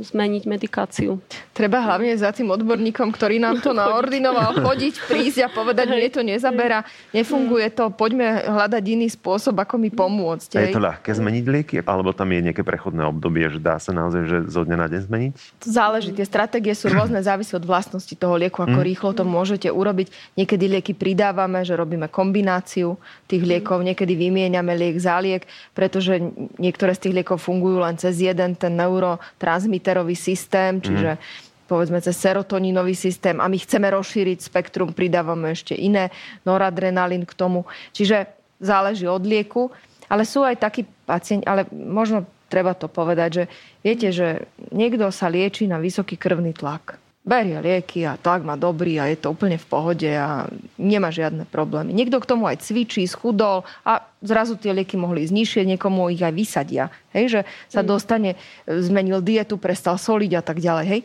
zmeniť 0.00 0.48
medikáciu. 0.48 1.20
Treba 1.52 1.84
hlavne 1.84 2.16
za 2.16 2.32
tým 2.32 2.48
odborníkom, 2.50 3.12
ktorý 3.12 3.36
nám 3.38 3.60
to 3.60 3.76
naordinoval, 3.80 4.56
chodiť, 4.56 4.94
prísť 5.06 5.38
a 5.44 5.48
povedať, 5.52 5.92
že 5.92 6.20
to 6.20 6.22
nezabera, 6.26 6.82
nefunguje 7.14 7.70
to, 7.70 7.92
poďme 7.94 8.44
hľadať 8.48 8.84
iný 8.88 9.08
spôsob, 9.12 9.60
ako 9.60 9.78
mi 9.78 9.92
pomôcť. 9.92 10.58
A 10.58 10.66
je 10.66 10.76
to 10.76 10.82
ľahké 10.82 11.10
zmeniť 11.12 11.44
lieky? 11.46 11.74
Alebo 11.84 12.10
tam 12.10 12.32
je 12.32 12.50
nejaké 12.50 12.64
prechodné 12.66 13.04
obdobie, 13.06 13.46
že 13.52 13.60
dá 13.62 13.78
sa 13.78 13.94
naozaj 13.94 14.22
že 14.26 14.38
zo 14.48 14.64
dňa 14.66 14.76
na 14.76 14.86
deň 14.88 15.00
zmeniť? 15.06 15.32
Záleží. 15.62 16.10
Tie 16.16 16.26
stratégie 16.26 16.74
sú 16.74 16.90
rôzne, 16.90 17.20
závisí 17.22 17.54
od 17.54 17.64
vlastnosti 17.66 18.12
toho 18.12 18.34
lieku, 18.40 18.64
ako 18.64 18.78
mm. 18.80 18.86
rýchlo 18.86 19.10
to 19.14 19.22
môžete 19.22 19.68
urobiť. 19.70 20.10
Niekedy 20.34 20.64
lieky 20.78 20.92
pridávame, 20.96 21.62
že 21.62 21.78
robíme 21.78 22.10
kombináciu 22.10 22.98
tých 23.30 23.42
liekov, 23.42 23.82
niekedy 23.82 24.14
vymieňame 24.18 24.72
liek 24.74 24.96
za 24.98 25.18
liek, 25.22 25.46
pretože 25.74 26.18
niektoré 26.58 26.94
z 26.94 27.08
tých 27.08 27.16
liekov 27.22 27.42
fungujú 27.42 27.82
len 27.82 27.98
cez 27.98 28.22
jeden 28.22 28.54
ten 28.54 28.72
neurotransmiter 28.74 29.89
receptorový 29.90 30.16
systém, 30.16 30.78
čiže 30.78 31.18
mm. 31.18 31.20
povedzme 31.66 31.98
cez 31.98 32.16
serotonínový 32.16 32.94
systém 32.94 33.36
a 33.42 33.46
my 33.50 33.58
chceme 33.58 33.90
rozšíriť 33.90 34.38
spektrum, 34.38 34.94
pridávame 34.94 35.50
ešte 35.50 35.74
iné, 35.74 36.14
noradrenalín 36.46 37.26
k 37.26 37.34
tomu. 37.34 37.66
Čiže 37.92 38.30
záleží 38.62 39.10
od 39.10 39.26
lieku, 39.26 39.74
ale 40.06 40.22
sú 40.22 40.46
aj 40.46 40.62
takí 40.62 40.86
pacienti, 41.06 41.46
ale 41.46 41.66
možno 41.70 42.26
treba 42.50 42.74
to 42.74 42.90
povedať, 42.90 43.30
že 43.30 43.44
viete, 43.82 44.08
že 44.10 44.46
niekto 44.70 45.10
sa 45.10 45.30
lieči 45.30 45.66
na 45.66 45.78
vysoký 45.78 46.18
krvný 46.18 46.54
tlak 46.54 46.98
berie 47.20 47.60
lieky 47.60 48.08
a 48.08 48.16
tlak 48.16 48.40
má 48.40 48.56
dobrý 48.56 48.96
a 48.96 49.04
je 49.12 49.20
to 49.20 49.36
úplne 49.36 49.60
v 49.60 49.66
pohode 49.68 50.08
a 50.08 50.48
nemá 50.80 51.12
žiadne 51.12 51.44
problémy. 51.44 51.92
Niekto 51.92 52.16
k 52.16 52.28
tomu 52.32 52.48
aj 52.48 52.64
cvičí, 52.64 53.04
schudol 53.04 53.68
a 53.84 54.08
zrazu 54.24 54.56
tie 54.56 54.72
lieky 54.72 54.96
mohli 54.96 55.28
ísť 55.28 55.34
nižšie, 55.36 55.62
niekomu 55.76 56.08
ich 56.08 56.24
aj 56.24 56.32
vysadia. 56.32 56.88
Hej, 57.12 57.24
že 57.28 57.40
sa 57.68 57.84
mm. 57.84 57.86
dostane, 57.86 58.30
zmenil 58.64 59.20
dietu, 59.20 59.60
prestal 59.60 60.00
soliť 60.00 60.32
a 60.40 60.42
tak 60.42 60.64
ďalej. 60.64 60.86
Hej. 60.88 61.00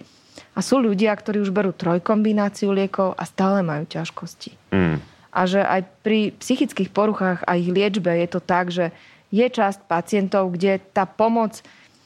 A 0.56 0.60
sú 0.64 0.80
ľudia, 0.80 1.12
ktorí 1.12 1.44
už 1.44 1.52
berú 1.52 1.76
trojkombináciu 1.76 2.72
liekov 2.72 3.16
a 3.20 3.24
stále 3.28 3.60
majú 3.60 3.84
ťažkosti. 3.84 4.56
Mm. 4.72 5.04
A 5.36 5.40
že 5.44 5.60
aj 5.60 5.84
pri 6.00 6.32
psychických 6.40 6.96
poruchách 6.96 7.44
a 7.44 7.60
ich 7.60 7.68
liečbe 7.68 8.08
je 8.24 8.28
to 8.32 8.40
tak, 8.40 8.72
že 8.72 8.96
je 9.36 9.44
časť 9.52 9.84
pacientov, 9.92 10.56
kde 10.56 10.80
tá 10.96 11.04
pomoc 11.04 11.60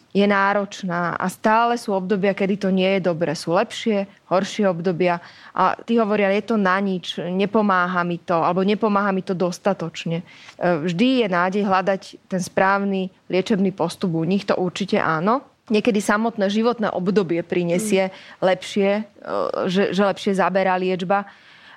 je 0.09 0.25
náročná 0.25 1.13
a 1.13 1.25
stále 1.29 1.77
sú 1.77 1.93
obdobia, 1.93 2.33
kedy 2.33 2.55
to 2.57 2.69
nie 2.73 2.97
je 2.97 3.01
dobre. 3.13 3.29
Sú 3.37 3.53
lepšie, 3.53 4.09
horšie 4.25 4.65
obdobia 4.65 5.21
a 5.53 5.77
tí 5.77 6.01
hovoria, 6.01 6.33
je 6.33 6.49
to 6.49 6.57
na 6.57 6.81
nič, 6.81 7.21
nepomáha 7.21 8.01
mi 8.01 8.17
to, 8.17 8.33
alebo 8.33 8.65
nepomáha 8.65 9.13
mi 9.13 9.21
to 9.21 9.37
dostatočne. 9.37 10.25
E, 10.25 10.25
vždy 10.57 11.25
je 11.25 11.27
nádej 11.29 11.63
hľadať 11.65 12.01
ten 12.25 12.41
správny 12.41 13.13
liečebný 13.29 13.69
postup. 13.69 14.17
U 14.17 14.25
nich 14.25 14.49
to 14.49 14.57
určite 14.57 14.97
áno. 14.97 15.45
Niekedy 15.69 16.01
samotné 16.01 16.49
životné 16.49 16.89
obdobie 16.89 17.45
prinesie 17.45 18.09
lepšie, 18.41 19.05
e, 19.05 19.69
že, 19.69 19.93
že 19.93 20.01
lepšie 20.01 20.33
zaberá 20.33 20.73
liečba, 20.73 21.29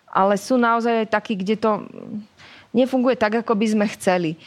ale 0.09 0.41
sú 0.41 0.57
naozaj 0.57 1.05
aj 1.05 1.09
takí, 1.13 1.37
kde 1.37 1.61
to 1.61 1.85
nefunguje 2.73 3.21
tak, 3.21 3.45
ako 3.45 3.53
by 3.53 3.67
sme 3.69 3.87
chceli. 3.93 4.41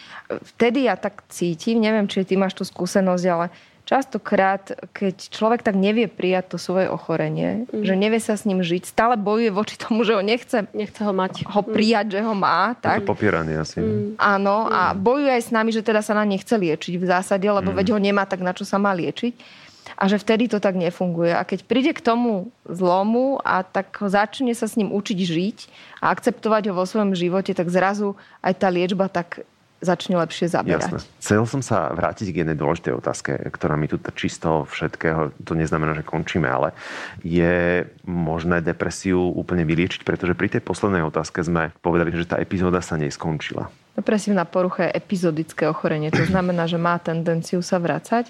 Vtedy 0.57 0.89
ja 0.89 0.97
tak 0.97 1.21
cítim, 1.29 1.77
neviem, 1.77 2.09
či 2.09 2.25
ty 2.25 2.33
máš 2.33 2.57
tú 2.57 2.65
skúsenosť, 2.65 3.25
ale 3.29 3.53
častokrát, 3.85 4.73
keď 4.91 5.29
človek 5.29 5.61
tak 5.61 5.77
nevie 5.77 6.09
prijať 6.09 6.53
to 6.53 6.57
svoje 6.57 6.89
ochorenie, 6.89 7.69
mm. 7.69 7.85
že 7.85 7.93
nevie 7.93 8.17
sa 8.17 8.33
s 8.33 8.43
ním 8.43 8.65
žiť, 8.65 8.89
stále 8.89 9.13
bojuje 9.15 9.53
voči 9.53 9.77
tomu, 9.77 10.01
že 10.01 10.17
ho 10.17 10.25
nechce, 10.25 10.65
nechce 10.73 10.99
ho 11.05 11.13
mať. 11.13 11.45
Ho 11.45 11.61
prijať, 11.61 12.05
mm. 12.09 12.13
že 12.17 12.19
ho 12.25 12.33
má. 12.33 12.73
Tak? 12.81 13.05
To 13.05 13.13
popieranie 13.13 13.55
asi. 13.61 13.79
Mm. 13.79 14.17
Áno, 14.17 14.67
mm. 14.67 14.73
a 14.73 14.81
bojuje 14.97 15.31
aj 15.31 15.43
s 15.45 15.51
nami, 15.53 15.69
že 15.69 15.85
teda 15.85 16.01
sa 16.01 16.17
na 16.17 16.25
nechce 16.25 16.51
liečiť 16.51 16.97
v 16.97 17.05
zásade, 17.05 17.45
lebo 17.45 17.69
mm. 17.71 17.77
veď 17.77 17.87
ho 17.93 17.99
nemá, 18.01 18.25
tak 18.25 18.41
na 18.41 18.51
čo 18.51 18.65
sa 18.65 18.81
má 18.81 18.89
liečiť. 18.91 19.63
A 19.95 20.09
že 20.11 20.19
vtedy 20.19 20.51
to 20.51 20.59
tak 20.59 20.75
nefunguje. 20.75 21.31
A 21.31 21.45
keď 21.47 21.63
príde 21.63 21.95
k 21.95 22.03
tomu 22.03 22.51
zlomu 22.67 23.39
a 23.45 23.63
tak 23.63 23.95
ho 24.01 24.09
začne 24.09 24.51
sa 24.51 24.67
s 24.67 24.75
ním 24.75 24.91
učiť 24.91 25.19
žiť 25.23 25.57
a 26.03 26.11
akceptovať 26.11 26.67
ho 26.67 26.73
vo 26.75 26.83
svojom 26.83 27.15
živote, 27.15 27.55
tak 27.55 27.71
zrazu 27.71 28.17
aj 28.43 28.53
tá 28.59 28.67
liečba 28.67 29.07
tak 29.07 29.45
začne 29.85 30.17
lepšie 30.17 30.49
zaberať. 30.49 30.97
Jasné. 30.97 30.99
Chcel 31.21 31.45
som 31.45 31.61
sa 31.61 31.93
vrátiť 31.93 32.33
k 32.33 32.41
jednej 32.41 32.57
dôležitej 32.57 32.93
otázke, 32.97 33.31
ktorá 33.53 33.77
mi 33.77 33.85
tu 33.85 34.01
trčí 34.01 34.27
z 34.27 34.41
toho 34.41 34.65
všetkého. 34.65 35.31
To 35.45 35.53
neznamená, 35.53 35.93
že 35.93 36.01
končíme, 36.01 36.49
ale 36.49 36.73
je 37.21 37.85
možné 38.09 38.65
depresiu 38.65 39.21
úplne 39.31 39.61
vyliečiť, 39.61 40.01
pretože 40.01 40.33
pri 40.33 40.57
tej 40.57 40.61
poslednej 40.65 41.05
otázke 41.05 41.45
sme 41.45 41.69
povedali, 41.85 42.09
že 42.17 42.25
tá 42.25 42.41
epizóda 42.41 42.81
sa 42.81 42.97
neskončila. 42.97 43.69
Depresívna 43.95 44.43
porucha 44.43 44.91
je 44.91 44.97
epizodické 44.99 45.71
ochorenie. 45.71 46.11
To 46.11 46.25
znamená, 46.27 46.67
že 46.67 46.75
má 46.75 46.99
tendenciu 46.99 47.63
sa 47.63 47.79
vracať, 47.79 48.27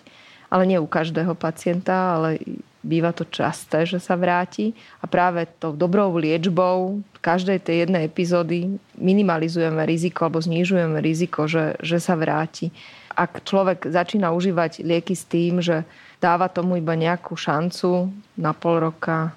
ale 0.55 0.63
nie 0.63 0.79
u 0.79 0.87
každého 0.87 1.35
pacienta, 1.35 2.15
ale 2.15 2.39
býva 2.79 3.11
to 3.11 3.27
časté, 3.27 3.83
že 3.83 3.99
sa 3.99 4.15
vráti 4.15 4.71
a 5.03 5.09
práve 5.09 5.43
tou 5.59 5.75
dobrou 5.75 6.15
liečbou 6.15 7.03
každej 7.19 7.59
tej 7.59 7.75
jednej 7.83 8.07
epizódy 8.07 8.77
minimalizujeme 8.95 9.81
riziko 9.83 10.29
alebo 10.29 10.39
znižujeme 10.39 11.01
riziko, 11.01 11.49
že, 11.49 11.75
že 11.83 11.97
sa 11.97 12.13
vráti. 12.13 12.69
Ak 13.17 13.41
človek 13.41 13.89
začína 13.89 14.31
užívať 14.31 14.85
lieky 14.85 15.17
s 15.17 15.25
tým, 15.25 15.59
že 15.59 15.81
dáva 16.21 16.45
tomu 16.47 16.77
iba 16.77 16.93
nejakú 16.93 17.33
šancu 17.33 18.13
na 18.37 18.53
pol 18.55 18.79
roka, 18.79 19.33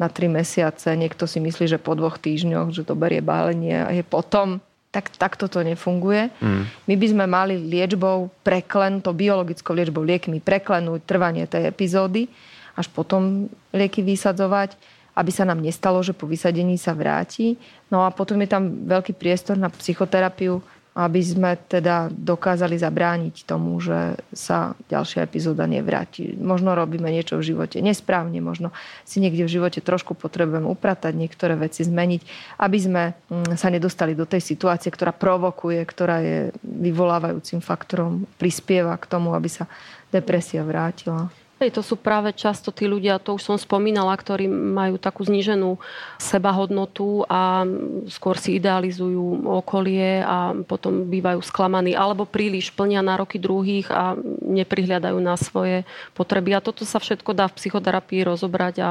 na 0.00 0.08
tri 0.08 0.30
mesiace, 0.30 0.94
niekto 0.96 1.26
si 1.28 1.42
myslí, 1.42 1.68
že 1.68 1.82
po 1.82 1.98
dvoch 1.98 2.16
týždňoch, 2.16 2.72
že 2.72 2.86
to 2.86 2.96
berie 2.96 3.20
bálenie 3.20 3.82
a 3.86 3.90
je 3.92 4.02
potom, 4.02 4.62
tak 4.92 5.08
takto 5.16 5.48
to 5.48 5.64
nefunguje. 5.64 6.28
Mm. 6.38 6.68
My 6.68 6.94
by 7.00 7.06
sme 7.08 7.24
mali 7.24 7.56
liečbou 7.56 8.28
preklenúť, 8.44 9.08
to 9.08 9.16
biologickou 9.16 9.72
liečbou 9.72 10.04
liekmi 10.04 10.38
preklenúť 10.44 11.00
trvanie 11.08 11.48
tej 11.48 11.72
epizódy 11.72 12.28
až 12.76 12.88
potom 12.88 13.52
lieky 13.72 14.00
vysadzovať, 14.00 14.76
aby 15.12 15.30
sa 15.32 15.44
nám 15.44 15.60
nestalo, 15.60 16.00
že 16.00 16.16
po 16.16 16.24
vysadení 16.24 16.80
sa 16.80 16.96
vráti. 16.96 17.60
No 17.92 18.04
a 18.04 18.08
potom 18.08 18.40
je 18.40 18.48
tam 18.48 18.88
veľký 18.88 19.12
priestor 19.12 19.60
na 19.60 19.68
psychoterapiu, 19.68 20.64
aby 20.92 21.20
sme 21.24 21.56
teda 21.56 22.12
dokázali 22.12 22.76
zabrániť 22.76 23.48
tomu, 23.48 23.80
že 23.80 24.20
sa 24.36 24.76
ďalšia 24.92 25.24
epizóda 25.24 25.64
nevráti. 25.64 26.36
Možno 26.36 26.76
robíme 26.76 27.08
niečo 27.08 27.40
v 27.40 27.48
živote 27.48 27.80
nesprávne, 27.80 28.44
možno 28.44 28.76
si 29.08 29.16
niekde 29.24 29.48
v 29.48 29.54
živote 29.56 29.80
trošku 29.80 30.12
potrebujeme 30.12 30.68
upratať, 30.68 31.16
niektoré 31.16 31.56
veci 31.56 31.88
zmeniť, 31.88 32.20
aby 32.60 32.78
sme 32.78 33.02
mm, 33.16 33.56
sa 33.56 33.72
nedostali 33.72 34.12
do 34.12 34.28
tej 34.28 34.44
situácie, 34.44 34.92
ktorá 34.92 35.16
provokuje, 35.16 35.80
ktorá 35.88 36.20
je 36.20 36.38
vyvolávajúcim 36.60 37.64
faktorom, 37.64 38.28
prispieva 38.36 38.92
k 39.00 39.08
tomu, 39.08 39.32
aby 39.32 39.48
sa 39.48 39.64
depresia 40.12 40.60
vrátila. 40.60 41.32
To 41.68 41.84
sú 41.84 42.00
práve 42.00 42.32
často 42.32 42.72
tí 42.72 42.88
ľudia, 42.88 43.22
to 43.22 43.36
už 43.36 43.42
som 43.44 43.56
spomínala, 43.60 44.16
ktorí 44.16 44.48
majú 44.50 44.96
takú 44.96 45.22
zníženú 45.22 45.78
sebahodnotu 46.18 47.28
a 47.28 47.68
skôr 48.08 48.40
si 48.40 48.56
idealizujú 48.56 49.46
okolie 49.46 50.24
a 50.24 50.56
potom 50.66 51.06
bývajú 51.06 51.44
sklamaní 51.44 51.92
alebo 51.92 52.24
príliš 52.24 52.72
plnia 52.72 53.04
nároky 53.04 53.36
druhých 53.36 53.92
a 53.92 54.16
neprihľadajú 54.42 55.18
na 55.20 55.36
svoje 55.36 55.84
potreby. 56.16 56.56
A 56.56 56.64
toto 56.64 56.88
sa 56.88 56.96
všetko 56.98 57.36
dá 57.36 57.46
v 57.46 57.60
psychoterapii 57.60 58.24
rozobrať 58.24 58.74
a 58.80 58.90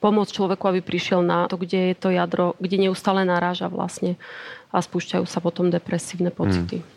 pomôcť 0.00 0.34
človeku, 0.34 0.64
aby 0.64 0.80
prišiel 0.80 1.20
na 1.20 1.46
to, 1.46 1.60
kde 1.60 1.92
je 1.92 1.96
to 1.98 2.08
jadro, 2.08 2.56
kde 2.56 2.88
neustále 2.88 3.22
naráža 3.28 3.68
vlastne 3.68 4.16
a 4.72 4.80
spúšťajú 4.80 5.24
sa 5.24 5.40
potom 5.40 5.72
depresívne 5.72 6.28
pocity. 6.28 6.80
Hmm. 6.80 6.96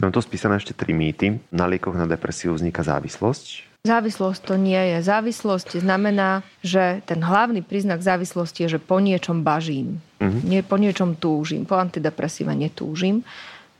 Mám 0.00 0.16
to 0.16 0.24
spísané 0.24 0.56
ešte 0.56 0.72
tri 0.72 0.96
mýty. 0.96 1.44
Na 1.52 1.68
liekoch 1.68 1.92
na 1.92 2.08
depresiu 2.08 2.56
vzniká 2.56 2.80
závislosť. 2.80 3.67
Závislosť 3.86 4.40
to 4.42 4.54
nie 4.58 4.78
je. 4.78 4.98
Závislosť 5.06 5.78
znamená, 5.78 6.42
že 6.66 6.98
ten 7.06 7.22
hlavný 7.22 7.62
príznak 7.62 8.02
závislosti 8.02 8.66
je, 8.66 8.76
že 8.76 8.80
po 8.82 8.98
niečom 8.98 9.46
bažím. 9.46 10.02
Uh-huh. 10.18 10.42
Nie, 10.42 10.66
po 10.66 10.76
niečom 10.76 11.14
túžim. 11.14 11.62
Po 11.62 11.78
antidepresíve 11.78 12.50
netúžim. 12.58 13.22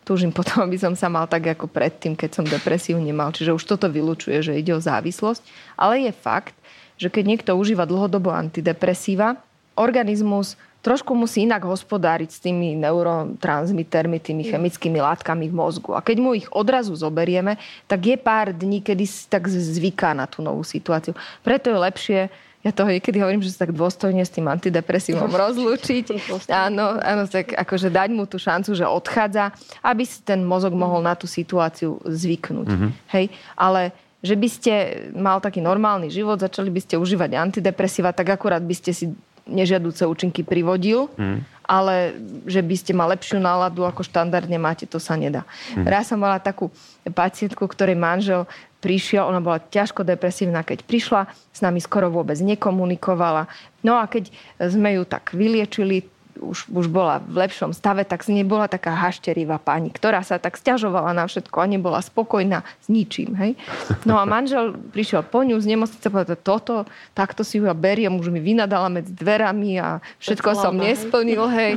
túžim 0.06 0.32
potom, 0.32 0.64
aby 0.64 0.80
som 0.80 0.96
sa 0.96 1.12
mal 1.12 1.28
tak 1.28 1.52
ako 1.52 1.68
predtým, 1.68 2.16
keď 2.16 2.30
som 2.30 2.44
depresiu 2.46 2.96
nemal. 2.96 3.34
Čiže 3.34 3.52
už 3.52 3.64
toto 3.68 3.90
vylučuje, 3.90 4.40
že 4.40 4.56
ide 4.56 4.72
o 4.72 4.80
závislosť. 4.80 5.42
Ale 5.76 6.00
je 6.08 6.12
fakt, 6.14 6.56
že 6.96 7.12
keď 7.12 7.24
niekto 7.26 7.50
užíva 7.58 7.84
dlhodobo 7.84 8.32
antidepresíva, 8.32 9.36
organizmus 9.76 10.58
trošku 10.82 11.14
musí 11.14 11.44
inak 11.44 11.66
hospodáriť 11.66 12.30
s 12.30 12.38
tými 12.38 12.78
neurotransmitermi, 12.78 14.22
tými 14.22 14.46
chemickými 14.46 15.02
látkami 15.02 15.50
v 15.50 15.54
mozgu. 15.54 15.98
A 15.98 16.00
keď 16.00 16.16
mu 16.22 16.32
ich 16.38 16.46
odrazu 16.54 16.94
zoberieme, 16.94 17.58
tak 17.90 18.06
je 18.06 18.16
pár 18.16 18.54
dní, 18.54 18.80
kedy 18.80 19.04
si 19.04 19.26
tak 19.26 19.50
zvyká 19.50 20.14
na 20.14 20.30
tú 20.30 20.40
novú 20.40 20.62
situáciu. 20.62 21.18
Preto 21.42 21.70
je 21.70 21.78
lepšie 21.78 22.20
ja 22.66 22.74
toho 22.74 22.90
niekedy 22.90 23.22
hovorím, 23.22 23.38
že 23.38 23.54
sa 23.54 23.64
tak 23.64 23.72
dôstojne 23.72 24.18
s 24.18 24.34
tým 24.34 24.50
antidepresívom 24.50 25.30
rozlúčiť. 25.46 26.10
Áno, 26.50 26.98
áno, 26.98 27.22
tak 27.30 27.54
akože 27.54 27.86
dať 27.86 28.10
mu 28.10 28.26
tú 28.26 28.34
šancu, 28.34 28.74
že 28.74 28.82
odchádza, 28.82 29.54
aby 29.78 30.02
si 30.02 30.18
ten 30.26 30.42
mozog 30.42 30.74
mohol 30.74 30.98
na 30.98 31.14
tú 31.14 31.30
situáciu 31.30 32.02
zvyknúť. 32.02 32.66
Mm-hmm. 32.66 32.90
Hej, 33.14 33.30
ale 33.54 33.94
že 34.18 34.34
by 34.34 34.48
ste 34.50 34.72
mal 35.14 35.38
taký 35.38 35.62
normálny 35.62 36.10
život, 36.10 36.42
začali 36.42 36.74
by 36.74 36.80
ste 36.82 36.98
užívať 36.98 37.38
antidepresíva, 37.38 38.10
tak 38.10 38.34
akurát 38.34 38.58
by 38.58 38.74
ste 38.74 38.90
si 38.90 39.14
nežiaduce 39.48 40.04
účinky 40.04 40.44
privodil, 40.44 41.08
mm. 41.16 41.64
ale 41.64 42.14
že 42.44 42.60
by 42.60 42.74
ste 42.76 42.92
mali 42.92 43.16
lepšiu 43.16 43.40
náladu 43.40 43.82
ako 43.88 44.04
štandardne 44.04 44.60
máte, 44.60 44.84
to 44.84 45.00
sa 45.00 45.16
nedá. 45.16 45.48
Mm. 45.74 45.88
Raz 45.88 46.12
som 46.12 46.20
mala 46.20 46.36
takú 46.38 46.68
pacientku, 47.08 47.64
ktorej 47.64 47.96
manžel 47.96 48.44
prišiel, 48.78 49.26
ona 49.26 49.42
bola 49.42 49.58
ťažko 49.58 50.06
depresívna, 50.06 50.62
keď 50.62 50.86
prišla, 50.86 51.26
s 51.50 51.58
nami 51.58 51.82
skoro 51.82 52.12
vôbec 52.14 52.38
nekomunikovala. 52.38 53.50
No 53.82 53.98
a 53.98 54.06
keď 54.06 54.30
sme 54.70 54.94
ju 54.94 55.02
tak 55.02 55.34
vyliečili, 55.34 56.06
už, 56.40 56.70
už 56.70 56.86
bola 56.90 57.20
v 57.22 57.46
lepšom 57.46 57.74
stave, 57.74 58.06
tak 58.06 58.22
z 58.24 58.38
nej 58.38 58.46
bola 58.46 58.70
taká 58.70 58.94
hašterivá 58.94 59.58
pani, 59.58 59.90
ktorá 59.90 60.22
sa 60.22 60.38
tak 60.38 60.56
stiažovala 60.56 61.14
na 61.14 61.26
všetko 61.26 61.56
a 61.58 61.66
nebola 61.66 61.98
spokojná 62.02 62.62
s 62.82 62.86
ničím. 62.86 63.34
Hej? 63.38 63.58
No 64.06 64.18
a 64.18 64.24
manžel 64.24 64.74
prišiel 64.90 65.26
po 65.26 65.42
ňu 65.42 65.58
z 65.58 65.66
nemocnice 65.74 66.06
a 66.06 66.12
povedal, 66.12 66.38
toto, 66.38 66.74
takto 67.12 67.42
si 67.42 67.58
ju 67.58 67.66
ja 67.66 67.74
beriem, 67.74 68.14
už 68.18 68.30
mi 68.30 68.42
vynadala 68.42 68.90
medzi 68.90 69.14
dverami 69.14 69.78
a 69.78 70.02
všetko 70.18 70.48
som 70.54 70.74
nesplnil. 70.74 71.44
Hej. 71.50 71.72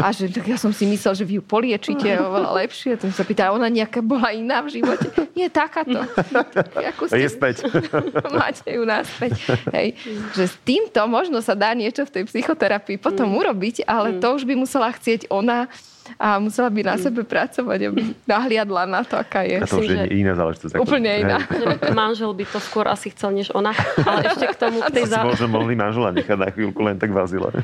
A 0.00 0.12
že 0.12 0.32
tak 0.32 0.48
ja 0.48 0.58
som 0.58 0.72
si 0.72 0.88
myslel, 0.88 1.12
že 1.16 1.24
vy 1.24 1.38
ju 1.38 1.42
poliečite 1.44 2.08
oveľa 2.18 2.50
lepšie. 2.64 2.96
To 3.00 3.08
sa 3.12 3.22
pýta, 3.22 3.52
ona 3.52 3.68
nejaká 3.68 4.00
bola 4.02 4.32
iná 4.34 4.64
v 4.64 4.80
živote. 4.80 5.08
Nie, 5.38 5.52
takáto. 5.52 6.02
Ste... 7.12 7.18
Je 7.18 7.28
späť. 7.28 7.66
Máte 8.34 8.66
ju 8.66 8.82
naspäť. 8.82 9.38
Hej. 9.70 9.94
Že 10.34 10.44
s 10.48 10.56
týmto 10.66 11.00
možno 11.06 11.38
sa 11.44 11.54
dá 11.54 11.70
niečo 11.76 12.02
v 12.08 12.20
tej 12.20 12.24
psychoterapii 12.26 12.98
potom 12.98 13.30
mm. 13.30 13.38
urobiť, 13.38 13.76
ale 13.86 14.01
ale 14.02 14.18
mm. 14.18 14.20
to 14.20 14.28
už 14.34 14.42
by 14.42 14.54
musela 14.58 14.90
chcieť 14.90 15.30
ona 15.30 15.70
a 16.18 16.38
musela 16.42 16.68
by 16.68 16.82
na 16.82 16.94
mm. 16.98 17.02
sebe 17.02 17.22
pracovať, 17.22 17.78
aby 17.88 18.00
nahliadla 18.32 18.82
na 18.90 19.00
to, 19.06 19.14
aká 19.14 19.46
je. 19.46 19.62
A 19.62 19.66
to 19.66 19.78
už 19.80 19.86
je 19.86 20.02
iná 20.18 20.34
záležitosť. 20.34 20.74
Úplne 20.78 21.10
iná. 21.22 21.38
Manžel 21.94 22.34
by 22.34 22.44
to 22.50 22.58
skôr 22.58 22.86
asi 22.90 23.14
chcel, 23.14 23.30
než 23.32 23.54
ona. 23.54 23.70
Ale 24.02 24.26
ešte 24.26 24.46
k 24.50 24.56
tomu... 24.58 24.78
K 24.88 24.90
tej 24.90 25.06
zá... 25.08 25.22
Možno 25.22 25.46
mohli 25.46 25.78
manžela 25.78 26.10
nechať 26.10 26.38
na 26.38 26.50
chvíľku 26.50 26.80
len 26.82 26.98
tak 26.98 27.14
vazile. 27.14 27.54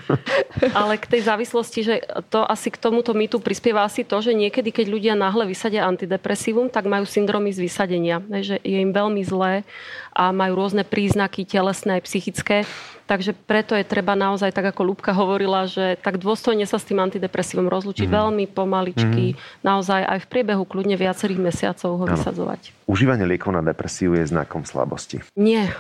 Ale 0.70 0.95
k 0.97 1.07
tej 1.18 1.26
závislosti, 1.26 1.80
že 1.82 1.95
to 2.30 2.47
asi 2.47 2.70
k 2.70 2.78
tomuto 2.78 3.11
mýtu 3.11 3.43
prispieva 3.43 3.82
asi 3.82 4.07
to, 4.07 4.22
že 4.22 4.32
niekedy, 4.32 4.70
keď 4.70 4.86
ľudia 4.86 5.14
náhle 5.18 5.45
vysadia 5.51 5.84
antidepresívum, 5.84 6.70
tak 6.70 6.86
majú 6.86 7.05
syndromy 7.05 7.51
z 7.51 7.59
vysadenia. 7.59 8.22
Že 8.22 8.62
je 8.62 8.78
im 8.78 8.95
veľmi 8.95 9.22
zlé 9.26 9.66
a 10.19 10.35
majú 10.35 10.59
rôzne 10.59 10.83
príznaky 10.83 11.47
telesné 11.47 12.03
aj 12.03 12.11
psychické 12.11 12.66
Takže 13.09 13.33
preto 13.33 13.73
je 13.73 13.89
treba 13.89 14.12
naozaj, 14.12 14.53
tak 14.53 14.69
ako 14.77 14.93
Lúbka 14.93 15.16
hovorila, 15.16 15.64
že 15.64 15.97
tak 16.05 16.21
dôstojne 16.21 16.69
sa 16.69 16.77
s 16.77 16.85
tým 16.85 17.01
antidepresívom 17.01 17.64
rozlučiť 17.64 18.05
mm. 18.05 18.12
veľmi 18.12 18.45
pomaličky, 18.53 19.33
mm. 19.33 19.64
naozaj 19.64 20.05
aj 20.05 20.19
v 20.21 20.27
priebehu 20.29 20.69
kľudne 20.69 20.93
viacerých 20.93 21.41
mesiacov 21.41 21.97
ho 21.97 22.05
ano. 22.05 22.12
vysadzovať. 22.12 22.77
Užívanie 22.85 23.25
liekov 23.25 23.57
na 23.57 23.64
depresiu 23.64 24.12
je 24.12 24.29
znakom 24.29 24.69
slabosti. 24.69 25.25
Nie. 25.41 25.73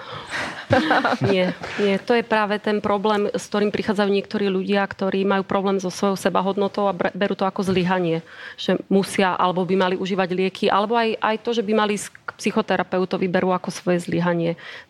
nie, 1.32 1.52
nie. 1.80 2.00
To 2.08 2.16
je 2.16 2.24
práve 2.24 2.56
ten 2.64 2.80
problém, 2.80 3.28
s 3.28 3.44
ktorým 3.48 3.72
prichádzajú 3.76 4.08
niektorí 4.08 4.48
ľudia, 4.48 4.84
ktorí 4.88 5.28
majú 5.28 5.44
problém 5.44 5.76
so 5.80 5.92
svojou 5.92 6.16
sebahodnotou 6.16 6.88
a 6.88 6.96
berú 6.96 7.36
to 7.36 7.44
ako 7.44 7.60
zlyhanie. 7.60 8.24
Že 8.56 8.80
musia 8.88 9.36
alebo 9.36 9.68
by 9.68 9.76
mali 9.76 9.96
užívať 10.00 10.28
lieky, 10.32 10.66
alebo 10.72 10.96
aj, 10.96 11.16
aj 11.20 11.36
to, 11.44 11.50
že 11.56 11.64
by 11.64 11.72
mali 11.76 12.00
k 12.00 12.30
psychoterapeutovi 12.40 13.28
berú 13.28 13.52
ako 13.52 13.68
svoje 13.68 14.04
zlyhanie. 14.04 14.27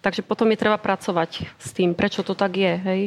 Takže 0.02 0.24
potom 0.26 0.48
je 0.50 0.58
treba 0.58 0.78
pracovať 0.80 1.46
s 1.58 1.68
tým, 1.76 1.92
prečo 1.92 2.24
to 2.24 2.32
tak 2.32 2.56
je, 2.56 2.74
hej? 2.78 3.02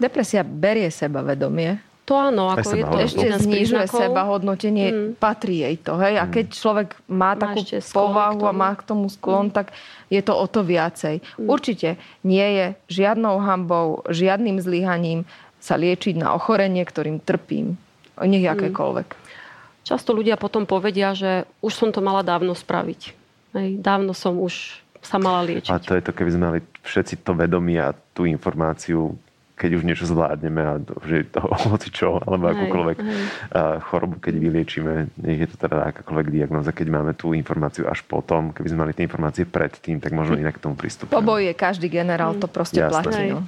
Depresia 0.00 0.40
berie 0.40 0.88
sebavedomie. 0.88 1.90
To 2.08 2.18
áno, 2.18 2.50
ako 2.50 2.74
je 2.74 2.82
to 2.82 2.98
ešte 3.06 3.26
znižuje 3.38 3.86
seba 3.86 4.26
hodnotenie, 4.26 4.90
mm. 4.90 5.22
patrí 5.22 5.62
jej 5.62 5.78
to. 5.78 5.94
Hej? 5.94 6.18
A 6.18 6.26
mm. 6.26 6.32
keď 6.34 6.46
človek 6.50 6.88
má, 7.06 7.38
má 7.38 7.38
takú 7.38 7.62
povahu 7.94 8.50
a 8.50 8.52
má 8.56 8.74
k 8.74 8.82
tomu 8.82 9.06
sklon, 9.06 9.46
mm. 9.46 9.54
tak 9.54 9.70
je 10.10 10.18
to 10.18 10.34
o 10.34 10.42
to 10.50 10.66
viacej. 10.66 11.22
Mm. 11.38 11.46
Určite 11.46 11.88
nie 12.26 12.42
je 12.42 12.66
žiadnou 12.90 13.38
hambou, 13.38 14.02
žiadnym 14.10 14.58
zlyhaním 14.58 15.22
sa 15.62 15.78
liečiť 15.78 16.18
na 16.18 16.34
ochorenie, 16.34 16.82
ktorým 16.82 17.22
trpím. 17.22 17.78
Nech 18.18 18.42
mm. 18.42 18.52
akékoľvek. 18.58 19.08
Často 19.86 20.10
ľudia 20.10 20.34
potom 20.34 20.66
povedia, 20.66 21.14
že 21.14 21.46
už 21.62 21.72
som 21.78 21.94
to 21.94 22.02
mala 22.02 22.26
dávno 22.26 22.58
spraviť. 22.58 23.14
Hej, 23.54 23.78
dávno 23.78 24.18
som 24.18 24.34
už 24.34 24.82
sa 25.00 25.16
mala 25.16 25.44
liečiť. 25.48 25.72
A 25.72 25.80
to 25.80 25.96
je 25.96 26.02
to, 26.04 26.12
keby 26.12 26.30
sme 26.32 26.44
mali 26.44 26.60
všetci 26.84 27.24
to 27.24 27.32
vedomie 27.32 27.80
a 27.80 27.96
tú 28.12 28.28
informáciu 28.28 29.16
keď 29.60 29.70
už 29.76 29.82
niečo 29.84 30.08
zvládneme 30.08 30.62
a 30.64 30.80
že 31.04 31.28
to 31.28 31.44
hoci 31.68 31.92
čo, 31.92 32.16
alebo 32.24 32.48
akúkoľvek 32.48 32.96
hej. 32.96 33.24
chorobu, 33.84 34.16
keď 34.16 34.34
vyliečíme, 34.40 34.92
nech 35.20 35.44
je 35.44 35.48
to 35.52 35.68
teda 35.68 35.92
akákoľvek 35.92 36.32
diagnoza, 36.32 36.72
keď 36.72 36.88
máme 36.88 37.12
tú 37.12 37.36
informáciu 37.36 37.84
až 37.84 38.00
potom, 38.08 38.56
keby 38.56 38.72
sme 38.72 38.88
mali 38.88 38.92
tie 38.96 39.04
informácie 39.04 39.44
predtým, 39.44 40.00
tak 40.00 40.16
možno 40.16 40.40
inak 40.40 40.56
k 40.56 40.64
tomu 40.64 40.80
pristúpime. 40.80 41.12
Poboj 41.12 41.52
je 41.52 41.54
každý 41.54 41.92
generál, 41.92 42.32
to 42.40 42.48
proste 42.48 42.80
Jasne. 42.80 43.04
platí. 43.04 43.24
No. 43.28 43.40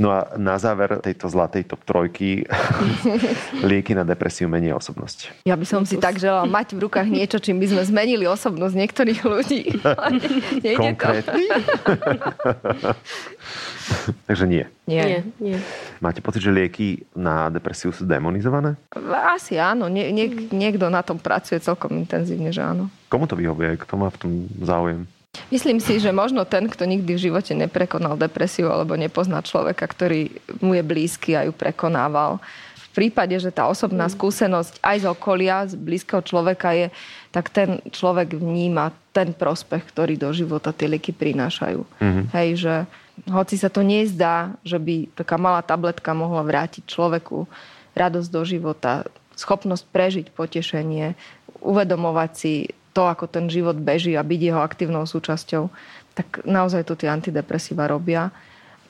no 0.00 0.08
a 0.16 0.32
na 0.40 0.56
záver 0.56 0.96
tejto 1.04 1.28
zlatej 1.28 1.68
top 1.68 1.84
trojky 1.84 2.48
lieky 3.68 3.92
na 3.92 4.08
depresiu 4.08 4.48
menia 4.48 4.72
osobnosť. 4.72 5.44
Ja 5.44 5.58
by 5.58 5.66
som 5.68 5.84
si 5.84 6.00
tak 6.00 6.16
želal 6.16 6.48
mať 6.48 6.72
v 6.72 6.88
rukách 6.88 7.08
niečo, 7.12 7.36
čím 7.36 7.60
by 7.60 7.66
sme 7.68 7.82
zmenili 7.84 8.24
osobnosť 8.24 8.74
niektorých 8.78 9.20
ľudí. 9.26 9.62
Konkrétne. 10.80 11.44
Takže 14.28 14.44
nie. 14.46 14.64
Nie. 14.86 15.04
nie. 15.04 15.20
nie. 15.40 15.58
Máte 15.98 16.20
pocit, 16.20 16.44
že 16.44 16.54
lieky 16.54 17.04
na 17.16 17.48
depresiu 17.48 17.90
sú 17.92 18.04
demonizované? 18.04 18.76
Asi 19.32 19.56
áno. 19.56 19.88
Nie, 19.88 20.12
nie, 20.12 20.48
niekto 20.52 20.88
na 20.88 21.02
tom 21.02 21.18
pracuje 21.20 21.60
celkom 21.60 21.96
intenzívne, 21.96 22.52
že 22.52 22.62
áno. 22.64 22.92
Komu 23.08 23.26
to 23.26 23.36
vyhovuje? 23.36 23.80
Kto 23.80 23.94
má 23.96 24.08
v 24.12 24.18
tom 24.20 24.32
záujem? 24.62 25.08
Myslím 25.48 25.78
si, 25.78 26.00
že 26.02 26.10
možno 26.10 26.42
ten, 26.48 26.66
kto 26.66 26.84
nikdy 26.88 27.14
v 27.14 27.24
živote 27.30 27.52
neprekonal 27.54 28.18
depresiu 28.18 28.72
alebo 28.72 28.98
nepozná 28.98 29.44
človeka, 29.44 29.86
ktorý 29.86 30.34
mu 30.58 30.74
je 30.74 30.82
blízky 30.82 31.38
a 31.38 31.46
ju 31.46 31.52
prekonával. 31.54 32.42
V 32.74 32.88
prípade, 33.06 33.36
že 33.38 33.54
tá 33.54 33.70
osobná 33.70 34.10
mm. 34.10 34.14
skúsenosť 34.18 34.74
aj 34.82 34.96
z 34.98 35.06
okolia, 35.06 35.68
z 35.68 35.78
blízkeho 35.78 36.24
človeka 36.24 36.74
je, 36.74 36.88
tak 37.30 37.52
ten 37.52 37.78
človek 37.92 38.34
vníma 38.34 38.90
ten 39.14 39.30
prospech, 39.30 39.86
ktorý 39.94 40.18
do 40.18 40.34
života 40.34 40.74
tie 40.74 40.90
lieky 40.90 41.14
prinášajú. 41.14 41.80
Mm-hmm. 41.84 42.24
Hej, 42.34 42.48
že 42.58 42.74
hoci 43.26 43.58
sa 43.58 43.72
to 43.72 43.82
nezdá, 43.82 44.54
že 44.62 44.78
by 44.78 45.10
taká 45.18 45.34
malá 45.34 45.64
tabletka 45.64 46.14
mohla 46.14 46.46
vrátiť 46.46 46.86
človeku 46.86 47.50
radosť 47.98 48.28
do 48.30 48.42
života, 48.46 48.92
schopnosť 49.34 49.84
prežiť 49.90 50.26
potešenie, 50.30 51.18
uvedomovať 51.58 52.30
si 52.34 52.52
to, 52.94 53.06
ako 53.06 53.30
ten 53.30 53.46
život 53.50 53.78
beží 53.78 54.14
a 54.14 54.26
byť 54.26 54.40
jeho 54.42 54.60
aktívnou 54.62 55.06
súčasťou, 55.06 55.70
tak 56.18 56.42
naozaj 56.42 56.82
to 56.82 56.98
tie 56.98 57.06
antidepresíva 57.06 57.86
robia. 57.86 58.34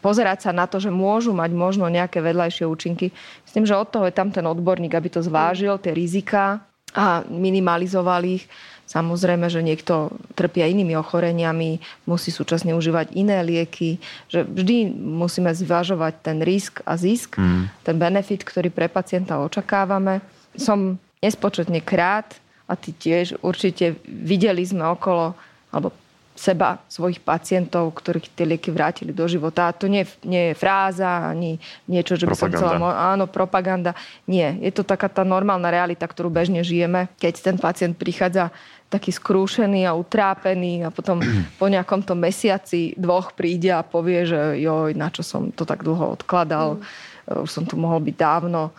Pozerať 0.00 0.48
sa 0.48 0.52
na 0.54 0.64
to, 0.64 0.80
že 0.80 0.88
môžu 0.88 1.34
mať 1.34 1.50
možno 1.52 1.90
nejaké 1.90 2.22
vedľajšie 2.22 2.64
účinky. 2.64 3.12
Myslím, 3.44 3.66
že 3.66 3.76
od 3.76 3.90
toho 3.90 4.06
je 4.08 4.14
tam 4.14 4.32
ten 4.32 4.46
odborník, 4.46 4.94
aby 4.94 5.12
to 5.12 5.20
zvážil, 5.20 5.76
tie 5.76 5.92
rizika 5.92 6.62
a 6.94 7.20
minimalizoval 7.28 8.24
ich 8.24 8.48
Samozrejme, 8.88 9.52
že 9.52 9.60
niekto 9.60 10.16
trpia 10.32 10.64
inými 10.64 10.96
ochoreniami, 10.96 11.76
musí 12.08 12.32
súčasne 12.32 12.72
užívať 12.72 13.12
iné 13.12 13.44
lieky, 13.44 14.00
že 14.32 14.48
vždy 14.48 14.88
musíme 14.96 15.52
zvažovať 15.52 16.24
ten 16.24 16.40
risk 16.40 16.80
a 16.88 16.96
zisk, 16.96 17.36
mm. 17.36 17.84
ten 17.84 17.96
benefit, 18.00 18.48
ktorý 18.48 18.72
pre 18.72 18.88
pacienta 18.88 19.44
očakávame. 19.44 20.24
Som 20.56 20.96
nespočetne 21.20 21.84
krát 21.84 22.40
a 22.64 22.80
ty 22.80 22.96
tiež 22.96 23.36
určite 23.44 24.00
videli 24.08 24.64
sme 24.64 24.88
okolo, 24.88 25.36
alebo 25.68 25.92
seba, 26.38 26.78
svojich 26.86 27.18
pacientov, 27.18 27.90
ktorých 27.98 28.30
tie 28.30 28.46
lieky 28.46 28.70
vrátili 28.70 29.10
do 29.10 29.26
života. 29.26 29.66
A 29.66 29.74
to 29.74 29.90
nie, 29.90 30.06
nie 30.22 30.54
je 30.54 30.54
fráza, 30.54 31.34
ani 31.34 31.58
niečo, 31.90 32.14
že 32.14 32.30
by 32.30 32.38
propaganda. 32.38 32.62
som 32.62 32.78
chcela... 32.78 32.94
Áno, 33.10 33.24
propaganda. 33.26 33.92
Nie. 34.30 34.54
Je 34.62 34.70
to 34.70 34.86
taká 34.86 35.10
tá 35.10 35.26
normálna 35.26 35.66
realita, 35.66 36.06
ktorú 36.06 36.30
bežne 36.30 36.62
žijeme. 36.62 37.10
Keď 37.18 37.34
ten 37.42 37.56
pacient 37.58 37.98
prichádza 37.98 38.54
taký 38.88 39.12
skrúšený 39.12 39.84
a 39.84 39.92
utrápený 39.92 40.84
a 40.84 40.88
potom 40.88 41.20
po 41.60 41.68
nejakom 41.68 42.00
tom 42.00 42.24
mesiaci 42.24 42.96
dvoch 42.96 43.36
príde 43.36 43.68
a 43.68 43.84
povie, 43.84 44.24
že 44.24 44.56
joj, 44.64 44.96
na 44.96 45.12
čo 45.12 45.20
som 45.20 45.52
to 45.52 45.68
tak 45.68 45.84
dlho 45.84 46.16
odkladal, 46.16 46.80
mm. 46.80 47.44
už 47.44 47.50
som 47.52 47.64
tu 47.68 47.76
mohol 47.76 48.00
byť 48.00 48.16
dávno. 48.16 48.72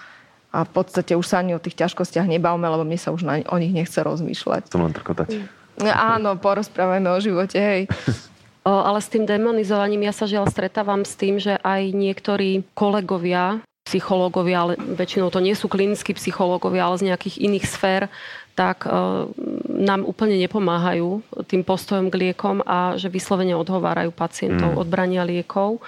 a 0.49 0.65
v 0.65 0.71
podstate 0.73 1.13
už 1.13 1.25
sa 1.25 1.45
ani 1.45 1.53
o 1.53 1.61
tých 1.61 1.77
ťažkostiach 1.77 2.25
nebavme, 2.25 2.65
lebo 2.65 2.81
mne 2.81 2.97
sa 2.97 3.13
už 3.13 3.21
na, 3.21 3.45
o 3.45 3.57
nich 3.61 3.69
nechce 3.69 4.01
rozmýšľať. 4.01 4.65
Chcem 4.65 4.81
len 4.81 4.93
trkotať. 4.97 5.27
Áno, 5.85 6.35
porozprávajme 6.41 7.07
o 7.13 7.19
živote, 7.21 7.57
hej. 7.61 7.81
O, 8.65 8.73
ale 8.73 8.99
s 8.99 9.07
tým 9.07 9.23
demonizovaním 9.23 10.09
ja 10.09 10.13
sa 10.13 10.27
žiaľ 10.27 10.49
stretávam 10.51 11.07
s 11.07 11.15
tým, 11.15 11.39
že 11.39 11.55
aj 11.61 11.95
niektorí 11.95 12.65
kolegovia, 12.75 13.63
psychológovia, 13.89 14.61
ale 14.61 14.73
väčšinou 14.77 15.33
to 15.33 15.41
nie 15.41 15.57
sú 15.57 15.65
klinickí 15.65 16.13
psychológovia, 16.13 16.85
ale 16.85 17.01
z 17.01 17.07
nejakých 17.09 17.41
iných 17.41 17.65
sfér, 17.65 18.01
tak 18.53 18.85
e, 18.85 18.91
nám 19.65 20.05
úplne 20.05 20.37
nepomáhajú 20.37 21.25
tým 21.49 21.65
postojom 21.65 22.13
k 22.13 22.29
liekom 22.29 22.61
a 22.67 22.99
že 22.99 23.09
vyslovene 23.09 23.57
odhovárajú 23.57 24.13
pacientov 24.13 24.75
mm. 24.75 24.79
od 24.79 24.87
brania 24.91 25.23
liekov. 25.25 25.81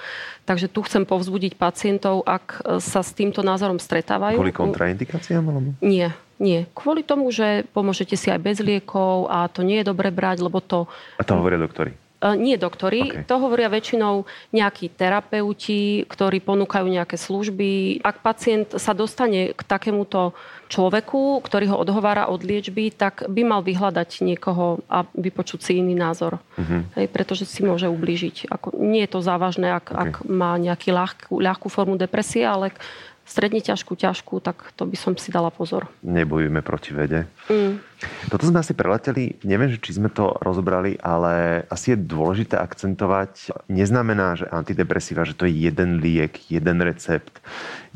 Takže 0.49 0.72
tu 0.72 0.82
chcem 0.82 1.06
povzbudiť 1.06 1.54
pacientov, 1.60 2.26
ak 2.26 2.66
sa 2.82 3.06
s 3.06 3.14
týmto 3.14 3.45
názorom 3.45 3.78
stretávajú. 3.78 4.41
Kvôli 4.41 4.56
kontraindikáciám? 4.56 5.43
Alebo? 5.45 5.78
Nie, 5.86 6.18
nie. 6.41 6.66
Kvôli 6.74 7.06
tomu, 7.06 7.30
že 7.30 7.70
pomôžete 7.70 8.18
si 8.18 8.34
aj 8.34 8.41
bez 8.41 8.58
liekov 8.58 9.30
a 9.30 9.45
to 9.45 9.62
nie 9.62 9.86
je 9.86 9.89
dobre 9.93 10.10
brať, 10.10 10.41
lebo 10.41 10.58
to... 10.58 10.89
A 11.22 11.24
to 11.24 11.38
hovoria 11.38 11.62
doktori? 11.62 11.93
E, 12.22 12.38
nie 12.38 12.54
doktori, 12.62 13.02
okay. 13.10 13.26
to 13.26 13.36
hovoria 13.42 13.66
väčšinou 13.66 14.30
nejakí 14.54 14.94
terapeuti, 14.94 16.06
ktorí 16.06 16.38
ponúkajú 16.46 16.86
nejaké 16.86 17.18
služby. 17.18 18.02
Ak 18.06 18.22
pacient 18.22 18.78
sa 18.78 18.94
dostane 18.94 19.58
k 19.58 19.62
takémuto 19.66 20.38
človeku, 20.70 21.42
ktorý 21.42 21.74
ho 21.74 21.82
odhovára 21.82 22.30
od 22.30 22.46
liečby, 22.46 22.94
tak 22.94 23.26
by 23.26 23.42
mal 23.42 23.66
vyhľadať 23.66 24.22
niekoho 24.22 24.86
a 24.86 25.04
vypočuť 25.18 25.60
si 25.66 25.72
iný 25.82 25.98
názor. 25.98 26.38
Uh-huh. 26.56 26.86
Hej, 26.94 27.10
pretože 27.10 27.50
si 27.50 27.66
môže 27.66 27.90
ublížiť. 27.90 28.54
Ako, 28.54 28.78
nie 28.78 29.02
je 29.04 29.12
to 29.12 29.20
závažné, 29.26 29.74
ak, 29.74 29.90
okay. 29.90 30.02
ak 30.06 30.14
má 30.30 30.56
nejakú 30.62 30.94
ľahkú, 30.94 31.34
ľahkú 31.42 31.68
formu 31.74 31.98
depresie, 31.98 32.46
ale 32.46 32.72
stredne 33.26 33.64
ťažkú, 33.64 33.98
ťažkú, 33.98 34.44
tak 34.44 34.76
to 34.78 34.84
by 34.86 34.98
som 35.00 35.18
si 35.18 35.34
dala 35.34 35.50
pozor. 35.50 35.88
Nebojujeme 36.06 36.62
proti 36.62 36.92
vede. 36.92 37.26
Mm. 37.48 37.80
Toto 38.30 38.47
sme 38.49 38.62
asi 38.62 38.74
preleteli, 38.74 39.38
neviem, 39.45 39.78
či 39.78 39.97
sme 39.97 40.10
to 40.10 40.34
rozobrali, 40.41 40.97
ale 41.02 41.66
asi 41.70 41.93
je 41.93 41.97
dôležité 42.02 42.58
akcentovať, 42.58 43.54
neznamená, 43.70 44.38
že 44.38 44.49
antidepresíva, 44.49 45.28
že 45.28 45.38
to 45.38 45.45
je 45.45 45.70
jeden 45.70 46.02
liek, 46.02 46.38
jeden 46.49 46.82
recept, 46.82 47.41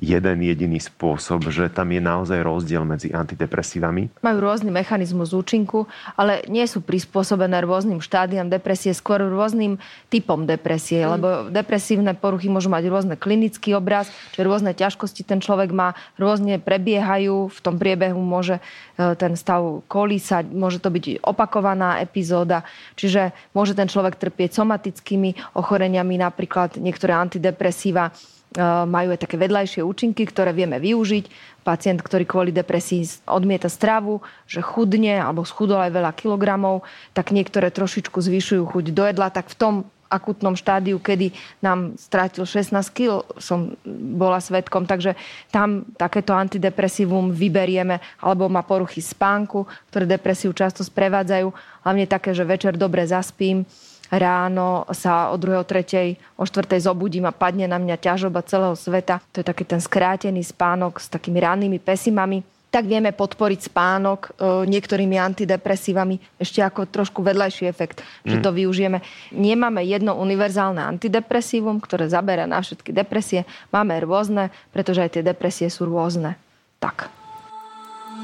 jeden 0.03 0.43
jediný 0.43 0.77
spôsob, 0.77 1.47
že 1.49 1.71
tam 1.71 1.89
je 1.95 2.01
naozaj 2.03 2.39
rozdiel 2.43 2.83
medzi 2.83 3.15
antidepresívami? 3.15 4.11
Majú 4.19 4.37
rôzny 4.43 4.69
mechanizmus 4.69 5.31
účinku, 5.31 5.87
ale 6.19 6.43
nie 6.51 6.67
sú 6.67 6.83
prispôsobené 6.83 7.63
rôznym 7.63 8.03
štádiam 8.03 8.51
depresie, 8.51 8.91
skôr 8.91 9.23
rôznym 9.23 9.79
typom 10.11 10.43
depresie, 10.43 10.99
mm. 11.01 11.09
lebo 11.15 11.27
depresívne 11.47 12.11
poruchy 12.11 12.51
môžu 12.51 12.67
mať 12.67 12.83
rôzne 12.91 13.15
klinický 13.15 13.71
obraz, 13.73 14.11
čiže 14.35 14.43
rôzne 14.43 14.75
ťažkosti 14.75 15.23
ten 15.23 15.39
človek 15.39 15.71
má, 15.71 15.95
rôzne 16.19 16.59
prebiehajú, 16.59 17.47
v 17.47 17.59
tom 17.63 17.79
priebehu 17.79 18.19
môže 18.19 18.59
ten 18.95 19.35
stav 19.35 19.83
kolísať, 19.91 20.51
môže 20.55 20.79
to 20.79 20.87
byť 20.87 21.23
opakovaná 21.23 21.99
epizóda, 21.99 22.63
čiže 22.95 23.35
môže 23.51 23.75
ten 23.75 23.91
človek 23.91 24.15
trpieť 24.15 24.55
somatickými 24.55 25.55
ochoreniami, 25.59 26.15
napríklad 26.15 26.79
niektoré 26.79 27.11
antidepresíva 27.15 28.15
Eh, 28.55 28.63
majú 28.87 29.11
aj 29.11 29.19
také 29.19 29.35
vedľajšie 29.35 29.83
účinky, 29.83 30.23
ktoré 30.23 30.55
vieme 30.55 30.79
využiť. 30.79 31.27
Pacient, 31.67 31.99
ktorý 31.99 32.23
kvôli 32.23 32.51
depresii 32.55 33.03
odmieta 33.27 33.67
stravu, 33.67 34.23
že 34.47 34.63
chudne 34.63 35.19
alebo 35.19 35.43
schudol 35.43 35.83
aj 35.83 35.91
veľa 35.91 36.11
kilogramov, 36.15 36.87
tak 37.11 37.35
niektoré 37.35 37.67
trošičku 37.67 38.15
zvyšujú 38.15 38.63
chuť 38.63 38.85
do 38.95 39.03
jedla, 39.11 39.27
tak 39.27 39.51
v 39.51 39.57
tom 39.59 39.73
akutnom 40.09 40.53
štádiu, 40.53 41.01
kedy 41.01 41.33
nám 41.59 41.97
strátil 41.97 42.45
16 42.45 42.71
kg, 42.93 43.25
som 43.41 43.73
bola 44.15 44.37
svetkom, 44.39 44.85
takže 44.85 45.17
tam 45.49 45.83
takéto 45.97 46.31
antidepresívum 46.31 47.33
vyberieme, 47.33 47.99
alebo 48.21 48.47
má 48.47 48.61
poruchy 48.61 49.01
spánku, 49.01 49.65
ktoré 49.89 50.05
depresiu 50.05 50.53
často 50.53 50.85
sprevádzajú, 50.85 51.47
hlavne 51.83 52.05
také, 52.05 52.31
že 52.31 52.45
večer 52.45 52.77
dobre 52.77 53.03
zaspím, 53.05 53.65
ráno 54.13 54.85
sa 54.93 55.33
o 55.33 55.37
2. 55.37 55.61
o 55.61 55.65
3. 55.65 56.37
o 56.37 56.45
4. 56.45 56.77
zobudím 56.77 57.25
a 57.25 57.33
padne 57.33 57.65
na 57.65 57.81
mňa 57.81 57.97
ťažoba 57.97 58.45
celého 58.45 58.77
sveta. 58.77 59.17
To 59.33 59.41
je 59.41 59.45
taký 59.45 59.65
ten 59.65 59.81
skrátený 59.81 60.45
spánok 60.45 61.01
s 61.01 61.09
takými 61.09 61.41
rannými 61.41 61.81
pesimami 61.81 62.54
tak 62.75 62.91
vieme 62.91 63.15
podporiť 63.15 63.71
spánok 63.71 64.19
e, 64.19 64.29
niektorými 64.67 65.15
antidepresívami 65.15 66.19
ešte 66.35 66.59
ako 66.59 66.91
trošku 66.91 67.23
vedľajší 67.23 67.71
efekt, 67.71 68.03
že 68.27 68.43
to 68.43 68.51
mm. 68.51 68.55
využijeme. 68.59 68.99
Nemáme 69.31 69.79
jedno 69.87 70.19
univerzálne 70.19 70.83
antidepresívum, 70.83 71.79
ktoré 71.79 72.11
zabera 72.11 72.43
na 72.43 72.59
všetky 72.59 72.91
depresie. 72.91 73.47
Máme 73.71 73.95
rôzne, 74.03 74.51
pretože 74.75 75.07
aj 75.07 75.09
tie 75.15 75.23
depresie 75.23 75.71
sú 75.71 75.87
rôzne. 75.87 76.35
Tak. 76.83 77.07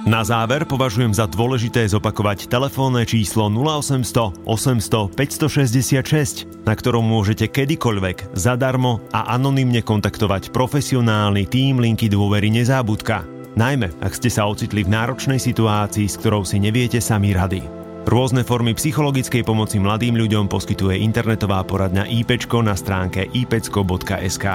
Na 0.03 0.25
záver 0.25 0.67
považujem 0.67 1.15
za 1.15 1.29
dôležité 1.31 1.87
zopakovať 1.87 2.51
telefónne 2.51 3.07
číslo 3.07 3.47
0800 3.47 4.43
800 4.43 5.15
566, 5.15 6.67
na 6.67 6.73
ktorom 6.75 7.05
môžete 7.07 7.47
kedykoľvek 7.47 8.35
zadarmo 8.35 8.99
a 9.15 9.31
anonymne 9.31 9.79
kontaktovať 9.79 10.51
profesionálny 10.51 11.47
tým 11.47 11.79
linky 11.79 12.11
dôvery 12.11 12.49
Nezábudka. 12.51 13.40
Najmä, 13.51 13.99
ak 13.99 14.15
ste 14.15 14.31
sa 14.31 14.47
ocitli 14.47 14.87
v 14.87 14.93
náročnej 14.95 15.35
situácii, 15.35 16.07
s 16.07 16.15
ktorou 16.15 16.47
si 16.47 16.55
neviete 16.59 17.03
sami 17.03 17.35
rady. 17.35 17.67
Rôzne 18.07 18.41
formy 18.41 18.73
psychologickej 18.73 19.45
pomoci 19.45 19.77
mladým 19.77 20.17
ľuďom 20.17 20.49
poskytuje 20.49 20.97
internetová 21.03 21.61
poradňa 21.61 22.09
IPčko 22.09 22.65
na 22.65 22.73
stránke 22.73 23.29
ipecko.sk. 23.29 24.45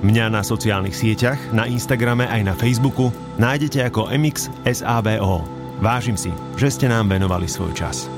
Mňa 0.00 0.26
na 0.32 0.40
sociálnych 0.40 0.96
sieťach, 0.96 1.40
na 1.52 1.68
Instagrame 1.68 2.24
aj 2.28 2.42
na 2.46 2.54
Facebooku 2.56 3.12
nájdete 3.36 3.84
ako 3.92 4.08
MX 4.14 4.48
SAVO. 4.64 5.44
Vážim 5.84 6.16
si, 6.16 6.32
že 6.56 6.72
ste 6.72 6.86
nám 6.88 7.12
venovali 7.12 7.44
svoj 7.44 7.76
čas. 7.76 8.08